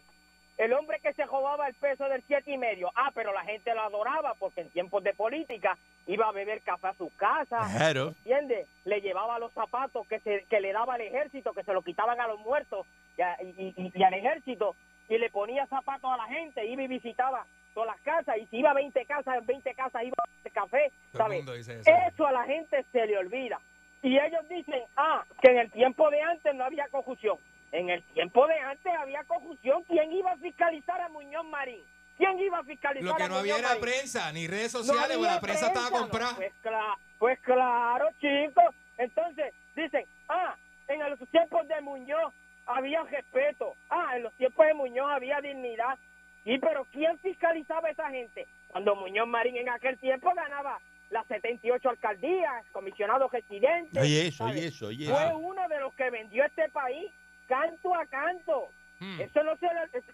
el 0.65 0.73
hombre 0.75 1.01
que 1.01 1.13
se 1.15 1.25
robaba 1.25 1.67
el 1.69 1.75
peso 1.75 2.09
del 2.09 2.23
siete 2.27 2.51
y 2.53 2.59
medio. 2.59 2.91
Ah, 2.95 3.11
pero 3.15 3.33
la 3.33 3.43
gente 3.45 3.75
lo 3.75 3.81
adoraba 3.83 4.35
porque 4.39 4.61
en 4.61 4.71
tiempos 4.71 5.03
de 5.03 5.15
política 5.15 5.79
iba 6.07 6.29
a 6.29 6.33
beber 6.33 6.61
café 6.63 6.89
a 6.89 6.95
su 6.95 7.11
casa, 7.17 7.59
Claro. 7.77 8.09
¿entiendes? 8.25 8.69
Le 8.85 9.01
llevaba 9.01 9.39
los 9.39 9.53
zapatos 9.53 10.07
que, 10.07 10.21
se, 10.21 10.45
que 10.51 10.61
le 10.61 10.73
daba 10.73 10.95
al 10.95 11.01
ejército, 11.01 11.53
que 11.55 11.63
se 11.63 11.73
lo 11.73 11.83
quitaban 11.83 12.21
a 12.21 12.27
los 12.29 12.39
muertos 12.41 12.87
y, 13.17 13.23
a- 13.23 13.37
y- 13.43 13.73
y- 13.77 13.93
y 13.95 14.03
al 14.03 14.15
ejército, 14.15 14.77
y 15.09 15.17
le 15.19 15.31
ponía 15.31 15.67
zapatos 15.67 16.11
a 16.13 16.17
la 16.17 16.27
gente, 16.27 16.65
iba 16.67 16.83
y 16.83 16.89
visitaba 16.89 17.45
todas 17.75 17.89
las 17.95 18.01
casas, 18.03 18.37
y 18.39 18.47
si 18.47 18.59
iba 18.59 18.71
a 18.71 18.75
20 18.75 19.05
casas, 19.07 19.39
en 19.39 19.47
20 19.47 19.75
casas 19.75 20.03
iba 20.05 20.15
a 20.19 20.27
beber 20.37 20.53
café, 20.53 20.93
¿sabes? 21.13 21.69
eso. 21.69 21.91
Eso 22.09 22.27
a 22.27 22.33
la 22.33 22.45
gente 22.45 22.85
se 22.93 23.07
le 23.07 23.17
olvida. 23.17 23.59
Y 24.03 24.19
ellos 24.19 24.49
dicen, 24.49 24.83
ah, 24.97 25.25
que 25.41 25.51
en 25.53 25.59
el 25.59 25.71
tiempo 25.71 26.11
de 26.11 26.21
antes 26.23 26.55
no 26.55 26.65
había 26.65 26.87
confusión. 26.89 27.39
En 27.73 27.89
el 27.91 28.03
tiempo 28.15 28.47
de 28.47 28.59
antes 28.59 28.93
había 28.99 29.23
confusión. 29.25 29.83
¿Quién 29.85 30.13
iba 30.13 30.33
a 30.33 30.37
fiscalizar 30.39 31.01
a 31.01 31.09
Muñoz 31.09 31.45
Marín? 31.47 31.83
¿Quién 32.17 32.39
iba 32.41 32.59
a 32.59 32.65
fiscalizar 32.65 33.05
Lo 33.09 33.15
que 33.17 33.23
a 33.23 33.29
no 33.29 33.37
había 33.37 33.55
Muñoz 33.55 33.59
era 33.61 33.69
Marín? 33.81 33.83
prensa, 33.83 34.33
ni 34.33 34.47
redes 34.47 34.75
No 34.75 34.83
sociales, 34.83 35.17
había 35.17 35.35
la 35.35 35.41
prensa 35.41 35.67
estaba 35.69 35.91
comprada. 35.91 36.33
no, 36.33 36.37
Pues, 36.39 36.53
cla- 36.63 36.97
pues 37.19 37.39
claro, 37.41 38.09
chicos. 38.21 38.75
Entonces, 38.99 39.55
dicen, 39.77 40.05
ah, 40.29 40.57
en 40.89 40.99
los 41.11 41.19
tiempos 41.31 41.67
de 41.69 41.81
Muñoz 41.81 42.35
había 42.67 43.03
respeto. 43.05 43.75
Ah, 43.89 44.17
en 44.17 44.25
los 44.25 44.33
tiempos 44.35 44.67
de 44.67 44.75
Muñoz 44.75 45.11
había 45.11 45.41
dignidad. 45.41 45.97
Sí, 46.45 46.59
pero 46.59 46.85
¿quién 46.93 47.19
fiscalizaba 47.21 47.89
a 47.89 47.91
esa 47.93 48.11
gente? 48.11 48.47
Cuando 48.69 48.97
Muñoz 48.97 49.29
Marín 49.29 49.57
en 49.57 49.69
aquel 49.69 49.97
tiempo 49.99 50.33
ganaba 50.35 50.79
las 51.11 51.27
78 51.27 51.89
alcaldías, 51.91 52.65
comisionados 52.73 53.31
residentes. 53.33 54.01
Oye 54.03 54.29
eso, 54.29 54.39
¿sabes? 54.39 54.57
oye 54.57 54.67
eso, 54.69 54.87
oye 54.87 55.09
Fue 55.09 55.35
uno 55.35 55.69
de 55.69 55.81
los 55.81 55.93
que 55.95 56.09
vendió 56.11 56.45
este 56.45 56.69
país 56.69 57.11
canto 57.51 57.95
a 57.95 58.07
canto. 58.07 58.69
Hmm. 59.01 59.21
Eso 59.21 59.43
no 59.43 59.57
se 59.57 59.67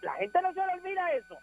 la 0.02 0.14
gente 0.14 0.42
no 0.42 0.52
se 0.52 0.60
le 0.66 0.72
olvida 0.74 1.12
eso. 1.12 1.38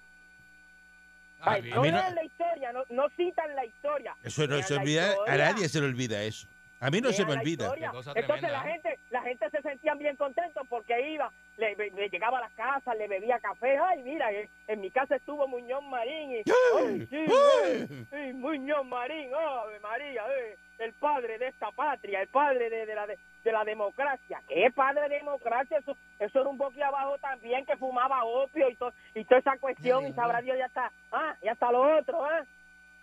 Ah, 1.41 1.51
Ay, 1.53 1.69
no 1.69 1.83
no- 1.83 1.91
la 1.91 2.23
historia, 2.23 2.71
no, 2.71 2.83
no 2.89 3.09
citan 3.17 3.53
la 3.55 3.65
historia. 3.65 4.15
Eso 4.23 4.47
no 4.47 4.61
se 4.63 4.73
la 4.75 4.81
olvida, 4.81 5.15
a 5.27 5.37
nadie 5.37 5.67
se 5.69 5.79
le 5.81 5.87
olvida 5.87 6.21
eso. 6.23 6.47
A 6.79 6.89
mí 6.89 6.99
no 6.99 7.11
se 7.13 7.25
me 7.25 7.33
la 7.35 7.39
olvida. 7.39 7.73
Entonces 8.15 8.51
la 8.51 8.61
¿eh? 8.67 8.71
gente, 8.71 8.99
la 9.09 9.21
gente 9.21 9.49
se 9.49 9.61
sentían 9.61 9.97
bien 9.97 10.15
contentos 10.17 10.65
porque 10.69 11.11
iba, 11.11 11.31
le, 11.57 11.75
le 11.75 12.09
llegaba 12.09 12.39
a 12.39 12.41
las 12.41 12.51
casas, 12.53 12.97
le 12.97 13.07
bebía 13.07 13.39
café. 13.39 13.77
Ay, 13.77 14.03
mira, 14.03 14.31
en, 14.31 14.49
en 14.67 14.81
mi 14.81 14.89
casa 14.91 15.15
estuvo 15.15 15.47
Muñoz 15.47 15.83
Marín. 15.83 16.31
Y, 16.31 16.43
ay, 16.77 17.07
sí, 17.09 17.25
eh, 17.65 17.87
sí, 18.09 18.33
Muñoz 18.33 18.85
Marín, 18.85 19.31
ave 19.33 19.79
María, 19.79 20.23
eh, 20.39 20.57
el 20.79 20.91
padre 20.93 21.37
de 21.37 21.47
esta 21.47 21.71
patria, 21.71 22.21
el 22.21 22.27
padre 22.27 22.69
de, 22.69 22.85
de 22.85 22.95
la 22.95 23.07
de, 23.07 23.17
de 23.43 23.51
la 23.51 23.63
democracia. 23.63 24.41
¿Qué 24.47 24.69
padre 24.73 25.09
de 25.09 25.15
democracia? 25.15 25.77
Eso, 25.77 25.95
eso 26.19 26.39
era 26.41 26.49
un 26.49 26.57
boquiabajo 26.57 27.17
también 27.19 27.65
que 27.65 27.75
fumaba 27.77 28.23
opio 28.23 28.69
y, 28.69 28.75
to- 28.75 28.93
y 29.15 29.23
toda 29.25 29.39
esa 29.39 29.57
cuestión. 29.57 30.05
Ay, 30.05 30.11
y 30.11 30.13
sabrá 30.13 30.41
Dios. 30.41 30.57
Ya 30.57 30.65
está, 30.65 30.91
ah, 31.11 31.35
ya 31.43 31.51
está 31.51 31.71
lo 31.71 31.97
otro, 31.99 32.23
ah. 32.23 32.45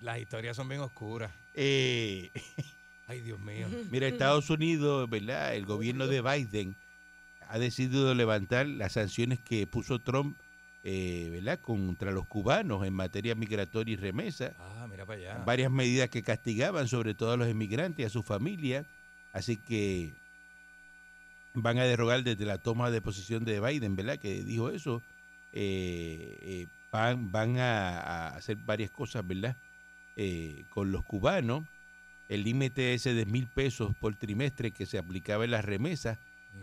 Las 0.00 0.18
historias 0.18 0.56
son 0.56 0.68
bien 0.68 0.80
oscuras. 0.80 1.30
Eh, 1.54 2.30
Ay, 3.06 3.20
Dios 3.20 3.38
mío. 3.40 3.66
mira, 3.90 4.06
Estados 4.06 4.48
Unidos, 4.50 5.08
¿verdad? 5.10 5.54
El 5.54 5.66
gobierno 5.66 6.06
de 6.06 6.22
Biden 6.22 6.76
ha 7.48 7.58
decidido 7.58 8.14
levantar 8.14 8.66
las 8.66 8.92
sanciones 8.92 9.40
que 9.40 9.66
puso 9.66 9.98
Trump, 9.98 10.38
eh, 10.84 11.28
¿verdad? 11.32 11.58
Contra 11.60 12.12
los 12.12 12.26
cubanos 12.26 12.86
en 12.86 12.94
materia 12.94 13.34
migratoria 13.34 13.92
y 13.92 13.96
remesa. 13.96 14.54
Ah, 14.58 14.86
mira 14.88 15.04
para 15.04 15.18
allá. 15.18 15.42
varias 15.44 15.70
medidas 15.70 16.08
que 16.08 16.22
castigaban 16.22 16.86
sobre 16.88 17.12
todo 17.14 17.32
a 17.32 17.36
los 17.36 17.48
inmigrantes 17.48 18.00
y 18.02 18.06
a 18.06 18.08
sus 18.10 18.24
familias. 18.24 18.86
Así 19.32 19.56
que 19.58 20.14
van 21.54 21.78
a 21.78 21.84
derogar 21.84 22.22
desde 22.22 22.44
la 22.44 22.58
toma 22.58 22.90
de 22.90 23.00
posesión 23.00 23.44
de 23.44 23.60
Biden, 23.60 23.96
¿verdad? 23.96 24.18
Que 24.18 24.42
dijo 24.42 24.70
eso. 24.70 25.02
eh, 25.52 26.38
eh, 26.42 26.66
van 26.92 27.30
van 27.32 27.58
a, 27.58 28.00
a 28.00 28.28
hacer 28.36 28.56
varias 28.56 28.90
cosas, 28.90 29.26
¿verdad? 29.26 29.56
Eh, 30.16 30.64
con 30.70 30.92
los 30.92 31.04
cubanos. 31.04 31.64
El 32.28 32.44
límite 32.44 32.94
ese 32.94 33.12
de 33.14 33.26
mil 33.26 33.48
pesos 33.48 33.96
por 33.98 34.14
trimestre 34.14 34.70
que 34.70 34.86
se 34.86 34.98
aplicaba 34.98 35.44
en 35.44 35.50
las 35.50 35.64
remesas 35.64 36.18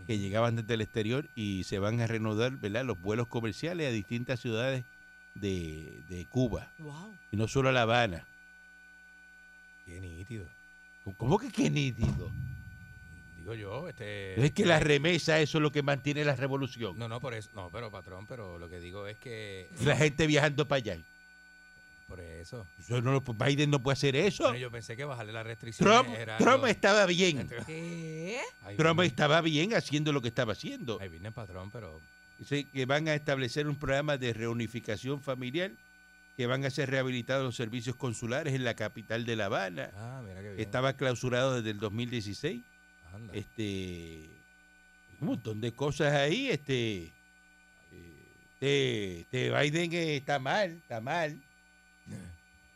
que 0.06 0.18
llegaban 0.18 0.56
desde 0.56 0.74
el 0.74 0.80
exterior 0.82 1.28
y 1.34 1.64
se 1.64 1.78
van 1.78 2.00
a 2.00 2.06
reanudar, 2.06 2.56
¿verdad? 2.58 2.84
Los 2.84 3.00
vuelos 3.00 3.26
comerciales 3.26 3.86
a 3.86 3.90
distintas 3.90 4.40
ciudades 4.40 4.84
de, 5.34 6.02
de 6.08 6.26
Cuba. 6.26 6.72
Wow. 6.78 7.14
Y 7.32 7.36
no 7.36 7.48
solo 7.48 7.68
a 7.68 7.72
La 7.72 7.82
Habana. 7.82 8.26
Qué 9.86 10.00
nítido. 10.00 10.46
¿Cómo 11.16 11.38
que 11.38 11.50
qué 11.50 11.70
nítido? 11.70 12.30
Digo 13.48 13.54
yo, 13.54 13.88
este. 13.88 14.44
Es 14.44 14.52
que 14.52 14.66
la 14.66 14.78
remesa, 14.78 15.40
eso 15.40 15.56
es 15.58 15.62
lo 15.62 15.72
que 15.72 15.82
mantiene 15.82 16.22
la 16.24 16.36
revolución. 16.36 16.98
No, 16.98 17.08
no, 17.08 17.18
por 17.20 17.32
eso. 17.32 17.48
No, 17.54 17.70
pero 17.72 17.90
patrón, 17.90 18.26
pero 18.26 18.58
lo 18.58 18.68
que 18.68 18.78
digo 18.78 19.06
es 19.06 19.16
que. 19.16 19.70
Y 19.80 19.84
la 19.86 19.96
gente 19.96 20.26
viajando 20.26 20.68
para 20.68 20.76
allá. 20.78 20.98
Por 22.06 22.20
eso. 22.20 22.66
Eso 22.78 23.00
no 23.02 23.12
lo- 23.12 23.20
Biden 23.22 23.70
no 23.70 23.80
puede 23.82 23.92
hacer 23.94 24.16
eso. 24.16 24.44
Bueno, 24.44 24.58
yo 24.58 24.70
pensé 24.70 24.96
que 24.96 25.04
bajarle 25.04 25.32
las 25.32 25.46
restricciones 25.46 25.94
Trump, 26.02 26.14
era. 26.18 26.36
Trump 26.38 26.52
algo- 26.54 26.66
estaba 26.66 27.06
bien. 27.06 27.48
¿Qué? 27.66 28.38
Ay, 28.64 28.76
Trump 28.76 29.00
viene- 29.00 29.06
estaba 29.08 29.40
bien 29.42 29.74
haciendo 29.74 30.12
lo 30.12 30.20
que 30.22 30.28
estaba 30.28 30.52
haciendo. 30.52 30.98
Ay, 31.00 31.08
viene 31.08 31.32
patrón, 31.32 31.70
pero. 31.70 32.00
Dice 32.38 32.64
que 32.68 32.86
van 32.86 33.08
a 33.08 33.14
establecer 33.14 33.66
un 33.66 33.76
programa 33.76 34.16
de 34.16 34.32
reunificación 34.32 35.20
familiar, 35.20 35.70
que 36.36 36.46
van 36.46 36.64
a 36.64 36.70
ser 36.70 36.88
rehabilitados 36.90 37.44
los 37.44 37.56
servicios 37.56 37.96
consulares 37.96 38.54
en 38.54 38.64
la 38.64 38.74
capital 38.74 39.26
de 39.26 39.36
La 39.36 39.46
Habana. 39.46 39.90
Ah, 39.96 40.22
mira 40.24 40.40
qué 40.40 40.48
bien. 40.50 40.60
Estaba 40.60 40.92
clausurado 40.92 41.56
desde 41.56 41.70
el 41.70 41.78
2016. 41.78 42.62
Anda. 43.18 43.34
Este, 43.34 44.28
un 45.20 45.26
montón 45.28 45.60
de 45.60 45.72
cosas 45.72 46.12
ahí. 46.14 46.48
Este, 46.50 47.04
eh, 47.04 47.12
este, 48.52 49.20
este 49.20 49.50
Biden 49.50 49.92
eh, 49.92 50.16
está 50.16 50.38
mal, 50.38 50.72
está 50.72 51.00
mal. 51.00 51.36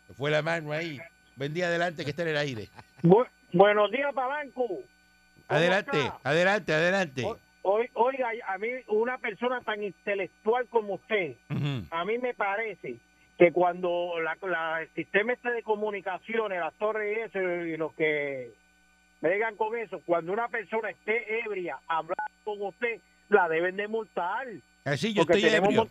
Se 0.07 0.15
fue 0.15 0.31
la 0.31 0.43
mano 0.43 0.73
ahí. 0.73 0.99
Buen 1.37 1.55
día 1.55 1.67
adelante 1.67 2.05
que 2.05 2.11
está 2.11 2.23
en 2.23 2.29
el 2.29 2.37
aire. 2.37 2.69
Bu- 3.03 3.27
buenos 3.53 3.91
días, 3.91 4.13
Pabanco. 4.15 4.69
Adelante, 5.49 5.99
está? 5.99 6.21
adelante, 6.25 6.73
adelante. 6.75 7.25
O- 7.25 7.39
oi- 7.63 7.91
Oiga, 7.95 8.29
a 8.49 8.59
mí 8.59 8.69
una 8.89 9.19
persona 9.19 9.61
tan 9.63 9.83
intelectual 9.83 10.67
como 10.69 10.95
usted, 10.95 11.37
a 11.91 12.05
mí 12.05 12.19
me 12.19 12.35
parece 12.35 12.97
que 13.39 13.53
cuando 13.53 14.15
la, 14.21 14.37
la- 14.47 14.83
el 14.83 14.89
sistema 14.95 15.33
este 15.33 15.51
de 15.51 15.63
comunicaciones, 15.63 16.61
las 16.61 16.75
torres 16.75 17.17
y 17.17 17.21
eso, 17.21 17.41
y 17.41 17.77
los 17.77 17.93
que 17.95 18.53
vengan 19.23 19.57
con 19.57 19.75
eso, 19.79 20.03
cuando 20.05 20.33
una 20.33 20.49
persona 20.49 20.91
esté 20.91 21.41
ebria 21.41 21.79
hablando 21.87 22.17
con 22.45 22.61
usted, 22.61 23.01
la 23.31 23.49
deben 23.49 23.77
de 23.77 23.89
multar. 23.89 24.47
Así 24.85 25.15
yo 25.15 25.23
Porque 25.25 25.39
estoy 25.39 25.55
ebrio. 25.55 25.89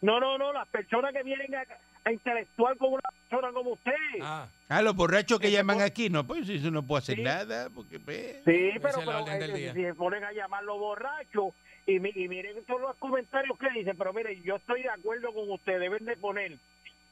No, 0.00 0.18
no, 0.20 0.36
no, 0.36 0.52
las 0.52 0.66
personas 0.68 1.12
que 1.12 1.22
vienen 1.22 1.54
a, 1.54 1.64
a 2.04 2.12
intelectual 2.12 2.76
con 2.76 2.94
una 2.94 3.08
persona 3.28 3.52
como 3.52 3.72
usted. 3.72 3.92
Ah, 4.22 4.48
Ah, 4.68 4.82
los 4.82 4.96
borrachos 4.96 5.38
que 5.38 5.50
llaman 5.50 5.80
aquí, 5.82 6.08
no, 6.10 6.26
pues 6.26 6.48
eso 6.48 6.70
no 6.70 6.82
puedo 6.82 6.98
hacer 6.98 7.16
Sí. 7.16 7.22
nada, 7.22 7.68
porque 7.70 8.00
pues, 8.00 8.36
Sí, 8.44 8.70
pero, 8.82 8.98
pero, 9.04 9.18
eh, 9.28 9.72
si 9.74 9.82
se 9.82 9.94
ponen 9.94 10.24
a 10.24 10.32
llamarlo 10.32 10.78
borracho 10.78 11.54
y, 11.86 12.00
mi- 12.00 12.10
y 12.14 12.26
miren 12.28 12.64
todos 12.64 12.80
los 12.80 12.96
comentarios 12.96 13.56
que 13.58 13.68
dicen, 13.78 13.96
pero 13.96 14.12
miren, 14.12 14.42
yo 14.42 14.56
estoy 14.56 14.82
de 14.82 14.88
acuerdo 14.88 15.32
con 15.32 15.50
usted, 15.50 15.78
deben 15.78 16.04
de 16.06 16.16
poner 16.16 16.58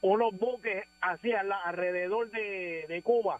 unos 0.01 0.37
buques 0.37 0.83
así 1.01 1.29
la- 1.29 1.61
alrededor 1.63 2.29
de, 2.31 2.85
de 2.89 3.01
Cuba 3.03 3.39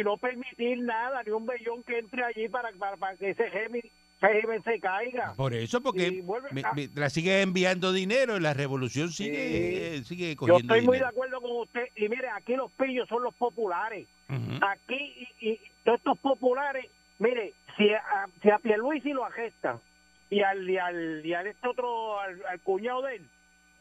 y 0.00 0.04
no 0.04 0.16
permitir 0.16 0.78
nada, 0.80 1.22
ni 1.22 1.30
un 1.32 1.46
vellón 1.46 1.82
que 1.82 1.98
entre 1.98 2.24
allí 2.24 2.48
para, 2.48 2.70
para, 2.72 2.96
para 2.96 3.16
que 3.16 3.30
ese 3.30 3.48
régimen, 3.48 3.82
régimen 4.20 4.62
se 4.62 4.80
caiga. 4.80 5.32
por 5.36 5.52
eso, 5.54 5.78
Y 5.78 5.80
porque 5.80 6.22
me- 6.52 6.62
me- 6.74 6.88
la 6.94 7.10
sigue 7.10 7.42
enviando 7.42 7.92
dinero, 7.92 8.38
la 8.40 8.54
revolución 8.54 9.10
sigue, 9.10 9.96
eh, 9.96 10.04
sigue 10.04 10.30
yo 10.30 10.36
cogiendo 10.36 10.74
estoy 10.74 10.86
muy 10.86 10.98
de 10.98 11.04
acuerdo 11.06 11.40
con 11.40 11.50
usted 11.62 11.88
y 11.96 12.08
mire, 12.08 12.28
aquí 12.30 12.54
los 12.56 12.70
pillos 12.72 13.08
son 13.08 13.22
los 13.22 13.34
populares. 13.34 14.06
Aquí 14.62 15.28
y, 15.40 15.50
y 15.50 15.60
todos 15.84 15.98
estos 15.98 16.18
populares, 16.18 16.86
mire, 17.18 17.52
si 17.76 17.90
a, 17.90 18.26
si 18.42 18.50
a 18.50 18.58
Pierluisi 18.58 19.10
lo 19.12 19.24
arrestan 19.24 19.78
y 20.30 20.40
al, 20.40 20.68
y 20.68 20.78
al, 20.78 21.24
y 21.24 21.34
al 21.34 21.46
este 21.46 21.68
otro, 21.68 22.18
al, 22.18 22.40
al 22.46 22.60
cuñado 22.60 23.02
de 23.02 23.16
él, 23.16 23.22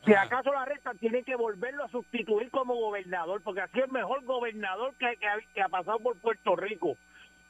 si 0.05 0.13
acaso 0.13 0.51
lo 0.51 0.59
arrestan, 0.59 0.97
tienen 0.97 1.23
que 1.23 1.35
volverlo 1.35 1.83
a 1.83 1.89
sustituir 1.89 2.49
como 2.49 2.75
gobernador, 2.75 3.41
porque 3.41 3.61
así 3.61 3.79
es 3.79 3.91
mejor 3.91 4.23
gobernador 4.25 4.93
que, 4.95 5.61
ha, 5.61 5.69
pasado 5.69 5.99
por 5.99 6.17
Puerto 6.17 6.55
Rico. 6.55 6.97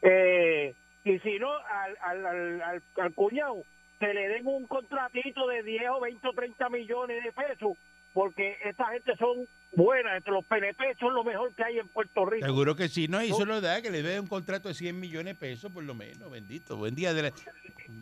Eh, 0.01 0.76
y 1.04 1.20
si 1.20 1.39
no, 1.39 1.49
al, 1.51 1.97
al, 2.01 2.26
al, 2.26 2.62
al, 2.62 2.84
al 2.97 3.14
cuñado, 3.14 3.64
que 3.99 4.14
le 4.14 4.28
den 4.28 4.47
un 4.47 4.68
contratito 4.68 5.47
de 5.47 5.64
10 5.64 5.89
o 5.89 5.99
20 6.01 6.28
o 6.28 6.34
30 6.34 6.70
millones 6.70 7.24
de 7.24 7.32
pesos, 7.32 7.78
porque 8.14 8.57
esta 8.64 8.86
gente 8.88 9.16
son 9.18 9.47
buenas, 9.76 10.18
entre 10.18 10.34
los 10.34 10.45
PNP 10.45 10.95
son 10.99 11.16
lo 11.16 11.24
mejor 11.24 11.53
que 11.55 11.64
hay 11.64 11.80
en 11.80 11.88
Puerto 11.88 12.26
Rico. 12.26 12.45
Seguro 12.45 12.76
que 12.76 12.88
sí, 12.88 13.07
¿no? 13.07 13.24
Y 13.24 13.32
eso 13.32 13.45
lo 13.45 13.59
da, 13.59 13.82
que 13.82 13.89
le 13.89 14.03
dé 14.03 14.20
un 14.20 14.28
contrato 14.28 14.68
de 14.68 14.76
100 14.76 14.99
millones 14.99 15.34
de 15.34 15.36
pesos, 15.36 15.72
por 15.72 15.84
lo 15.84 15.95
menos, 15.95 16.30
bendito. 16.30 16.78
Buen 16.78 16.93
día, 16.93 17.09
adelante. 17.09 17.41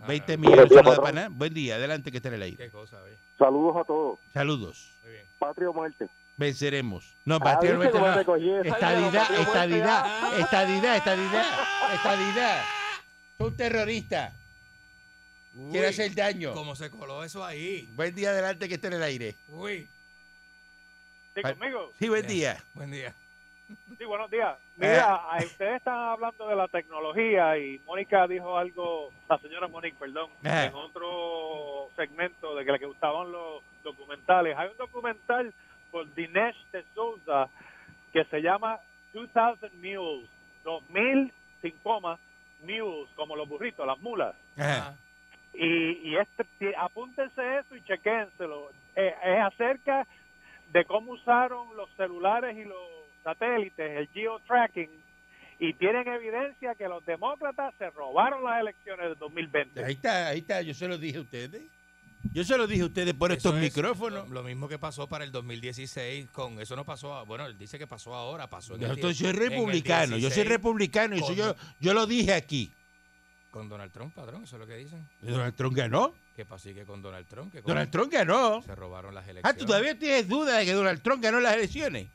Ah, 0.01 0.07
20 0.07 0.33
ah. 0.33 0.37
millones, 0.37 0.73
patrón. 0.73 0.95
para. 1.01 1.29
Buen 1.29 1.53
día, 1.53 1.75
adelante 1.75 2.11
que 2.11 2.17
está 2.17 2.29
en 2.29 2.35
el 2.35 2.41
aire. 2.41 2.57
qué 2.57 2.71
cosa, 2.71 3.01
oye. 3.01 3.15
Saludos 3.37 3.77
a 3.77 3.83
todos. 3.85 4.19
Saludos. 4.33 4.99
Muy 5.03 5.13
bien. 5.13 5.25
Patria 5.39 5.69
o 5.69 5.73
muerte. 5.73 6.07
Venceremos. 6.37 7.15
No, 7.23 7.39
Patria 7.39 7.71
¿viste 7.71 7.77
Nuestra 7.77 7.99
cómo 7.99 8.11
no. 8.11 8.17
te 8.17 8.25
cogí 8.25 8.49
esa? 8.49 8.75
Estadidad, 8.75 9.29
muerte, 9.29 9.41
estadidad, 9.41 10.03
ah. 10.05 10.31
estadidad, 10.39 10.95
estadidad, 10.97 11.93
estadidad. 11.93 12.63
Son 13.37 13.55
terroristas. 13.55 14.33
Quiere 15.71 15.87
hacer 15.87 16.15
daño. 16.15 16.53
¿Cómo 16.53 16.75
se 16.75 16.89
coló 16.89 17.23
eso 17.23 17.43
ahí? 17.43 17.89
Buen 17.93 18.15
día, 18.15 18.29
adelante 18.29 18.67
que 18.69 18.75
está 18.75 18.87
en 18.87 18.93
el 18.93 19.03
aire. 19.03 19.35
Uy. 19.49 19.89
Sí, 21.35 21.41
conmigo. 21.41 21.91
Sí, 21.99 22.09
buen 22.09 22.27
día. 22.27 22.57
Buen 22.73 22.91
día. 22.91 23.13
Sí, 23.97 24.03
buenos 24.03 24.29
días. 24.29 24.57
Mira, 24.75 25.15
a- 25.15 25.37
ustedes 25.45 25.77
están 25.77 25.93
hablando 25.97 26.45
de 26.47 26.55
la 26.55 26.67
tecnología 26.67 27.57
y 27.57 27.79
Mónica 27.85 28.27
dijo 28.27 28.57
algo, 28.57 29.11
la 29.29 29.37
señora 29.37 29.67
Mónica, 29.69 29.95
perdón, 29.99 30.29
en 30.67 30.75
otro 30.75 31.89
segmento 31.95 32.53
de 32.55 32.65
que 32.65 32.71
le 32.73 32.85
gustaban 32.85 33.31
los 33.31 33.63
documentales. 33.83 34.57
Hay 34.57 34.69
un 34.69 34.77
documental 34.77 35.53
por 35.89 36.13
Dinesh 36.15 36.55
de 36.73 36.83
Souza 36.93 37.47
que 38.11 38.25
se 38.25 38.41
llama 38.41 38.79
2000 39.13 39.71
Mules, 39.81 40.29
2000 40.65 41.33
sin 41.61 41.71
coma, 41.83 42.19
mules, 42.63 43.09
como 43.15 43.35
los 43.37 43.47
burritos, 43.47 43.87
las 43.87 43.99
mulas. 43.99 44.35
Y, 45.53 46.09
y 46.09 46.17
este, 46.17 46.75
apúntense 46.77 47.59
eso 47.59 47.75
y 47.75 47.81
chequénselo. 47.83 48.69
Eh, 48.95 49.15
es 49.23 49.39
acerca 49.41 50.05
de 50.71 50.85
cómo 50.85 51.13
usaron 51.13 51.75
los 51.75 51.89
celulares 51.97 52.57
y 52.57 52.63
los 52.63 52.77
satélites, 53.23 53.97
el 53.97 54.07
geotracking, 54.09 54.89
y 55.59 55.73
tienen 55.73 56.07
evidencia 56.07 56.73
que 56.75 56.87
los 56.87 57.05
demócratas 57.05 57.73
se 57.77 57.89
robaron 57.91 58.43
las 58.43 58.61
elecciones 58.61 59.09
de 59.09 59.15
2020. 59.15 59.83
Ahí 59.83 59.93
está, 59.93 60.27
ahí 60.29 60.39
está, 60.39 60.61
yo 60.61 60.73
se 60.73 60.87
lo 60.87 60.97
dije 60.97 61.19
a 61.19 61.21
ustedes. 61.21 61.61
Yo 62.33 62.43
se 62.43 62.55
lo 62.55 62.67
dije 62.67 62.83
a 62.83 62.85
ustedes 62.85 63.13
por 63.13 63.31
estos 63.31 63.55
es 63.55 63.61
micrófonos. 63.61 64.29
Lo, 64.29 64.35
lo 64.35 64.43
mismo 64.43 64.67
que 64.67 64.77
pasó 64.77 65.07
para 65.07 65.23
el 65.23 65.31
2016 65.31 66.29
con 66.31 66.59
eso 66.59 66.75
no 66.75 66.85
pasó, 66.85 67.25
bueno, 67.25 67.45
él 67.45 67.57
dice 67.57 67.79
que 67.79 67.87
pasó 67.87 68.13
ahora, 68.13 68.47
pasó 68.47 68.75
en 68.75 68.81
Yo 68.81 68.91
el, 68.91 69.15
soy 69.15 69.31
republicano, 69.31 70.17
yo 70.17 70.29
soy 70.29 70.43
16 70.43 70.47
republicano 70.47 71.15
y 71.15 71.19
eso 71.19 71.33
yo, 71.33 71.55
yo 71.79 71.93
lo 71.93 72.05
dije 72.05 72.33
aquí. 72.33 72.71
Con 73.51 73.69
Donald 73.69 73.91
Trump, 73.91 74.13
padrón, 74.15 74.43
eso 74.45 74.55
es 74.55 74.59
lo 74.61 74.65
que 74.67 74.77
dicen. 74.77 75.07
Donald 75.21 75.53
Trump 75.55 75.75
ganó. 75.75 76.13
Que 76.35 76.45
pasó 76.45 76.73
que 76.73 76.83
con 76.85 77.01
Donald 77.01 77.27
Trump, 77.27 77.51
que 77.51 77.61
con- 77.61 77.71
Donald 77.73 77.91
Trump 77.91 78.11
ganó. 78.11 78.63
se 78.63 78.73
robaron 78.73 79.13
las 79.13 79.27
Ah, 79.27 79.31
elecciones. 79.31 79.57
¿tú 79.59 79.65
todavía 79.65 79.99
tienes 79.99 80.27
duda 80.27 80.57
de 80.57 80.65
que 80.65 80.73
Donald 80.73 81.01
Trump 81.01 81.21
ganó 81.21 81.39
las 81.39 81.53
elecciones? 81.55 82.07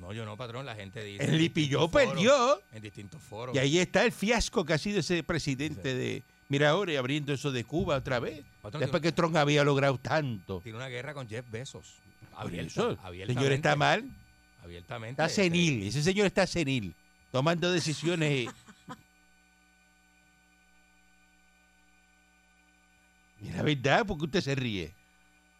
No, 0.00 0.12
yo 0.12 0.24
no, 0.24 0.36
patrón, 0.36 0.64
la 0.66 0.74
gente 0.74 1.02
dice. 1.04 1.24
El 1.24 1.36
Lipilló 1.38 1.88
perdió. 1.88 2.60
En 2.72 2.82
distintos 2.82 3.20
foros. 3.22 3.54
Y 3.54 3.58
ahí 3.58 3.78
está 3.78 4.04
el 4.04 4.10
fiasco 4.12 4.64
que 4.64 4.72
ha 4.72 4.78
sido 4.78 5.00
ese 5.00 5.22
presidente 5.22 5.94
de... 5.94 6.22
Mira 6.48 6.70
ahora 6.70 6.98
abriendo 6.98 7.32
eso 7.32 7.52
de 7.52 7.64
Cuba 7.64 7.96
otra 7.96 8.18
vez. 8.18 8.44
Patrón, 8.60 8.80
Después 8.80 9.00
que 9.02 9.12
Trump 9.12 9.36
había 9.36 9.62
logrado 9.64 9.98
tanto. 9.98 10.60
Tiene 10.60 10.78
una 10.78 10.88
guerra 10.88 11.14
con 11.14 11.28
Jeff 11.28 11.44
Bezos. 11.50 11.94
Abierta, 12.36 12.66
eso, 12.66 12.90
el 12.90 12.98
abiertamente. 13.02 13.34
señor 13.40 13.52
está 13.52 13.76
mal. 13.76 14.04
Abiertamente. 14.64 15.12
Está 15.12 15.26
este, 15.26 15.42
senil. 15.44 15.86
Ese 15.86 16.02
señor 16.02 16.26
está 16.26 16.46
senil. 16.46 16.94
Tomando 17.30 17.70
decisiones. 17.70 18.48
Mira, 23.42 23.62
¿verdad? 23.62 24.06
¿Por 24.06 24.18
qué 24.18 24.24
usted 24.24 24.40
se 24.40 24.54
ríe? 24.54 24.94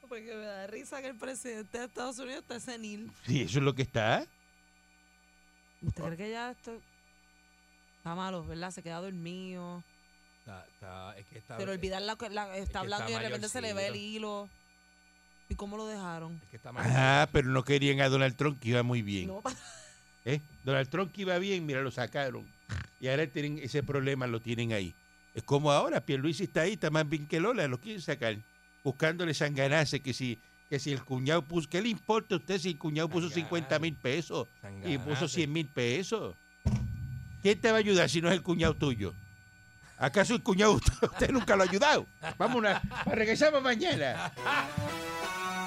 Porque 0.08 0.34
me 0.34 0.44
da 0.44 0.66
risa 0.66 1.00
que 1.00 1.08
el 1.08 1.16
presidente 1.16 1.78
de 1.78 1.84
Estados 1.86 2.18
Unidos 2.18 2.42
esté 2.42 2.60
senil. 2.60 3.10
Sí, 3.26 3.42
eso 3.42 3.58
es 3.58 3.64
lo 3.64 3.74
que 3.74 3.82
está. 3.82 4.24
¿Usted 5.82 6.04
cree 6.04 6.16
que 6.16 6.30
ya 6.30 6.50
esto 6.52 6.80
está 7.98 8.14
malo, 8.14 8.44
verdad? 8.44 8.70
Se 8.70 8.82
queda 8.82 9.00
dormido. 9.00 9.82
está- 10.40 10.64
está- 10.66 11.18
es 11.18 11.26
que 11.26 11.38
está, 11.38 11.56
Pero 11.56 11.72
olvidar 11.72 12.02
la, 12.02 12.16
la- 12.30 12.56
está 12.56 12.80
hablando 12.80 13.06
y 13.08 13.12
de 13.12 13.16
está 13.16 13.28
repente 13.28 13.48
se 13.48 13.60
le 13.60 13.74
ve 13.74 13.86
el 13.88 13.96
hilo. 13.96 14.48
¿Y 15.48 15.54
cómo 15.54 15.76
lo 15.76 15.86
dejaron? 15.86 16.40
es 16.44 16.48
que 16.50 16.56
está 16.56 16.70
Ah, 16.76 17.28
pero 17.32 17.48
no 17.50 17.62
querían 17.64 18.00
a 18.00 18.08
Donald 18.08 18.36
Trump 18.36 18.58
que 18.60 18.70
iba 18.70 18.82
muy 18.82 19.02
bien. 19.02 19.28
No, 19.28 19.42
¿Eh? 20.24 20.40
Donald 20.64 20.88
Trump 20.88 21.12
que 21.12 21.22
iba 21.22 21.36
bien, 21.38 21.66
mira, 21.66 21.80
lo 21.82 21.90
sacaron. 21.90 22.46
Y 23.00 23.08
ahora 23.08 23.26
tienen 23.26 23.58
ese 23.58 23.82
problema, 23.82 24.26
lo 24.26 24.40
tienen 24.40 24.72
ahí. 24.72 24.94
Es 25.34 25.42
como 25.42 25.72
ahora, 25.72 26.00
Pierluisi 26.00 26.44
está 26.44 26.62
ahí, 26.62 26.74
está 26.74 26.90
más 26.90 27.08
bien 27.08 27.26
que 27.26 27.40
Lola, 27.40 27.66
lo 27.68 27.80
quieren 27.80 28.02
sacar. 28.02 28.36
Buscándole 28.84 29.32
sanganase, 29.32 30.00
que 30.00 30.12
si, 30.12 30.38
que 30.68 30.78
si 30.78 30.92
el 30.92 31.02
cuñado 31.02 31.42
puso, 31.42 31.68
¿qué 31.70 31.80
le 31.80 31.88
importa 31.88 32.34
a 32.34 32.38
usted 32.38 32.58
si 32.58 32.70
el 32.70 32.78
cuñado 32.78 33.08
puso 33.08 33.30
50 33.30 33.78
mil 33.78 33.94
pesos 33.94 34.48
y 34.84 34.98
puso 34.98 35.14
Sanganase. 35.14 35.34
100 35.34 35.52
mil 35.52 35.66
pesos? 35.68 36.34
¿Quién 37.42 37.60
te 37.60 37.70
va 37.70 37.78
a 37.78 37.80
ayudar 37.80 38.08
si 38.08 38.20
no 38.20 38.28
es 38.28 38.34
el 38.34 38.42
cuñado 38.42 38.74
tuyo? 38.74 39.14
¿Acaso 39.98 40.34
el 40.34 40.42
cuñado 40.42 40.72
usted, 40.72 40.92
usted 41.02 41.30
nunca 41.30 41.56
lo 41.56 41.62
ha 41.62 41.66
ayudado? 41.66 42.06
Vámonos, 42.36 42.76
regresamos 43.06 43.62
mañana. 43.62 44.32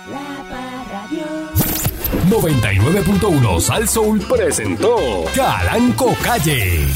La 0.09 0.45
Parradio. 0.49 1.25
99.1 2.29 3.59
Sal 3.61 3.87
Soul 3.87 4.19
presentó 4.27 5.25
Calanco 5.33 6.15
Calle. 6.23 6.87